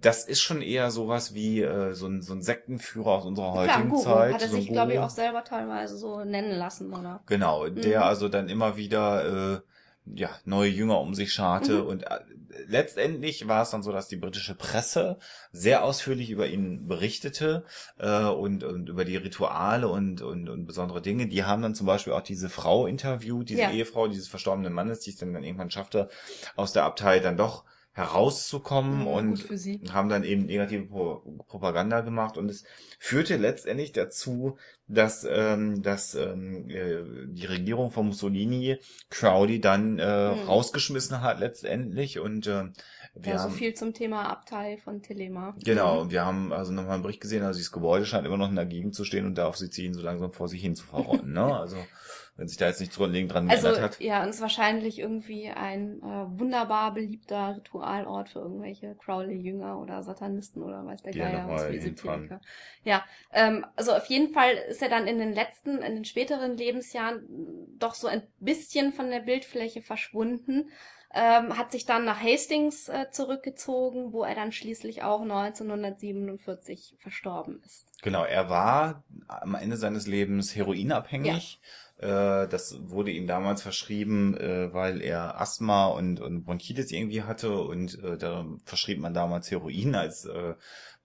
das 0.00 0.24
ist 0.24 0.40
schon 0.40 0.62
eher 0.62 0.90
sowas 0.90 1.34
wie 1.34 1.62
äh, 1.62 1.94
so, 1.94 2.06
ein, 2.06 2.22
so 2.22 2.32
ein 2.34 2.42
Sektenführer 2.42 3.10
aus 3.12 3.24
unserer 3.26 3.52
Klar, 3.52 3.64
heutigen 3.64 3.90
Guru 3.90 4.02
Zeit. 4.02 4.34
hat 4.34 4.42
er 4.42 4.48
so 4.48 4.56
sich, 4.56 4.68
glaube 4.68 4.92
ich, 4.92 4.98
auch 4.98 5.10
selber 5.10 5.44
teilweise 5.44 5.96
so 5.96 6.24
nennen 6.24 6.52
lassen, 6.58 6.92
oder? 6.92 7.20
Genau, 7.26 7.68
der 7.68 8.00
Mhm. 8.00 8.06
also 8.06 8.28
dann 8.28 8.48
immer 8.48 8.76
wieder 8.76 9.54
äh, 9.54 9.60
ja, 10.14 10.30
neue 10.44 10.70
Jünger 10.70 10.98
um 11.00 11.14
sich 11.14 11.32
scharte 11.32 11.82
Mhm. 11.82 11.86
und 11.88 12.02
äh, 12.02 12.18
letztendlich 12.66 13.46
war 13.46 13.62
es 13.62 13.70
dann 13.70 13.82
so, 13.84 13.92
dass 13.92 14.08
die 14.08 14.16
britische 14.16 14.54
Presse 14.56 15.18
sehr 15.52 15.84
ausführlich 15.84 16.30
über 16.30 16.48
ihn 16.48 16.88
berichtete 16.88 17.64
äh, 17.98 18.24
und, 18.24 18.64
und 18.64 18.88
über 18.88 19.04
die 19.04 19.16
Rituale 19.16 19.88
und, 19.88 20.20
und, 20.22 20.48
und 20.48 20.66
besondere 20.66 21.02
Dinge. 21.02 21.28
Die 21.28 21.44
haben 21.44 21.62
dann 21.62 21.74
zum 21.76 21.86
Beispiel 21.86 22.12
auch 22.14 22.22
diese 22.22 22.48
Frau 22.48 22.86
interviewt, 22.86 23.48
diese 23.50 23.60
Ja. 23.62 23.70
Ehefrau 23.70 24.08
dieses 24.08 24.26
verstorbenen 24.28 24.72
Mannes, 24.72 25.00
die 25.00 25.10
es 25.10 25.16
dann, 25.16 25.32
dann 25.32 25.44
irgendwann 25.44 25.70
schaffte, 25.70 26.08
aus 26.56 26.72
der 26.72 26.84
Abtei 26.84 27.20
dann 27.20 27.36
doch 27.36 27.64
herauszukommen 27.92 29.02
Mhm, 29.02 29.06
und 29.06 29.48
sie. 29.56 29.80
haben 29.90 30.08
dann 30.08 30.24
eben 30.24 30.46
negative 30.46 30.86
Pro 30.86 31.16
Propaganda 31.48 32.00
gemacht 32.02 32.36
und 32.38 32.48
es 32.50 32.64
führte 32.98 33.36
letztendlich 33.36 33.92
dazu, 33.92 34.56
dass, 34.86 35.26
ähm, 35.28 35.82
dass 35.82 36.14
ähm, 36.14 36.68
äh, 36.70 37.02
die 37.28 37.46
Regierung 37.46 37.90
von 37.90 38.06
Mussolini 38.06 38.78
Crowley 39.10 39.60
dann 39.60 39.98
äh, 39.98 40.04
Mhm. 40.04 40.42
rausgeschmissen 40.48 41.20
hat 41.20 41.40
letztendlich 41.40 42.18
und 42.18 42.46
äh, 42.46 42.64
wir 43.14 43.32
Ja, 43.32 43.38
so 43.38 43.48
haben 43.48 43.56
viel 43.56 43.74
zum 43.74 43.92
Thema 43.94 44.28
Abtei 44.30 44.78
von 44.78 45.02
Telema. 45.02 45.52
genau 45.64 45.94
Mhm. 45.96 46.00
und 46.02 46.10
wir 46.12 46.24
haben 46.24 46.52
also 46.52 46.72
nochmal 46.72 46.94
einen 46.94 47.02
Bericht 47.02 47.20
gesehen, 47.20 47.42
also 47.42 47.56
dieses 47.58 47.72
Gebäude 47.72 48.06
scheint 48.06 48.26
immer 48.26 48.36
noch 48.36 48.48
in 48.48 48.56
der 48.56 48.66
Gegend 48.66 48.94
zu 48.94 49.04
stehen 49.04 49.26
und 49.26 49.36
da 49.36 49.46
auf 49.48 49.56
Sizilien 49.56 49.94
so 49.94 50.02
langsam 50.02 50.32
vor 50.32 50.48
sich 50.48 50.60
hin 50.62 50.74
zu 50.76 50.84
verrotten, 50.86 51.32
ne? 51.32 51.42
Also 51.56 51.90
wenn 52.36 52.48
sich 52.48 52.56
da 52.58 52.66
jetzt 52.66 52.80
nicht 52.80 52.94
grundlegend 52.94 53.32
dran 53.32 53.48
Also, 53.48 53.68
geändert 53.68 53.82
hat. 53.82 54.00
ja, 54.00 54.22
und 54.22 54.30
es 54.30 54.36
ist 54.36 54.42
wahrscheinlich 54.42 54.98
irgendwie 54.98 55.48
ein 55.50 56.00
äh, 56.02 56.38
wunderbar 56.38 56.94
beliebter 56.94 57.56
Ritualort 57.56 58.30
für 58.30 58.40
irgendwelche 58.40 58.94
Crowley-Jünger 58.96 59.78
oder 59.78 60.02
Satanisten 60.02 60.62
oder 60.62 60.84
weiß 60.86 61.02
der 61.02 61.14
Ja, 61.14 61.28
Geier 61.30 61.48
was 61.48 61.62
für. 61.64 61.74
Esoteriker. 61.74 62.40
Ja, 62.84 63.04
ähm, 63.32 63.66
also 63.76 63.92
auf 63.92 64.06
jeden 64.06 64.32
Fall 64.32 64.52
ist 64.68 64.82
er 64.82 64.88
dann 64.88 65.06
in 65.06 65.18
den 65.18 65.32
letzten, 65.34 65.78
in 65.82 65.94
den 65.94 66.04
späteren 66.04 66.56
Lebensjahren 66.56 67.26
doch 67.78 67.94
so 67.94 68.06
ein 68.08 68.22
bisschen 68.40 68.92
von 68.92 69.10
der 69.10 69.20
Bildfläche 69.20 69.82
verschwunden, 69.82 70.70
ähm, 71.14 71.58
hat 71.58 71.70
sich 71.72 71.84
dann 71.84 72.04
nach 72.06 72.22
Hastings 72.22 72.88
äh, 72.88 73.10
zurückgezogen, 73.10 74.12
wo 74.14 74.24
er 74.24 74.34
dann 74.34 74.50
schließlich 74.52 75.02
auch 75.02 75.20
1947 75.22 76.96
verstorben 76.98 77.60
ist. 77.66 77.86
Genau, 78.02 78.24
er 78.24 78.48
war 78.48 79.04
am 79.28 79.54
Ende 79.54 79.76
seines 79.76 80.06
Lebens 80.06 80.56
heroinabhängig. 80.56 81.60
Äh, 81.62 81.91
Das 82.02 82.78
wurde 82.90 83.12
ihm 83.12 83.26
damals 83.26 83.62
verschrieben, 83.62 84.36
äh, 84.36 84.72
weil 84.74 85.00
er 85.00 85.40
Asthma 85.40 85.86
und, 85.86 86.20
und 86.20 86.44
Bronchitis 86.44 86.90
irgendwie 86.90 87.22
hatte 87.22 87.54
und 87.54 88.02
äh, 88.02 88.18
da 88.18 88.44
verschrieb 88.64 88.98
man 88.98 89.14
damals 89.14 89.50
Heroin 89.50 89.94
als 89.94 90.24
äh, 90.24 90.54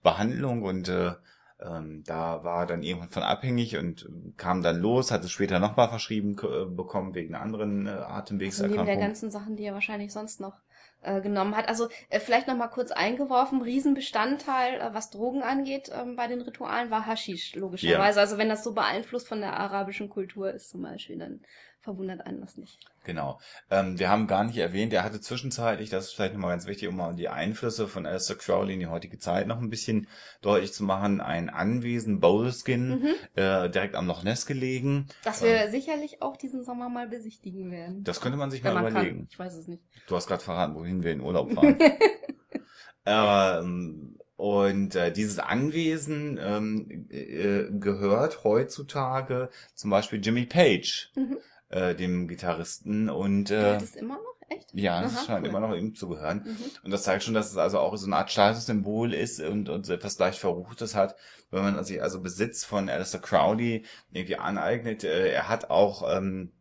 Behandlung 0.02 0.62
und 0.62 0.88
äh, 0.88 1.12
ähm, 1.60 2.04
da 2.06 2.44
war 2.44 2.66
dann 2.66 2.82
irgendwann 2.82 3.10
von 3.10 3.22
abhängig 3.24 3.76
und 3.76 4.08
kam 4.36 4.62
dann 4.62 4.78
los, 4.80 5.10
hat 5.10 5.24
es 5.24 5.32
später 5.32 5.58
nochmal 5.58 5.88
verschrieben 5.88 6.36
äh, 6.38 6.64
bekommen 6.66 7.14
wegen 7.14 7.34
einer 7.34 7.42
anderen 7.42 7.86
äh, 7.86 7.90
Also 7.90 8.66
neben 8.66 8.84
der 8.86 8.96
Atemwegserkrankung. 8.96 9.00
ganzen 9.00 9.30
Sachen, 9.30 9.56
die 9.56 9.64
er 9.64 9.74
wahrscheinlich 9.74 10.12
sonst 10.12 10.40
noch 10.40 10.60
äh, 11.02 11.20
genommen 11.20 11.56
hat. 11.56 11.68
Also 11.68 11.88
äh, 12.10 12.20
vielleicht 12.20 12.46
noch 12.48 12.56
mal 12.56 12.68
kurz 12.68 12.90
eingeworfen, 12.92 13.62
Riesenbestandteil, 13.62 14.80
äh, 14.80 14.94
was 14.94 15.10
Drogen 15.10 15.42
angeht, 15.42 15.90
ähm, 15.92 16.16
bei 16.16 16.26
den 16.28 16.40
Ritualen 16.40 16.90
war 16.90 17.06
Haschisch, 17.06 17.54
logischerweise. 17.54 18.20
Also 18.20 18.38
wenn 18.38 18.48
das 18.48 18.64
so 18.64 18.72
beeinflusst 18.72 19.28
von 19.28 19.40
der 19.40 19.58
arabischen 19.58 20.08
Kultur 20.08 20.52
ist 20.52 20.70
zum 20.70 20.82
Beispiel, 20.82 21.18
dann 21.18 21.40
verwundert 21.88 22.26
einen 22.26 22.42
das 22.42 22.58
nicht. 22.58 22.78
Genau. 23.04 23.40
Ähm, 23.70 23.98
wir 23.98 24.10
haben 24.10 24.26
gar 24.26 24.44
nicht 24.44 24.58
erwähnt, 24.58 24.92
er 24.92 25.04
hatte 25.04 25.22
zwischenzeitlich, 25.22 25.88
das 25.88 26.06
ist 26.08 26.12
vielleicht 26.14 26.34
nochmal 26.34 26.50
ganz 26.50 26.66
wichtig, 26.66 26.86
um 26.88 26.96
mal 26.96 27.14
die 27.14 27.30
Einflüsse 27.30 27.88
von 27.88 28.04
Aleister 28.04 28.34
Crowley 28.34 28.74
in 28.74 28.80
die 28.80 28.86
heutige 28.88 29.18
Zeit 29.18 29.46
noch 29.46 29.58
ein 29.58 29.70
bisschen 29.70 30.06
deutlich 30.42 30.74
zu 30.74 30.84
machen, 30.84 31.22
ein 31.22 31.48
Anwesen, 31.48 32.20
Boleskine, 32.20 32.96
Mhm. 32.96 33.06
äh, 33.36 33.70
direkt 33.70 33.94
am 33.94 34.06
Loch 34.06 34.22
Ness 34.22 34.44
gelegen. 34.44 35.06
Das 35.24 35.42
wir 35.42 35.70
sicherlich 35.70 36.20
auch 36.20 36.36
diesen 36.36 36.62
Sommer 36.62 36.90
mal 36.90 37.08
besichtigen 37.08 37.70
werden. 37.70 38.04
Das 38.04 38.20
könnte 38.20 38.36
man 38.36 38.50
sich 38.50 38.62
Wenn 38.62 38.74
mal 38.74 38.82
man 38.82 38.92
überlegen. 38.92 39.16
kann. 39.20 39.28
Ich 39.30 39.38
weiß 39.38 39.54
es 39.54 39.66
nicht. 39.68 39.82
Du 40.06 40.14
hast 40.14 40.26
gerade 40.26 40.42
verraten, 40.42 40.74
wohin 40.74 41.02
wir 41.02 41.12
in 41.12 41.22
Urlaub 41.22 41.50
fahren. 41.54 41.78
ähm, 43.06 44.18
und 44.36 44.94
äh, 44.94 45.10
dieses 45.12 45.38
Anwesen 45.38 46.38
ähm, 46.40 47.08
äh, 47.10 47.64
gehört 47.72 48.44
heutzutage 48.44 49.48
zum 49.74 49.90
Beispiel 49.90 50.20
Jimmy 50.22 50.44
Page, 50.46 51.10
Mhm. 51.16 51.38
Äh, 51.70 51.94
dem 51.94 52.28
Gitarristen. 52.28 53.08
Und 53.10 53.50
Ja, 53.50 53.74
äh, 53.74 53.78
das 53.78 53.94
immer 53.96 54.14
noch? 54.16 54.24
Echt? 54.50 54.72
ja, 54.72 55.02
das 55.02 55.14
Aha, 55.14 55.24
scheint 55.26 55.42
cool. 55.42 55.48
immer 55.50 55.60
noch 55.60 55.74
ihm 55.74 55.94
zu 55.94 56.08
gehören. 56.08 56.42
Mhm. 56.46 56.56
Und 56.82 56.90
das 56.90 57.02
zeigt 57.02 57.22
schon, 57.22 57.34
dass 57.34 57.50
es 57.50 57.58
also 57.58 57.78
auch 57.80 57.94
so 57.96 58.06
eine 58.06 58.16
Art 58.16 58.30
Statussymbol 58.30 59.12
ist 59.12 59.40
und, 59.40 59.68
und 59.68 59.84
so 59.84 59.92
etwas 59.92 60.18
leicht 60.18 60.38
Verruchtes 60.38 60.94
hat, 60.94 61.16
wenn 61.50 61.62
man 61.62 61.84
sich 61.84 62.02
also 62.02 62.22
Besitz 62.22 62.64
von 62.64 62.88
Alistair 62.88 63.20
Crowley 63.20 63.84
irgendwie 64.10 64.36
aneignet. 64.36 65.04
Äh, 65.04 65.32
Er 65.32 65.48
hat 65.50 65.68
auch 65.68 66.02
ähm, 66.16 66.52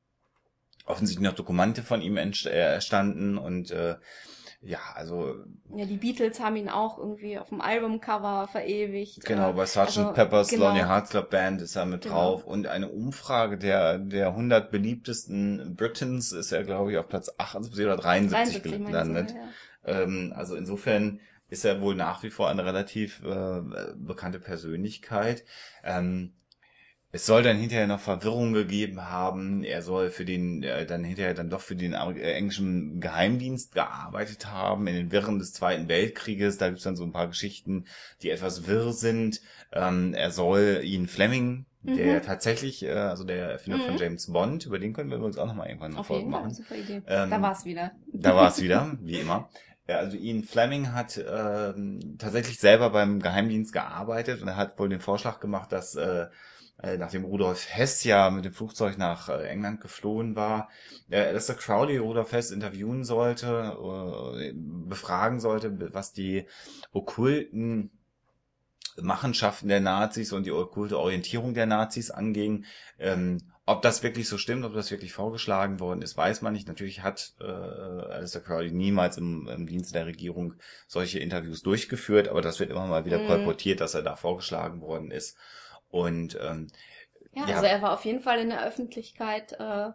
offensichtlich 0.86 1.24
noch 1.28 1.36
Dokumente 1.36 1.82
von 1.82 2.02
ihm 2.02 2.18
entst- 2.18 2.48
äh, 2.50 2.74
erstanden 2.74 3.38
und 3.38 3.72
äh, 3.72 3.96
ja, 4.62 4.80
also 4.96 5.36
Ja, 5.76 5.86
die 5.86 5.98
Beatles 5.98 6.40
haben 6.40 6.56
ihn 6.56 6.68
auch 6.70 6.98
irgendwie 6.98 7.38
auf 7.38 7.50
dem 7.50 7.62
Albumcover 7.62 8.48
verewigt. 8.52 9.24
genau, 9.24 9.52
Äh, 9.52 9.54
bei 9.54 9.66
Sgt. 9.66 9.78
also, 9.98 10.14
Pepper's 10.14 10.50
genau. 10.50 10.68
Lonely 10.70 10.82
Hearts 10.86 11.12
Club 11.12 11.30
Band 11.30 11.62
ist 11.62 11.76
er 11.76 11.86
mit 11.86 12.02
Genau. 12.04 12.14
drauf 12.16 12.44
und 12.46 12.68
eine 12.68 12.90
Umfrage 12.90 13.58
der 13.58 13.98
der 14.00 14.28
100 14.30 14.72
beliebtesten 14.72 15.76
Britons 15.76 16.32
ist 16.32 16.52
er 16.52 16.64
glaube 16.64 16.92
ich 16.92 16.98
auf 16.98 17.08
Platz 17.08 17.32
78 17.38 17.86
oder 17.86 17.98
73, 17.98 18.62
73 18.64 18.72
meine 18.72 18.84
ich 18.84 18.88
gelandet. 18.88 19.36
ja. 19.86 20.02
Ähm, 20.02 20.34
also 20.36 20.56
insofern 20.56 21.20
ist 21.50 21.64
er 21.64 21.80
wohl 21.80 21.96
nach 21.96 22.24
wie 22.24 22.30
vor 22.30 22.50
eine 22.50 22.66
relativ 22.66 23.24
äh, 23.24 23.62
bekannte 23.96 24.40
Persönlichkeit. 24.40 25.46
Ähm, 25.84 26.34
es 27.12 27.26
soll 27.26 27.42
dann 27.42 27.58
hinterher 27.58 27.88
noch 27.88 28.00
Verwirrung 28.02 28.54
gegeben 28.54 29.02
haben. 29.10 29.64
Er 29.64 29.82
soll 29.82 30.10
für 30.10 30.26
den, 30.26 30.62
äh, 30.64 30.86
dann 30.86 31.04
hinterher 31.04 31.34
dann 31.34 31.50
doch 31.50 31.62
für 31.62 31.76
den 31.76 31.94
äh, 31.94 32.34
englischen 32.34 33.00
Geheimdienst 33.00 33.74
gearbeitet 33.74 34.48
haben 34.48 34.88
in 34.88 34.96
den 34.96 35.12
Wirren 35.12 35.40
des 35.40 35.54
Zweiten 35.54 35.88
Weltkrieges. 35.88 36.58
Da 36.58 36.68
gibt's 36.70 36.84
dann 36.84 36.98
so 36.98 37.04
ein 37.06 37.14
paar 37.14 37.28
Geschichten, 37.28 37.86
die 38.22 38.30
etwas 38.30 38.68
wirr 38.68 38.92
sind. 38.94 39.42
Ähm, 39.72 40.14
er 40.14 40.32
soll 40.32 40.82
ihn 40.84 41.08
Fleming, 41.08 41.66
der 41.82 42.22
Mhm. 42.22 42.26
tatsächlich, 42.26 42.84
äh, 42.84 42.92
also 42.92 43.24
der 43.24 43.52
Erfinder 43.52 43.80
von 43.80 43.94
Mhm. 43.94 44.00
James 44.00 44.28
Bond, 44.32 44.66
über 44.66 44.78
den 44.78 44.94
können 44.94 45.10
wir 45.10 45.20
uns 45.20 45.38
auch 45.38 45.46
noch 45.48 45.56
mal 45.56 45.68
irgendwann 45.68 45.92
eine 45.92 46.00
Auf 46.02 46.08
Folge 46.08 46.24
jeden 46.24 46.34
Fall, 46.34 46.42
machen. 46.44 46.54
super 46.54 46.76
Idee. 46.76 47.02
Ähm, 47.08 47.30
da 47.30 47.42
war's 47.42 47.66
wieder. 47.66 47.92
Da 48.14 48.36
war 48.36 48.50
es 48.50 48.60
wieder, 48.62 48.98
wie 49.02 49.20
immer. 49.20 49.50
Ja, 49.88 50.00
also 50.00 50.18
Ian 50.18 50.44
Fleming 50.44 50.92
hat 50.92 51.18
ähm, 51.18 52.18
tatsächlich 52.18 52.60
selber 52.60 52.90
beim 52.90 53.22
Geheimdienst 53.22 53.72
gearbeitet 53.72 54.42
und 54.42 54.50
er 54.50 54.58
hat 54.58 54.78
wohl 54.78 54.90
den 54.90 55.00
Vorschlag 55.00 55.40
gemacht, 55.40 55.72
dass 55.72 55.96
äh, 55.96 56.24
äh, 56.24 56.28
nachdem 56.98 57.26
Rudolf 57.26 57.68
Hess 57.70 58.04
ja 58.04 58.30
mit 58.30 58.46
dem 58.46 58.54
Flugzeug 58.54 58.98
nach 58.98 59.30
äh, 59.30 59.48
England 59.48 59.82
geflohen 59.82 60.36
war, 60.36 60.70
äh, 61.10 61.20
Alistair 61.22 61.56
Crowley 61.56 61.98
Rudolf 61.98 62.32
Hess 62.32 62.52
interviewen 62.52 63.04
sollte, 63.04 63.78
äh, 64.40 64.54
befragen 64.56 65.40
sollte, 65.40 65.94
was 65.94 66.14
die 66.14 66.46
okkulten 66.92 67.92
Machenschaften 69.00 69.68
der 69.70 69.80
Nazis 69.80 70.34
und 70.34 70.46
die 70.46 70.52
okkulte 70.52 70.98
Orientierung 70.98 71.54
der 71.54 71.66
Nazis 71.68 72.10
anging. 72.12 72.66
Ähm, 73.00 73.38
ob 73.66 73.82
das 73.82 74.02
wirklich 74.02 74.28
so 74.30 74.38
stimmt, 74.38 74.64
ob 74.66 74.74
das 74.74 74.90
wirklich 74.92 75.14
vorgeschlagen 75.14 75.80
worden 75.80 76.02
ist, 76.02 76.16
weiß 76.18 76.42
man 76.42 76.54
nicht. 76.54 76.68
Natürlich 76.68 77.04
hat 77.04 77.34
äh, 77.40 77.44
Alistair 77.44 78.42
Crowley 78.42 78.72
niemals 78.72 79.18
im, 79.18 79.48
im 79.50 79.68
Dienste 79.68 79.94
der 79.94 80.06
Regierung 80.06 80.54
solche 80.88 81.20
Interviews 81.20 81.62
durchgeführt, 81.64 82.30
aber 82.30 82.42
das 82.42 82.60
wird 82.60 82.72
immer 82.72 82.88
mal 82.88 83.06
wieder 83.06 83.20
Mhm. 83.20 83.28
kolportiert, 83.28 83.82
dass 83.82 83.94
er 83.94 84.04
da 84.04 84.16
vorgeschlagen 84.16 84.82
worden 84.82 85.12
ist. 85.12 85.38
Und 85.92 86.38
ähm, 86.42 86.68
Ja, 87.34 87.46
Ja. 87.46 87.56
also 87.56 87.66
er 87.66 87.82
war 87.82 87.94
auf 87.94 88.06
jeden 88.06 88.22
Fall 88.22 88.40
in 88.40 88.50
der 88.50 88.64
Öffentlichkeit 88.66 89.54
äh, 89.60 89.92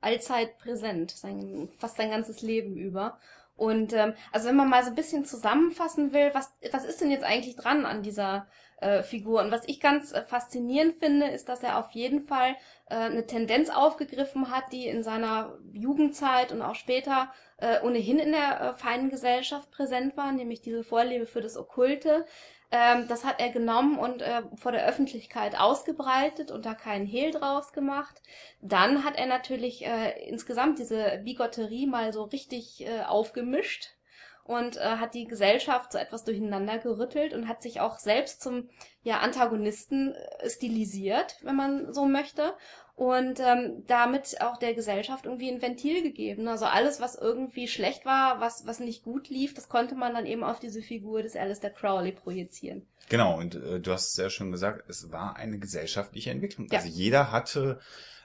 allzeit 0.00 0.58
präsent, 0.58 1.10
sein, 1.10 1.68
fast 1.78 1.96
sein 1.96 2.10
ganzes 2.10 2.42
Leben 2.42 2.76
über. 2.76 3.18
Und 3.56 3.92
ähm, 3.94 4.14
also 4.32 4.48
wenn 4.48 4.56
man 4.56 4.68
mal 4.68 4.82
so 4.82 4.90
ein 4.90 4.94
bisschen 4.96 5.24
zusammenfassen 5.24 6.12
will, 6.12 6.30
was, 6.34 6.52
was 6.72 6.84
ist 6.84 7.00
denn 7.00 7.10
jetzt 7.10 7.24
eigentlich 7.24 7.56
dran 7.56 7.86
an 7.86 8.02
dieser 8.02 8.46
äh, 8.80 9.02
Figur? 9.02 9.40
Und 9.40 9.50
was 9.50 9.66
ich 9.66 9.80
ganz 9.80 10.12
äh, 10.12 10.22
faszinierend 10.22 10.96
finde, 10.98 11.28
ist, 11.28 11.48
dass 11.48 11.62
er 11.62 11.78
auf 11.78 11.90
jeden 11.92 12.26
Fall 12.26 12.56
äh, 12.90 12.96
eine 12.96 13.26
Tendenz 13.26 13.70
aufgegriffen 13.70 14.50
hat, 14.50 14.72
die 14.72 14.86
in 14.86 15.02
seiner 15.02 15.58
Jugendzeit 15.72 16.52
und 16.52 16.60
auch 16.62 16.74
später 16.74 17.32
äh, 17.58 17.80
ohnehin 17.82 18.18
in 18.18 18.32
der 18.32 18.60
äh, 18.60 18.74
feinen 18.74 19.10
Gesellschaft 19.10 19.70
präsent 19.70 20.16
war, 20.16 20.32
nämlich 20.32 20.60
diese 20.60 20.84
Vorliebe 20.84 21.26
für 21.26 21.40
das 21.40 21.56
Okkulte. 21.56 22.26
Ähm, 22.70 23.06
das 23.08 23.24
hat 23.24 23.40
er 23.40 23.50
genommen 23.50 23.98
und 23.98 24.22
äh, 24.22 24.42
vor 24.56 24.72
der 24.72 24.86
Öffentlichkeit 24.86 25.58
ausgebreitet 25.58 26.50
und 26.50 26.66
da 26.66 26.74
keinen 26.74 27.06
Hehl 27.06 27.30
draus 27.30 27.72
gemacht. 27.72 28.20
Dann 28.60 29.04
hat 29.04 29.16
er 29.16 29.26
natürlich 29.26 29.86
äh, 29.86 30.28
insgesamt 30.28 30.78
diese 30.78 31.20
Bigotterie 31.24 31.86
mal 31.86 32.12
so 32.12 32.24
richtig 32.24 32.84
äh, 32.84 33.02
aufgemischt 33.02 33.96
und 34.46 34.76
äh, 34.76 34.80
hat 34.80 35.14
die 35.14 35.26
Gesellschaft 35.26 35.92
so 35.92 35.98
etwas 35.98 36.24
durcheinander 36.24 36.78
gerüttelt 36.78 37.34
und 37.34 37.48
hat 37.48 37.62
sich 37.62 37.80
auch 37.80 37.98
selbst 37.98 38.42
zum 38.42 38.68
ja, 39.02 39.18
Antagonisten 39.18 40.14
äh, 40.14 40.48
stilisiert, 40.48 41.36
wenn 41.42 41.56
man 41.56 41.92
so 41.92 42.06
möchte. 42.06 42.54
Und 42.96 43.40
ähm, 43.40 43.84
damit 43.86 44.40
auch 44.40 44.56
der 44.56 44.72
Gesellschaft 44.72 45.26
irgendwie 45.26 45.50
ein 45.50 45.60
Ventil 45.60 46.02
gegeben. 46.02 46.48
Also 46.48 46.64
alles, 46.64 46.98
was 46.98 47.14
irgendwie 47.14 47.68
schlecht 47.68 48.06
war, 48.06 48.40
was, 48.40 48.66
was 48.66 48.80
nicht 48.80 49.04
gut 49.04 49.28
lief, 49.28 49.52
das 49.52 49.68
konnte 49.68 49.94
man 49.94 50.14
dann 50.14 50.24
eben 50.24 50.42
auf 50.42 50.60
diese 50.60 50.80
Figur 50.80 51.22
des 51.22 51.36
Alistair 51.36 51.70
Crowley 51.70 52.12
projizieren. 52.12 52.86
Genau, 53.10 53.38
und 53.38 53.54
äh, 53.54 53.80
du 53.80 53.92
hast 53.92 54.08
es 54.08 54.14
sehr 54.14 54.30
schön 54.30 54.50
gesagt, 54.50 54.88
es 54.88 55.12
war 55.12 55.36
eine 55.36 55.58
gesellschaftliche 55.58 56.30
Entwicklung. 56.30 56.68
Ja. 56.70 56.78
Also 56.78 56.88
jeder 56.88 57.30
hatte 57.30 57.80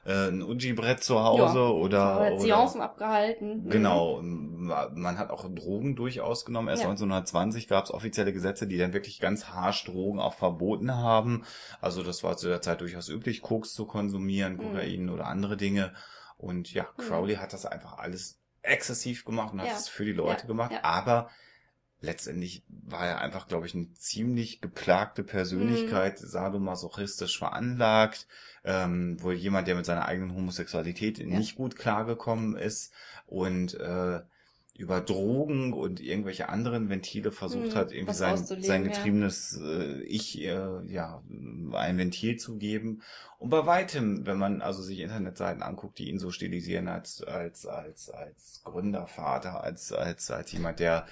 äh, 0.06 0.30
ein 0.30 0.42
Uji-Brett 0.42 1.04
zu 1.04 1.24
Hause 1.24 1.60
Ja, 1.60 1.68
oder, 1.70 2.32
Oder 2.32 2.40
Seancen 2.40 2.82
abgehalten. 2.82 3.70
Genau, 3.70 4.20
man 4.22 5.18
hat 5.18 5.30
auch 5.30 5.44
Drogen 5.54 5.96
durchaus 5.96 6.46
genommen. 6.46 6.68
Erst 6.70 6.84
Ja. 6.84 6.90
1920 6.90 7.68
gab 7.68 7.86
es 7.86 7.92
offizielle 7.94 8.34
Gesetze, 8.34 8.68
die 8.68 8.78
dann 8.78 8.94
wirklich 8.94 9.20
ganz 9.20 9.50
harsch 9.50 9.84
Drogen 9.86 10.20
auch 10.20 10.34
verboten 10.34 10.96
haben. 10.96 11.44
Also 11.82 12.04
das 12.04 12.24
war 12.24 12.38
zu 12.38 12.48
der 12.48 12.62
Zeit 12.62 12.82
durchaus 12.82 13.10
üblich, 13.10 13.42
Koks 13.42 13.74
zu 13.74 13.86
konsumieren, 13.86 14.54
Mhm. 14.54 14.58
Kokain 14.58 15.10
oder 15.10 15.28
andere 15.28 15.58
Dinge. 15.58 15.94
Und 16.38 16.74
ja, 16.74 16.84
Mhm. 16.98 17.02
Crowley 17.04 17.36
hat 17.36 17.54
das 17.54 17.66
einfach 17.66 17.98
alles 17.98 18.40
exzessiv 18.64 19.26
gemacht 19.26 19.54
und 19.54 19.62
hat 19.62 19.68
Ja. 19.68 19.74
es 19.76 19.88
für 19.88 20.06
die 20.06 20.14
Leute 20.14 20.42
Ja, 20.42 20.48
gemacht. 20.48 20.72
ja. 20.72 20.80
Aber 20.84 21.30
letztendlich 22.02 22.64
war 22.68 23.06
er 23.08 23.22
einfach, 23.22 23.48
glaube 23.48 23.68
ich, 23.68 23.76
eine 23.76 23.94
ziemlich 23.94 24.60
geplagte 24.60 25.24
Persönlichkeit, 25.24 26.22
Mhm. 26.22 26.26
sadomasochistisch 26.28 27.38
veranlagt, 27.38 28.28
ähm, 28.64 29.22
wohl 29.22 29.34
jemand, 29.34 29.68
der 29.68 29.76
mit 29.76 29.86
seiner 29.86 30.06
eigenen 30.06 30.34
Homosexualität 30.36 31.20
nicht 31.26 31.56
gut 31.56 31.76
klargekommen 31.76 32.56
ist 32.58 32.92
und 33.28 33.76
äh, 33.76 34.22
über 34.82 35.00
Drogen 35.00 35.74
und 35.74 36.02
irgendwelche 36.02 36.50
anderen 36.50 36.90
Ventile 36.90 37.32
versucht 37.32 37.72
Mhm, 37.72 37.76
hat, 37.76 37.92
irgendwie 37.92 38.14
sein, 38.14 38.38
sein 38.46 38.84
getriebenes 38.84 39.60
äh, 39.62 40.02
Ich 40.04 40.40
äh, 40.42 40.86
ja 40.88 41.22
ein 41.74 41.98
Ventil 41.98 42.38
zu 42.38 42.58
geben. 42.58 43.02
Und 43.38 43.52
bei 43.52 43.66
weitem, 43.68 44.26
wenn 44.26 44.38
man 44.38 44.62
also 44.62 44.82
sich 44.82 45.00
Internetseiten 45.00 45.62
anguckt, 45.62 46.00
die 46.00 46.10
ihn 46.10 46.20
so 46.20 46.32
stilisieren 46.32 46.88
als 46.88 47.24
als 47.24 47.66
als 47.68 48.10
als 48.10 48.62
Gründervater, 48.64 49.64
als 49.64 49.94
als 49.94 50.32
als 50.32 50.52
jemand, 50.52 50.80
der 50.80 51.06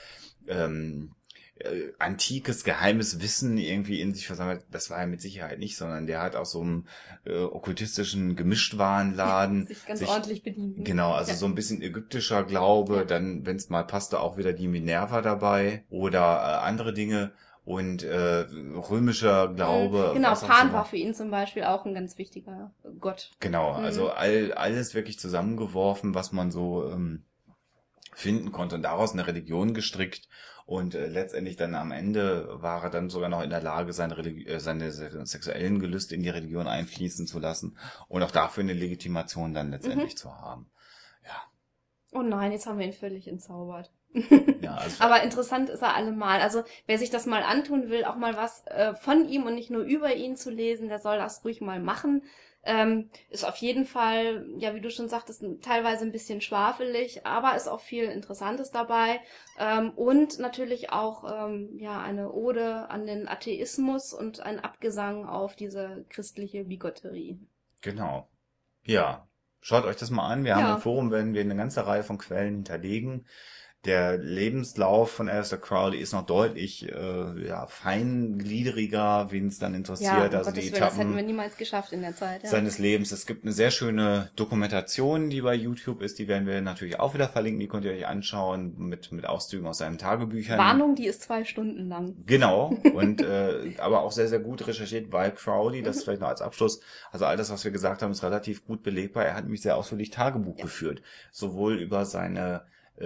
ähm, 0.48 1.12
äh, 1.60 1.92
antikes, 2.00 2.64
geheimes 2.64 3.22
Wissen 3.22 3.58
irgendwie 3.58 4.02
in 4.02 4.14
sich 4.14 4.28
versammelt, 4.28 4.64
das 4.72 4.90
war 4.90 4.98
er 5.00 5.08
mit 5.08 5.22
Sicherheit 5.22 5.60
nicht, 5.60 5.78
sondern 5.78 6.08
der 6.08 6.22
hat 6.22 6.36
aus 6.36 6.52
so 6.52 6.62
einem 6.62 6.86
äh, 7.26 7.38
okkultistischen 7.44 8.36
Gemischtwarenladen 8.36 9.66
sich 9.68 9.86
ganz 9.86 10.00
sich- 10.00 10.10
ordentlich 10.10 10.44
bedienen. 10.44 10.84
Genau, 10.84 11.12
also 11.14 11.32
Ja. 11.32 11.38
so 11.38 11.46
ein 11.46 11.56
bisschen 11.56 11.82
ägyptischer 11.82 12.44
Glaube, 12.44 12.98
Ja. 12.98 13.04
dann, 13.06 13.46
wenn 13.46 13.56
es 13.58 13.70
mal 13.70 13.84
passte, 13.84 14.20
auch 14.20 14.38
wieder 14.38 14.54
die 14.54 14.68
Minerva 14.68 15.22
dabei 15.22 15.84
oder 15.90 16.20
äh, 16.20 16.66
andere 16.68 16.94
Dinge 16.94 17.32
und 17.66 18.02
äh, 18.04 18.46
römischer 18.90 19.54
Glaube. 19.54 20.12
Genau, 20.16 20.32
was 20.32 20.44
auch 20.44 20.48
Pan 20.48 20.74
war 20.74 20.86
für 20.86 20.98
ihn 20.98 21.14
zum 21.14 21.30
Beispiel 21.30 21.64
auch 21.64 21.86
ein 21.86 21.94
ganz 21.94 22.18
wichtiger 22.18 22.72
Gott. 23.00 23.32
Genau, 23.40 23.78
Mhm. 23.78 23.86
also 23.86 24.10
all, 24.10 24.54
alles 24.54 24.96
wirklich 24.96 25.20
zusammengeworfen, 25.20 26.16
was 26.16 26.32
man 26.32 26.50
so 26.52 26.90
ähm, 26.90 27.24
finden 28.20 28.52
konnte 28.52 28.76
und 28.76 28.84
daraus 28.84 29.14
eine 29.14 29.26
Religion 29.28 29.74
gestrickt 29.74 30.28
und 30.66 30.94
äh, 30.96 31.08
letztendlich 31.08 31.56
dann 31.56 31.74
am 31.76 31.92
Ende 31.92 32.48
war 32.62 32.84
er 32.84 32.90
dann 32.90 33.10
sogar 33.10 33.30
noch 33.30 33.42
in 33.42 33.50
der 33.50 33.62
Lage, 33.62 33.94
seine, 33.94 34.18
Religi 34.18 34.46
äh, 34.48 34.60
seine 34.60 34.92
se- 34.92 35.26
sexuellen 35.26 35.80
Gelüste 35.80 36.16
in 36.16 36.24
die 36.24 36.30
Religion 36.30 36.68
einfließen 36.68 37.28
zu 37.28 37.40
lassen 37.40 37.78
und 38.08 38.22
auch 38.24 38.32
dafür 38.32 38.64
eine 38.64 38.74
Legitimation 38.74 39.54
dann 39.54 39.72
letztendlich 39.72 40.14
Mhm. 40.14 40.18
zu 40.18 40.36
haben. 40.36 40.70
Oh 42.12 42.22
nein, 42.22 42.52
jetzt 42.52 42.66
haben 42.66 42.80
wir 42.80 42.86
ihn 42.88 42.94
völlig 42.94 43.28
entzaubert. 43.28 43.92
Ja, 44.62 44.76
also 44.76 45.04
Aber 45.04 45.22
interessant 45.24 45.70
ist 45.70 45.82
er 45.82 45.96
allemal. 45.96 46.42
Also 46.42 46.64
wer 46.88 46.98
sich 46.98 47.12
das 47.12 47.26
mal 47.26 47.44
antun 47.44 47.90
will, 47.90 48.04
auch 48.04 48.16
mal 48.16 48.36
was 48.36 48.66
äh, 48.68 48.94
von 48.96 49.30
ihm 49.30 49.44
und 49.46 49.56
nicht 49.56 49.70
nur 49.70 49.84
über 49.84 50.14
ihn 50.16 50.36
zu 50.36 50.50
lesen, 50.50 50.90
der 50.90 51.00
soll 51.00 51.18
das 51.18 51.46
ruhig 51.46 51.62
mal 51.62 51.80
machen. 51.80 52.24
Ähm, 52.64 53.10
ist 53.30 53.46
auf 53.46 53.56
jeden 53.58 53.86
Fall, 53.86 54.46
ja, 54.58 54.76
wie 54.76 54.82
du 54.82 54.90
schon 54.92 55.08
sagtest, 55.08 55.44
teilweise 55.62 56.04
ein 56.06 56.12
bisschen 56.12 56.42
schwafelig, 56.42 57.26
aber 57.26 57.56
ist 57.56 57.68
auch 57.68 57.80
viel 57.80 58.06
Interessantes 58.06 58.72
dabei. 58.72 59.22
Ähm, 59.58 59.92
und 59.92 60.40
natürlich 60.40 60.92
auch 60.92 61.24
ähm, 61.48 61.78
ja 61.78 62.02
eine 62.02 62.32
Ode 62.32 62.90
an 62.90 63.06
den 63.08 63.28
Atheismus 63.28 64.14
und 64.14 64.42
ein 64.42 64.60
Abgesang 64.60 65.26
auf 65.26 65.56
diese 65.56 66.06
christliche 66.10 66.66
Bigotterie. 66.66 67.40
Genau. 67.82 68.28
Ja, 68.84 69.28
schaut 69.62 69.86
euch 69.86 69.96
das 69.96 70.10
mal 70.10 70.28
an. 70.28 70.44
Wir 70.44 70.56
haben 70.56 70.64
Ja. 70.64 70.76
im 70.76 70.82
Forum 70.82 71.12
werden 71.12 71.34
wir 71.34 71.42
eine 71.42 71.56
ganze 71.56 71.86
Reihe 71.86 72.04
von 72.04 72.18
Quellen 72.18 72.56
hinterlegen. 72.56 73.26
Der 73.86 74.18
Lebenslauf 74.18 75.10
von 75.12 75.30
Alistair 75.30 75.58
Crowley 75.58 76.00
ist 76.02 76.12
noch 76.12 76.26
deutlich 76.26 76.90
äh, 76.90 77.48
ja, 77.48 77.66
feingliedriger, 77.68 79.28
wen 79.32 79.48
es 79.48 79.58
dann 79.58 79.72
Ja, 79.72 79.78
interessiert. 79.78 80.12
um 80.18 80.22
also 80.38 80.52
Gottes 80.52 80.54
die 80.66 80.72
Willen, 80.74 80.82
das 80.82 80.98
hätten 80.98 80.98
wir 80.98 81.06
Etappen 81.14 81.26
niemals 81.28 81.56
geschafft 81.58 81.94
in 81.94 82.02
der 82.02 82.14
Zeit. 82.14 82.44
Ja. 82.44 82.50
seines 82.50 82.78
Lebens. 82.78 83.14
Es 83.14 83.26
gibt 83.26 83.44
eine 83.46 83.54
sehr 83.54 83.72
schöne 83.72 84.32
Dokumentation, 84.36 85.30
die 85.30 85.40
bei 85.42 85.54
YouTube 85.56 86.02
ist. 86.02 86.20
Die 86.20 86.28
werden 86.28 86.46
wir 86.46 86.60
natürlich 86.60 87.00
auch 87.00 87.14
wieder 87.14 87.30
verlinken. 87.30 87.62
Die 87.62 87.70
könnt 87.70 87.86
ihr 87.86 87.92
euch 87.94 88.06
anschauen 88.06 88.76
mit, 88.78 89.14
mit 89.14 89.26
Auszügen 89.26 89.66
aus 89.66 89.78
seinen 89.78 89.98
Tagebüchern. 89.98 90.58
Warnung, 90.58 90.96
die 90.96 91.06
ist 91.08 91.22
zwei 91.22 91.46
Stunden 91.46 91.88
lang. 91.88 92.16
Genau, 92.26 92.74
und 92.94 93.22
äh, 93.22 93.76
aber 93.78 94.02
auch 94.02 94.12
sehr, 94.12 94.28
sehr 94.28 94.40
gut 94.40 94.68
recherchiert, 94.68 95.14
weil 95.14 95.32
Crowley, 95.32 95.80
Mhm. 95.80 95.86
das 95.86 96.04
vielleicht 96.04 96.20
noch 96.20 96.28
als 96.28 96.42
Abschluss, 96.42 96.82
also 97.14 97.24
all 97.24 97.38
das, 97.38 97.50
was 97.50 97.64
wir 97.64 97.72
gesagt 97.72 98.02
haben, 98.02 98.12
ist 98.12 98.24
relativ 98.24 98.66
gut 98.66 98.84
belegbar. 98.84 99.24
Er 99.24 99.36
hat 99.36 99.46
nämlich 99.46 99.62
sehr 99.62 99.78
ausführlich 99.78 100.10
Tagebuch 100.10 100.58
Ja. 100.58 100.64
geführt, 100.66 101.02
sowohl 101.32 101.76
über 101.80 102.04
seine 102.04 102.64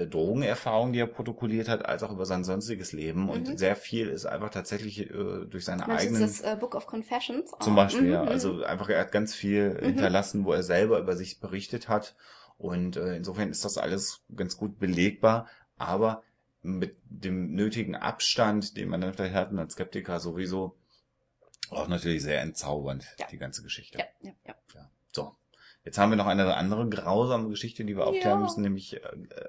Drogenerfahrung, 0.08 0.92
die 0.94 1.00
er 1.00 1.08
protokolliert 1.08 1.70
hat, 1.70 1.86
als 1.86 2.02
auch 2.04 2.12
über 2.12 2.26
sein 2.26 2.44
sonstiges 2.44 2.92
Leben. 2.94 3.24
Mhm. 3.24 3.30
Und 3.30 3.60
sehr 3.60 3.76
viel 3.76 4.08
ist 4.10 4.26
einfach 4.26 4.50
tatsächlich 4.50 5.10
äh, 5.10 5.46
durch 5.46 5.66
seine 5.66 5.86
Meinst 5.86 6.04
eigenen 6.06 6.22
das 6.22 6.42
äh, 6.42 6.58
Book 6.60 6.76
of 6.76 6.88
Confessions? 6.88 7.52
zum 7.62 7.74
Oh, 7.74 7.76
Beispiel, 7.76 8.08
mhm, 8.08 8.12
ja. 8.14 8.22
mhm. 8.24 8.28
Also 8.30 8.64
einfach, 8.64 8.90
er 8.90 9.02
hat 9.02 9.12
ganz 9.12 9.36
viel 9.36 9.70
Mhm. 9.76 9.86
hinterlassen, 9.86 10.46
wo 10.46 10.54
er 10.54 10.64
selber 10.64 11.00
über 11.00 11.16
sich 11.16 11.40
berichtet 11.40 11.90
hat. 11.90 12.16
Und 12.58 12.96
äh, 12.98 13.16
insofern 13.16 13.50
ist 13.50 13.66
das 13.66 13.78
alles 13.78 14.22
ganz 14.36 14.58
gut 14.58 14.80
belegbar, 14.80 15.48
aber 15.78 16.24
mit 16.62 16.96
dem 17.06 17.54
nötigen 17.54 17.96
Abstand, 17.96 18.78
den 18.78 18.90
man 18.90 19.02
dann 19.02 19.14
vielleicht 19.14 19.36
hat 19.36 19.52
und 19.52 19.60
als 19.60 19.74
Skeptiker 19.74 20.20
sowieso, 20.20 20.76
auch 21.70 21.88
natürlich 21.88 22.22
sehr 22.24 22.42
entzaubernd, 22.42 23.06
Ja. 23.20 23.28
die 23.32 23.38
ganze 23.38 23.64
Geschichte. 23.64 23.98
Ja, 24.00 24.06
ja, 24.22 24.56
ja. 24.76 24.90
So. 25.12 25.34
Jetzt 25.86 25.98
haben 25.98 26.12
wir 26.12 26.16
noch 26.16 26.28
eine 26.28 26.56
andere 26.56 26.88
grausame 26.88 27.50
Geschichte, 27.50 27.84
die 27.84 27.98
wir 27.98 28.06
aufklären 28.08 28.40
Ja. 28.40 28.44
müssen, 28.44 28.62
nämlich 28.62 28.96
äh, 28.96 29.00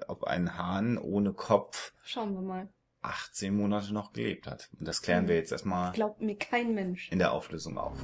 ob 0.09 0.25
ein 0.25 0.57
Hahn 0.59 0.99
ohne 0.99 1.33
Kopf 1.33 1.93
Schauen 2.03 2.35
wir 2.35 2.41
mal. 2.41 2.69
18 3.03 3.55
Monate 3.57 3.93
noch 3.95 4.13
gelebt 4.13 4.47
hat. 4.49 4.69
Und 4.79 4.89
das 4.89 5.01
klären 5.03 5.25
Mhm. 5.25 5.29
wir 5.29 5.37
jetzt 5.37 5.53
erstmal 5.53 5.93
Glaubt 5.93 6.21
mir 6.23 6.37
kein 6.37 6.75
Mensch. 6.75 7.11
in 7.13 7.19
der 7.21 7.33
Auflösung 7.33 7.79
auf. 7.79 7.99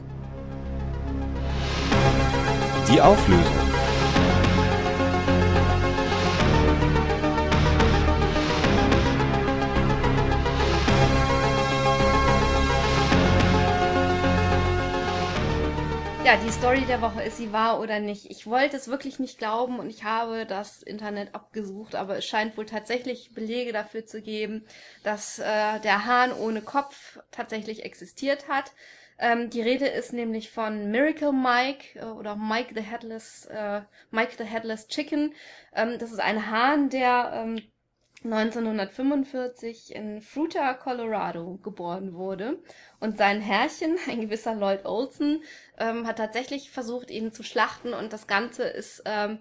Die 2.89 3.01
Auflösung. 3.01 3.57
Ja, 16.31 16.37
die 16.37 16.53
Story 16.53 16.83
der 16.83 17.03
Woche 17.03 17.25
ist 17.25 17.39
sie 17.39 17.53
wahr 17.53 17.81
oder 17.81 17.99
nicht. 17.99 18.31
Ich 18.31 18.47
wollte 18.47 18.77
es 18.77 18.87
wirklich 18.87 19.19
nicht 19.19 19.39
glauben 19.39 19.81
und 19.81 19.91
ich 19.91 20.05
habe 20.05 20.47
das 20.47 20.81
Internet 20.81 21.35
abgesucht, 21.35 21.97
aber 21.97 22.19
es 22.19 22.25
scheint 22.25 22.57
wohl 22.57 22.67
tatsächlich 22.67 23.35
Belege 23.35 23.73
dafür 23.73 24.07
zu 24.07 24.23
geben, 24.23 24.65
dass 25.03 25.41
äh, 25.41 25.81
der 25.81 26.07
Hahn 26.07 26.33
ohne 26.33 26.63
Kopf 26.63 27.19
tatsächlich 27.33 27.85
existiert 27.85 28.47
hat. 28.47 28.71
Ähm, 29.19 29.51
die 29.51 29.61
Rede 29.61 29.89
ist 29.89 30.13
nämlich 30.13 30.53
von 30.53 30.93
Miracle 30.93 31.33
Mike 31.33 31.99
äh, 31.99 32.05
oder 32.05 32.37
Mike 32.37 32.75
the 32.77 32.83
Headless, 32.83 33.47
äh, 33.47 33.81
Mike 34.13 34.35
the 34.39 34.45
Headless 34.45 34.87
Chicken. 34.87 35.35
Ähm, 35.75 35.99
das 35.99 36.13
ist 36.13 36.21
ein 36.21 36.49
Hahn, 36.49 36.91
der 36.91 37.33
ähm, 37.35 37.61
1945 38.23 39.95
in 39.95 40.21
Fruita, 40.21 40.75
Colorado 40.75 41.59
geboren 41.63 42.13
wurde. 42.13 42.59
Und 42.99 43.17
sein 43.17 43.41
Herrchen, 43.41 43.97
ein 44.09 44.21
gewisser 44.21 44.55
Lloyd 44.55 44.85
Olson, 44.85 45.43
ähm, 45.81 46.07
hat 46.07 46.19
tatsächlich 46.19 46.71
versucht, 46.71 47.11
ihn 47.11 47.33
zu 47.33 47.43
schlachten. 47.43 47.95
Und 47.95 48.13
das 48.13 48.27
Ganze 48.27 48.65
ist 48.65 49.03
ähm, 49.07 49.39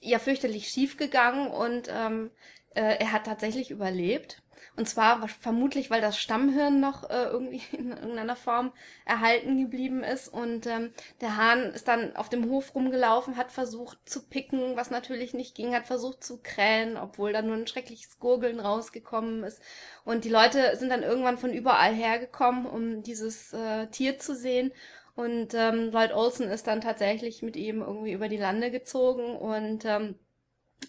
ja 0.00 0.18
fürchterlich 0.18 0.68
schief 0.68 0.96
gegangen 0.96 1.48
und 1.48 1.88
ähm, 1.88 2.30
äh, 2.74 2.96
er 2.98 3.12
hat 3.12 3.24
tatsächlich 3.24 3.70
überlebt. 3.70 4.42
Und 4.74 4.88
zwar 4.88 5.28
vermutlich, 5.28 5.90
weil 5.90 6.00
das 6.00 6.18
Stammhirn 6.18 6.80
noch 6.80 7.10
äh, 7.10 7.24
irgendwie 7.24 7.62
in 7.76 7.90
irgendeiner 7.90 8.36
Form 8.36 8.72
erhalten 9.04 9.58
geblieben 9.58 10.02
ist. 10.02 10.28
Und 10.28 10.66
ähm, 10.66 10.92
der 11.20 11.36
Hahn 11.36 11.64
ist 11.72 11.88
dann 11.88 12.16
auf 12.16 12.30
dem 12.30 12.48
Hof 12.48 12.74
rumgelaufen, 12.74 13.36
hat 13.36 13.52
versucht 13.52 13.98
zu 14.08 14.26
picken, 14.26 14.76
was 14.76 14.90
natürlich 14.90 15.34
nicht 15.34 15.54
ging, 15.54 15.74
hat 15.74 15.86
versucht 15.86 16.24
zu 16.24 16.40
krähen, 16.42 16.96
obwohl 16.96 17.32
da 17.32 17.42
nur 17.42 17.56
ein 17.56 17.66
schreckliches 17.66 18.18
Gurgeln 18.18 18.60
rausgekommen 18.60 19.44
ist. 19.44 19.60
Und 20.04 20.24
die 20.24 20.30
Leute 20.30 20.76
sind 20.76 20.88
dann 20.88 21.02
irgendwann 21.02 21.38
von 21.38 21.52
überall 21.52 21.94
hergekommen, 21.94 22.64
um 22.64 23.02
dieses 23.02 23.52
äh, 23.52 23.88
Tier 23.88 24.18
zu 24.18 24.34
sehen. 24.34 24.72
Und 25.14 25.54
ähm, 25.54 25.90
Lloyd 25.90 26.12
Olsen 26.12 26.48
ist 26.48 26.66
dann 26.66 26.80
tatsächlich 26.80 27.42
mit 27.42 27.56
ihm 27.56 27.82
irgendwie 27.82 28.12
über 28.12 28.28
die 28.28 28.38
Lande 28.38 28.70
gezogen 28.70 29.36
und 29.36 29.84
ähm, 29.84 30.14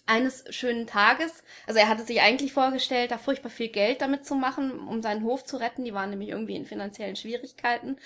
eines 0.06 0.44
schönen 0.50 0.86
Tages, 0.86 1.42
also 1.66 1.78
er 1.78 1.88
hatte 1.88 2.02
sich 2.02 2.20
eigentlich 2.20 2.52
vorgestellt, 2.52 3.10
da 3.10 3.18
furchtbar 3.18 3.50
viel 3.50 3.68
Geld 3.68 4.00
damit 4.00 4.24
zu 4.26 4.34
machen, 4.34 4.80
um 4.88 5.02
seinen 5.02 5.24
Hof 5.24 5.44
zu 5.44 5.56
retten. 5.56 5.84
Die 5.84 5.94
waren 5.94 6.10
nämlich 6.10 6.30
irgendwie 6.30 6.56
in 6.56 6.64
finanziellen 6.66 7.16
Schwierigkeiten. 7.16 7.96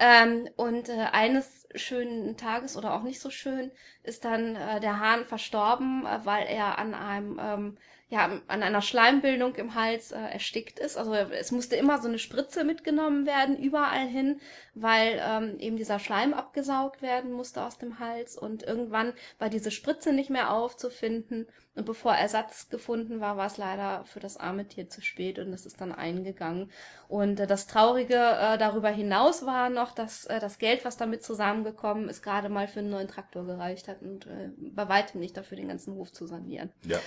Ähm, 0.00 0.48
und 0.56 0.88
äh, 0.88 1.06
eines 1.12 1.66
schönen 1.74 2.36
Tages 2.36 2.76
oder 2.76 2.94
auch 2.94 3.02
nicht 3.02 3.20
so 3.20 3.30
schön 3.30 3.72
ist 4.04 4.24
dann 4.24 4.54
äh, 4.54 4.80
der 4.80 5.00
Hahn 5.00 5.24
verstorben, 5.24 6.06
äh, 6.06 6.20
weil 6.24 6.46
er 6.46 6.78
an 6.78 6.94
einem 6.94 7.40
ähm, 7.42 7.78
ja, 8.10 8.40
an 8.46 8.62
einer 8.62 8.80
Schleimbildung 8.80 9.54
im 9.56 9.74
Hals 9.74 10.12
äh, 10.12 10.18
erstickt 10.18 10.78
ist. 10.78 10.96
Also 10.96 11.12
es 11.14 11.52
musste 11.52 11.76
immer 11.76 12.00
so 12.00 12.08
eine 12.08 12.18
Spritze 12.18 12.64
mitgenommen 12.64 13.26
werden, 13.26 13.58
überall 13.58 14.06
hin, 14.06 14.40
weil 14.82 15.20
ähm, 15.24 15.58
eben 15.58 15.76
dieser 15.76 15.98
Schleim 15.98 16.34
abgesaugt 16.34 17.02
werden 17.02 17.32
musste 17.32 17.62
aus 17.62 17.78
dem 17.78 17.98
Hals. 17.98 18.36
Und 18.36 18.62
irgendwann 18.62 19.12
war 19.38 19.48
diese 19.48 19.70
Spritze 19.70 20.12
nicht 20.12 20.30
mehr 20.30 20.52
aufzufinden. 20.52 21.46
Und 21.74 21.84
bevor 21.84 22.14
Ersatz 22.14 22.68
gefunden 22.68 23.20
war, 23.20 23.36
war 23.36 23.46
es 23.46 23.56
leider 23.56 24.04
für 24.04 24.20
das 24.20 24.36
arme 24.36 24.66
Tier 24.66 24.88
zu 24.88 25.00
spät 25.00 25.38
und 25.38 25.52
es 25.52 25.64
ist 25.64 25.80
dann 25.80 25.92
eingegangen. 25.92 26.70
Und 27.08 27.38
äh, 27.40 27.46
das 27.46 27.66
Traurige 27.66 28.16
äh, 28.16 28.58
darüber 28.58 28.88
hinaus 28.88 29.46
war 29.46 29.70
noch, 29.70 29.92
dass 29.92 30.24
äh, 30.26 30.40
das 30.40 30.58
Geld, 30.58 30.84
was 30.84 30.96
damit 30.96 31.22
zusammengekommen 31.22 32.08
ist, 32.08 32.22
gerade 32.22 32.48
mal 32.48 32.68
für 32.68 32.80
einen 32.80 32.90
neuen 32.90 33.08
Traktor 33.08 33.46
gereicht 33.46 33.88
hat 33.88 34.02
und 34.02 34.26
äh, 34.26 34.50
bei 34.58 34.88
weitem 34.88 35.20
nicht 35.20 35.36
dafür, 35.36 35.56
den 35.56 35.68
ganzen 35.68 35.94
Hof 35.94 36.12
zu 36.12 36.26
sanieren. 36.26 36.70
Ja. 36.84 36.98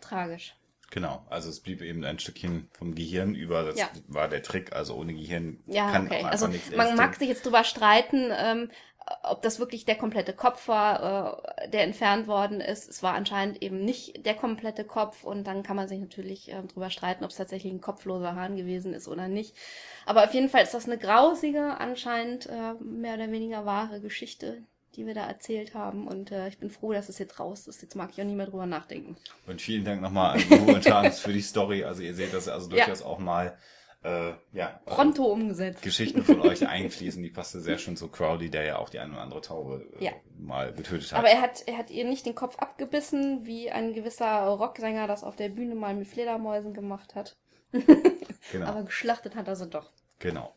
Tragisch. 0.00 0.54
Genau, 0.90 1.26
also 1.28 1.50
es 1.50 1.60
blieb 1.60 1.82
eben 1.82 2.04
ein 2.04 2.18
Stückchen 2.18 2.68
vom 2.72 2.94
Gehirn 2.94 3.34
über. 3.34 3.64
Das 3.64 3.76
Ja. 3.78 3.88
war 4.08 4.28
der 4.28 4.42
Trick. 4.42 4.72
Also 4.72 4.94
ohne 4.94 5.12
Gehirn 5.14 5.62
Ja, 5.66 5.86
kann 5.90 6.06
okay. 6.06 6.20
auch 6.20 6.24
einfach 6.24 6.32
Also 6.32 6.46
nichts 6.48 6.70
man 6.70 6.96
mag 6.96 7.14
existieren. 7.14 7.18
sich 7.18 7.28
jetzt 7.28 7.44
drüber 7.46 7.64
streiten, 7.64 8.30
ähm, 8.36 8.70
ob 9.22 9.42
das 9.42 9.58
wirklich 9.58 9.84
der 9.84 9.96
komplette 9.96 10.32
Kopf 10.32 10.68
war, 10.68 11.42
äh, 11.58 11.68
der 11.70 11.82
entfernt 11.82 12.26
worden 12.26 12.60
ist. 12.60 12.88
Es 12.88 13.02
war 13.02 13.14
anscheinend 13.14 13.62
eben 13.62 13.84
nicht 13.84 14.24
der 14.24 14.34
komplette 14.34 14.84
Kopf 14.84 15.24
und 15.24 15.44
dann 15.46 15.62
kann 15.62 15.76
man 15.76 15.88
sich 15.88 16.00
natürlich 16.00 16.50
ähm, 16.50 16.68
drüber 16.68 16.90
streiten, 16.90 17.24
ob 17.24 17.30
es 17.30 17.36
tatsächlich 17.36 17.72
ein 17.72 17.80
kopfloser 17.82 18.34
Hahn 18.34 18.56
gewesen 18.56 18.94
ist 18.94 19.08
oder 19.08 19.28
nicht. 19.28 19.54
Aber 20.06 20.24
auf 20.24 20.32
jeden 20.34 20.48
Fall 20.48 20.62
ist 20.62 20.74
das 20.74 20.86
eine 20.86 20.98
grausige, 20.98 21.78
anscheinend 21.78 22.46
äh, 22.46 22.74
mehr 22.82 23.14
oder 23.14 23.30
weniger 23.30 23.64
wahre 23.66 24.00
Geschichte, 24.00 24.62
die 24.96 25.06
wir 25.06 25.14
da 25.14 25.26
erzählt 25.26 25.74
haben. 25.74 26.06
Und 26.08 26.30
äh, 26.32 26.48
ich 26.48 26.58
bin 26.58 26.70
froh, 26.70 26.92
dass 26.92 27.08
es 27.08 27.18
jetzt 27.18 27.38
raus 27.40 27.66
ist. 27.66 27.82
Jetzt 27.82 27.94
mag 27.96 28.10
ich 28.12 28.20
auch 28.20 28.26
nie 28.26 28.34
mehr 28.34 28.46
drüber 28.46 28.66
nachdenken. 28.66 29.16
Und 29.46 29.60
vielen 29.60 29.84
Dank 29.84 30.00
nochmal 30.00 30.36
an 30.36 30.44
Uwe 30.60 30.74
und 30.74 30.84
Charles 30.84 31.20
für 31.20 31.32
die 31.32 31.40
Story. 31.42 31.84
Also 31.84 32.02
ihr 32.02 32.14
seht 32.14 32.32
das 32.32 32.48
also 32.48 32.70
Ja. 32.70 32.84
durchaus 32.84 33.02
auch 33.02 33.18
mal, 33.18 33.56
äh, 34.02 34.32
ja, 34.52 34.80
Pronto 34.84 35.24
umgesetzt. 35.24 35.80
Geschichten 35.82 36.22
von 36.24 36.40
euch 36.42 36.66
einfließen. 36.68 37.22
Die 37.22 37.30
passte 37.30 37.60
sehr 37.60 37.78
schön 37.78 37.96
zu 37.96 38.08
Crowley, 38.08 38.50
der 38.50 38.64
ja 38.64 38.78
auch 38.78 38.90
die 38.90 38.98
eine 38.98 39.12
oder 39.12 39.22
andere 39.22 39.40
Taube 39.40 39.86
äh, 39.98 40.04
Ja. 40.04 40.12
mal 40.38 40.72
getötet 40.74 41.12
hat. 41.12 41.18
Aber 41.18 41.28
er 41.28 41.40
hat, 41.40 41.62
er 41.66 41.78
hat 41.78 41.90
ihr 41.90 42.04
nicht 42.04 42.26
den 42.26 42.34
Kopf 42.34 42.58
abgebissen, 42.58 43.46
wie 43.46 43.70
ein 43.70 43.94
gewisser 43.94 44.46
Rocksänger 44.46 45.06
das 45.06 45.24
auf 45.24 45.36
der 45.36 45.48
Bühne 45.48 45.74
mal 45.74 45.94
mit 45.94 46.06
Fledermäusen 46.06 46.74
gemacht 46.74 47.14
hat. 47.14 47.36
genau. 48.52 48.66
Aber 48.66 48.82
geschlachtet 48.84 49.34
hat 49.36 49.48
er 49.48 49.56
sie 49.56 49.68
doch. 49.68 49.90
Genau. 50.18 50.54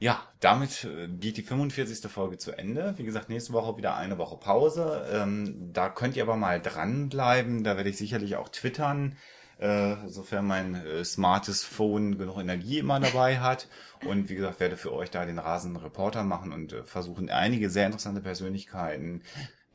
Ja, 0.00 0.26
damit 0.40 0.84
äh, 0.84 1.08
geht 1.08 1.36
die 1.36 1.42
45. 1.42 2.10
Folge 2.10 2.38
zu 2.38 2.52
Ende. 2.52 2.94
Wie 2.96 3.04
gesagt, 3.04 3.28
nächste 3.28 3.52
Woche 3.52 3.76
wieder 3.76 3.96
eine 3.96 4.16
Woche 4.16 4.38
Pause. 4.38 5.06
Ähm, 5.12 5.70
da 5.74 5.90
könnt 5.90 6.16
ihr 6.16 6.22
aber 6.22 6.36
mal 6.36 6.58
dranbleiben. 6.58 7.64
Da 7.64 7.76
werde 7.76 7.90
ich 7.90 7.98
sicherlich 7.98 8.36
auch 8.36 8.48
twittern, 8.48 9.16
äh, 9.58 9.96
sofern 10.06 10.46
mein 10.46 10.74
äh, 10.74 11.04
smartes 11.04 11.64
Phone 11.64 12.16
genug 12.16 12.38
Energie 12.38 12.78
immer 12.78 12.98
dabei 12.98 13.40
hat. 13.40 13.68
Und 14.06 14.30
wie 14.30 14.36
gesagt, 14.36 14.58
werde 14.58 14.78
für 14.78 14.94
euch 14.94 15.10
da 15.10 15.26
den 15.26 15.38
rasenden 15.38 15.82
Reporter 15.82 16.22
machen 16.22 16.54
und 16.54 16.72
äh, 16.72 16.82
versuchen, 16.84 17.28
einige 17.28 17.68
sehr 17.68 17.84
interessante 17.84 18.22
Persönlichkeiten, 18.22 19.22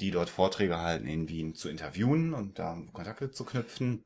die 0.02 0.10
dort 0.10 0.32
Vorträge 0.32 0.80
halten 0.80 1.06
in 1.06 1.30
Wien, 1.30 1.54
zu 1.54 1.70
interviewen 1.70 2.34
und 2.34 2.58
da 2.58 2.76
Kontakte 2.94 3.30
zu 3.30 3.46
knüpfen. 3.46 4.04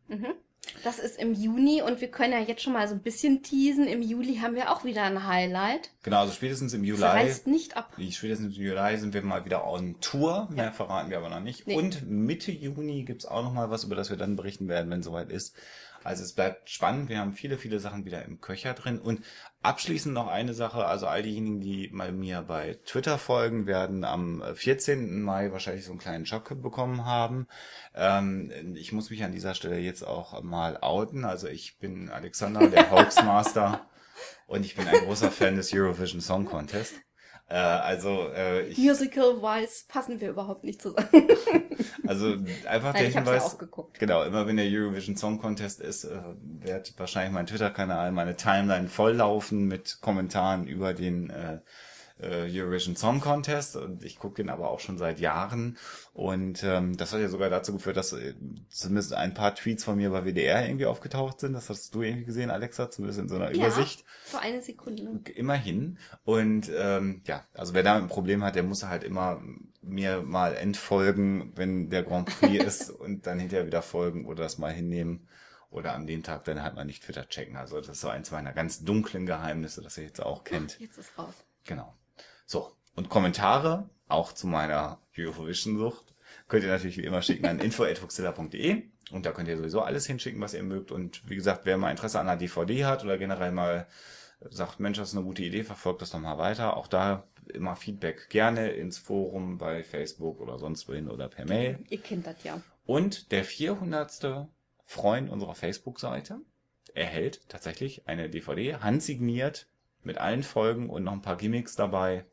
Das 0.83 0.99
ist 0.99 1.17
im 1.17 1.33
Juni 1.33 1.81
und 1.81 1.99
wir 1.99 2.09
können 2.09 2.31
ja 2.33 2.39
jetzt 2.39 2.61
schon 2.61 2.73
mal 2.73 2.87
so 2.87 2.93
ein 2.93 3.01
bisschen 3.01 3.43
teasen. 3.43 3.87
Im 3.87 4.01
Juli 4.01 4.37
haben 4.37 4.55
wir 4.55 4.71
auch 4.71 4.83
wieder 4.83 5.03
ein 5.03 5.27
Highlight. 5.27 5.89
Genau, 6.03 6.19
also 6.21 6.31
spätestens 6.33 6.73
im 6.73 6.81
Das 6.81 6.89
Juli. 6.89 7.03
reißt 7.03 7.47
nicht 7.47 7.75
ab. 7.75 7.91
Spätestens 8.11 8.55
im 8.55 8.63
Juli 8.63 8.97
sind 8.97 9.13
wir 9.13 9.21
mal 9.23 9.45
wieder 9.45 9.65
on 9.67 9.99
Tour. 9.99 10.47
Mehr 10.51 10.71
verraten 10.71 11.09
wir 11.09 11.17
aber 11.17 11.29
noch 11.29 11.39
nicht. 11.41 11.67
Nee. 11.67 11.75
Und 11.75 12.07
Mitte 12.09 12.51
Juni 12.51 13.03
gibt's 13.03 13.25
auch 13.25 13.43
noch 13.43 13.53
mal 13.53 13.69
was, 13.69 13.83
über 13.83 13.95
das 13.95 14.09
wir 14.09 14.17
dann 14.17 14.35
berichten 14.35 14.67
werden, 14.67 14.89
wenn 14.91 15.03
soweit 15.03 15.29
ist. 15.29 15.55
Also 16.03 16.23
es 16.23 16.33
bleibt 16.33 16.69
spannend. 16.69 17.09
Wir 17.09 17.19
haben 17.19 17.33
viele, 17.33 17.57
viele 17.57 17.79
Sachen 17.79 18.05
wieder 18.05 18.23
im 18.25 18.41
Köcher 18.41 18.73
drin. 18.73 18.99
Und 18.99 19.23
abschließend 19.61 20.13
noch 20.13 20.27
eine 20.27 20.53
Sache. 20.53 20.85
Also 20.85 21.07
all 21.07 21.23
diejenigen, 21.23 21.59
die 21.59 21.89
mal 21.91 22.11
mir 22.11 22.41
bei 22.41 22.79
Twitter 22.85 23.17
folgen, 23.17 23.65
werden 23.65 24.03
am 24.03 24.43
14. 24.53 25.21
Mai 25.21 25.51
wahrscheinlich 25.51 25.85
so 25.85 25.91
einen 25.91 25.99
kleinen 25.99 26.25
Schock 26.25 26.61
bekommen 26.61 27.05
haben. 27.05 27.47
Ähm, 27.95 28.75
ich 28.75 28.91
muss 28.91 29.09
mich 29.09 29.23
an 29.23 29.31
dieser 29.31 29.55
Stelle 29.55 29.79
jetzt 29.79 30.03
auch 30.03 30.41
mal 30.41 30.77
outen. 30.77 31.25
Also 31.25 31.47
ich 31.47 31.77
bin 31.79 32.09
Alexander, 32.09 32.67
der 32.69 32.91
Hoaxmaster. 32.91 33.85
Und 34.47 34.65
ich 34.65 34.75
bin 34.75 34.87
ein 34.87 35.05
großer 35.05 35.31
Fan 35.31 35.55
des 35.55 35.73
Eurovision 35.73 36.21
Song 36.21 36.45
Contest. 36.45 36.95
Äh, 37.49 37.55
also 37.55 38.29
äh, 38.35 38.67
ich, 38.67 38.77
Musical-wise 38.77 39.85
passen 39.87 40.21
wir 40.21 40.29
überhaupt 40.29 40.63
nicht 40.63 40.81
zusammen. 40.81 41.09
also 42.07 42.35
einfach 42.67 42.93
Nein, 42.93 43.01
der 43.01 43.09
ich 43.09 43.17
hab's 43.17 43.27
ja 43.27 43.33
Hinweis. 43.33 43.43
auch 43.43 43.57
geguckt. 43.57 43.97
Genau, 43.99 44.23
immer 44.23 44.45
wenn 44.45 44.57
der 44.57 44.67
Eurovision 44.67 45.17
Song 45.17 45.39
Contest 45.39 45.81
ist, 45.81 46.03
äh, 46.03 46.19
wird 46.41 46.93
wahrscheinlich 46.97 47.33
mein 47.33 47.47
Twitter-Kanal, 47.47 48.11
meine 48.11 48.35
Timeline 48.35 48.87
volllaufen 48.87 49.65
mit 49.67 49.97
Kommentaren 50.01 50.67
über 50.67 50.93
den 50.93 51.31
äh, 51.31 51.59
äh, 52.21 52.47
Eurovision 52.49 52.95
Song 52.95 53.21
Contest 53.21 53.75
und 53.75 54.03
ich 54.03 54.19
gucke 54.19 54.35
den 54.35 54.49
aber 54.49 54.69
auch 54.69 54.79
schon 54.79 54.97
seit 54.97 55.19
Jahren 55.19 55.77
und 56.13 56.63
ähm, 56.63 56.97
das 56.97 57.13
hat 57.13 57.21
ja 57.21 57.29
sogar 57.29 57.49
dazu 57.49 57.73
geführt, 57.73 57.97
dass 57.97 58.13
äh, 58.13 58.33
zumindest 58.69 59.13
ein 59.13 59.33
paar 59.33 59.55
Tweets 59.55 59.83
von 59.83 59.95
mir 59.95 60.09
bei 60.09 60.25
WDR 60.25 60.65
irgendwie 60.65 60.85
aufgetaucht 60.85 61.39
sind. 61.39 61.53
Das 61.53 61.69
hast 61.69 61.95
du 61.95 62.01
irgendwie 62.01 62.25
gesehen, 62.25 62.51
Alexa, 62.51 62.91
zumindest 62.91 63.19
in 63.19 63.29
so 63.29 63.35
einer 63.35 63.51
Übersicht. 63.51 64.01
Ja, 64.01 64.05
für 64.37 64.39
eine 64.39 64.61
Sekunde. 64.61 65.21
Immerhin. 65.31 65.97
Und 66.25 66.69
ähm, 66.75 67.21
ja, 67.25 67.45
also 67.53 67.73
wer 67.73 67.83
damit 67.83 68.03
ein 68.03 68.09
Problem 68.09 68.43
hat, 68.43 68.55
der 68.55 68.63
muss 68.63 68.83
halt 68.83 69.03
immer 69.03 69.41
mir 69.81 70.21
mal 70.21 70.55
entfolgen, 70.55 71.53
wenn 71.55 71.89
der 71.89 72.03
Grand 72.03 72.27
Prix 72.27 72.63
ist 72.65 72.89
und 72.89 73.25
dann 73.25 73.39
hinterher 73.39 73.65
wieder 73.65 73.81
folgen 73.81 74.25
oder 74.25 74.43
das 74.43 74.57
mal 74.57 74.73
hinnehmen. 74.73 75.27
Oder 75.71 75.93
an 75.93 76.07
dem 76.07 76.23
Tag 76.23 76.45
dann 76.45 76.63
halt 76.63 76.73
mal 76.73 76.83
nicht 76.83 77.03
Twitter 77.03 77.29
checken. 77.29 77.55
Also 77.55 77.77
das 77.77 77.89
ist 77.89 78.01
so 78.01 78.09
eins 78.09 78.31
meiner 78.31 78.53
ganz 78.53 78.83
dunklen 78.83 79.27
Geheimnisse, 79.27 79.83
das 79.83 79.99
ihr 79.99 80.05
jetzt 80.05 80.19
auch 80.19 80.43
kennt. 80.43 80.79
Jetzt 80.79 80.97
ist 80.97 81.15
raus. 81.15 81.35
Genau. 81.65 81.93
So. 82.49 82.71
Und 82.95 83.09
Kommentare, 83.09 83.87
auch 84.07 84.33
zu 84.33 84.47
meiner 84.47 84.99
Eurovision-Sucht, 85.15 86.15
könnt 86.47 86.63
ihr 86.63 86.71
natürlich 86.71 86.97
wie 86.97 87.03
immer 87.03 87.21
schicken 87.21 87.45
an 87.45 87.59
info.fuxilla.de 87.59 88.83
und 89.11 89.25
da 89.25 89.31
könnt 89.31 89.47
ihr 89.47 89.55
sowieso 89.55 89.81
alles 89.81 90.07
hinschicken, 90.07 90.41
was 90.41 90.55
ihr 90.55 90.63
mögt. 90.63 90.91
Und 90.91 91.29
wie 91.29 91.35
gesagt, 91.35 91.65
wer 91.65 91.77
mal 91.77 91.91
Interesse 91.91 92.19
an 92.19 92.27
einer 92.27 92.39
DVD 92.39 92.85
hat 92.85 93.03
oder 93.03 93.19
generell 93.19 93.51
mal 93.51 93.87
sagt, 94.49 94.79
Mensch, 94.79 94.97
das 94.97 95.09
ist 95.09 95.15
eine 95.15 95.25
gute 95.25 95.43
Idee, 95.43 95.63
verfolgt 95.63 96.01
das 96.01 96.09
doch 96.09 96.19
mal 96.19 96.39
weiter. 96.39 96.75
Auch 96.75 96.87
da 96.87 97.27
immer 97.53 97.75
Feedback 97.75 98.29
gerne 98.29 98.69
ins 98.71 98.97
Forum 98.97 99.59
bei 99.59 99.83
Facebook 99.83 100.39
oder 100.39 100.57
sonst 100.57 100.87
wohin 100.87 101.07
oder 101.07 101.27
per 101.27 101.45
Mail. 101.45 101.77
Ihr 101.89 102.01
kennt 102.01 102.25
das 102.25 102.43
ja. 102.43 102.59
Und 102.87 103.31
der 103.31 103.43
400. 103.43 104.47
Freund 104.85 105.29
unserer 105.29 105.53
Facebook-Seite 105.53 106.39
erhält 106.95 107.47
tatsächlich 107.47 108.07
eine 108.07 108.27
DVD, 108.27 108.77
handsigniert, 108.77 109.67
mit 110.01 110.17
allen 110.17 110.43
Folgen 110.43 110.89
und 110.89 111.03
noch 111.03 111.11
ein 111.11 111.21
paar 111.21 111.37
Gimmicks 111.37 111.75
dabei, 111.75 112.25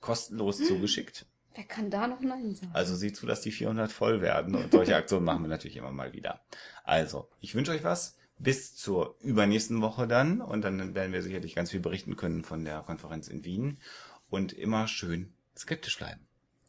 kostenlos 0.00 0.58
zugeschickt. 0.58 1.26
Wer 1.54 1.64
kann 1.64 1.90
da 1.90 2.06
noch 2.06 2.20
Nein 2.20 2.54
sagen? 2.54 2.70
Also 2.72 2.94
sieh 2.94 3.12
zu, 3.12 3.26
dass 3.26 3.40
die 3.40 3.50
400 3.50 3.90
voll 3.90 4.20
werden 4.20 4.54
und 4.54 4.70
solche 4.70 4.94
Aktionen 4.94 5.24
machen 5.24 5.42
wir 5.42 5.48
natürlich 5.48 5.76
immer 5.76 5.90
mal 5.90 6.12
wieder. 6.12 6.40
Also, 6.84 7.28
ich 7.40 7.54
wünsche 7.54 7.72
euch 7.72 7.82
was. 7.82 8.16
Bis 8.38 8.76
zur 8.76 9.16
übernächsten 9.20 9.82
Woche 9.82 10.06
dann 10.06 10.40
und 10.40 10.62
dann 10.62 10.94
werden 10.94 11.12
wir 11.12 11.22
sicherlich 11.22 11.56
ganz 11.56 11.72
viel 11.72 11.80
berichten 11.80 12.14
können 12.14 12.44
von 12.44 12.64
der 12.64 12.82
Konferenz 12.82 13.26
in 13.26 13.44
Wien 13.44 13.78
und 14.30 14.52
immer 14.52 14.86
schön 14.86 15.32
skeptisch 15.56 15.98
bleiben. 15.98 16.20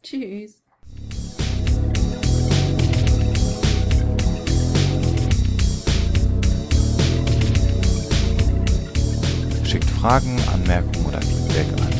Tschüss. 0.01 0.63
Schickt 9.63 9.85
Fragen, 9.85 10.39
Anmerkungen 10.51 11.05
oder 11.05 11.21
Feedback 11.21 11.67
an 11.83 11.98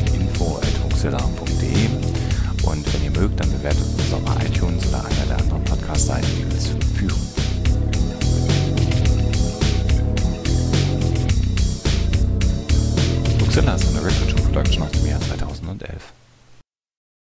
info.huxilla.de 1.04 1.88
und 2.68 2.92
wenn 2.92 3.04
ihr 3.04 3.10
mögt, 3.10 3.40
dann 3.40 3.50
bewertet 3.50 3.82
uns 3.96 4.12
auch 4.12 4.20
bei 4.20 4.44
iTunes 4.44 4.86
oder 4.88 5.04
einer 5.04 5.26
der 5.28 5.38
anderen 5.38 5.98
sein, 5.98 6.22
die 6.36 6.44
uns 6.44 6.68
führen. 6.94 7.20
Luxilla 13.38 13.74
ist 13.74 13.88
eine 13.88 14.04
Record 14.04 14.30
Show 14.30 14.42
Production 14.44 14.82
aus 14.82 14.92
dem 14.92 15.06
Jahr 15.06 15.20
2011. 15.20 16.19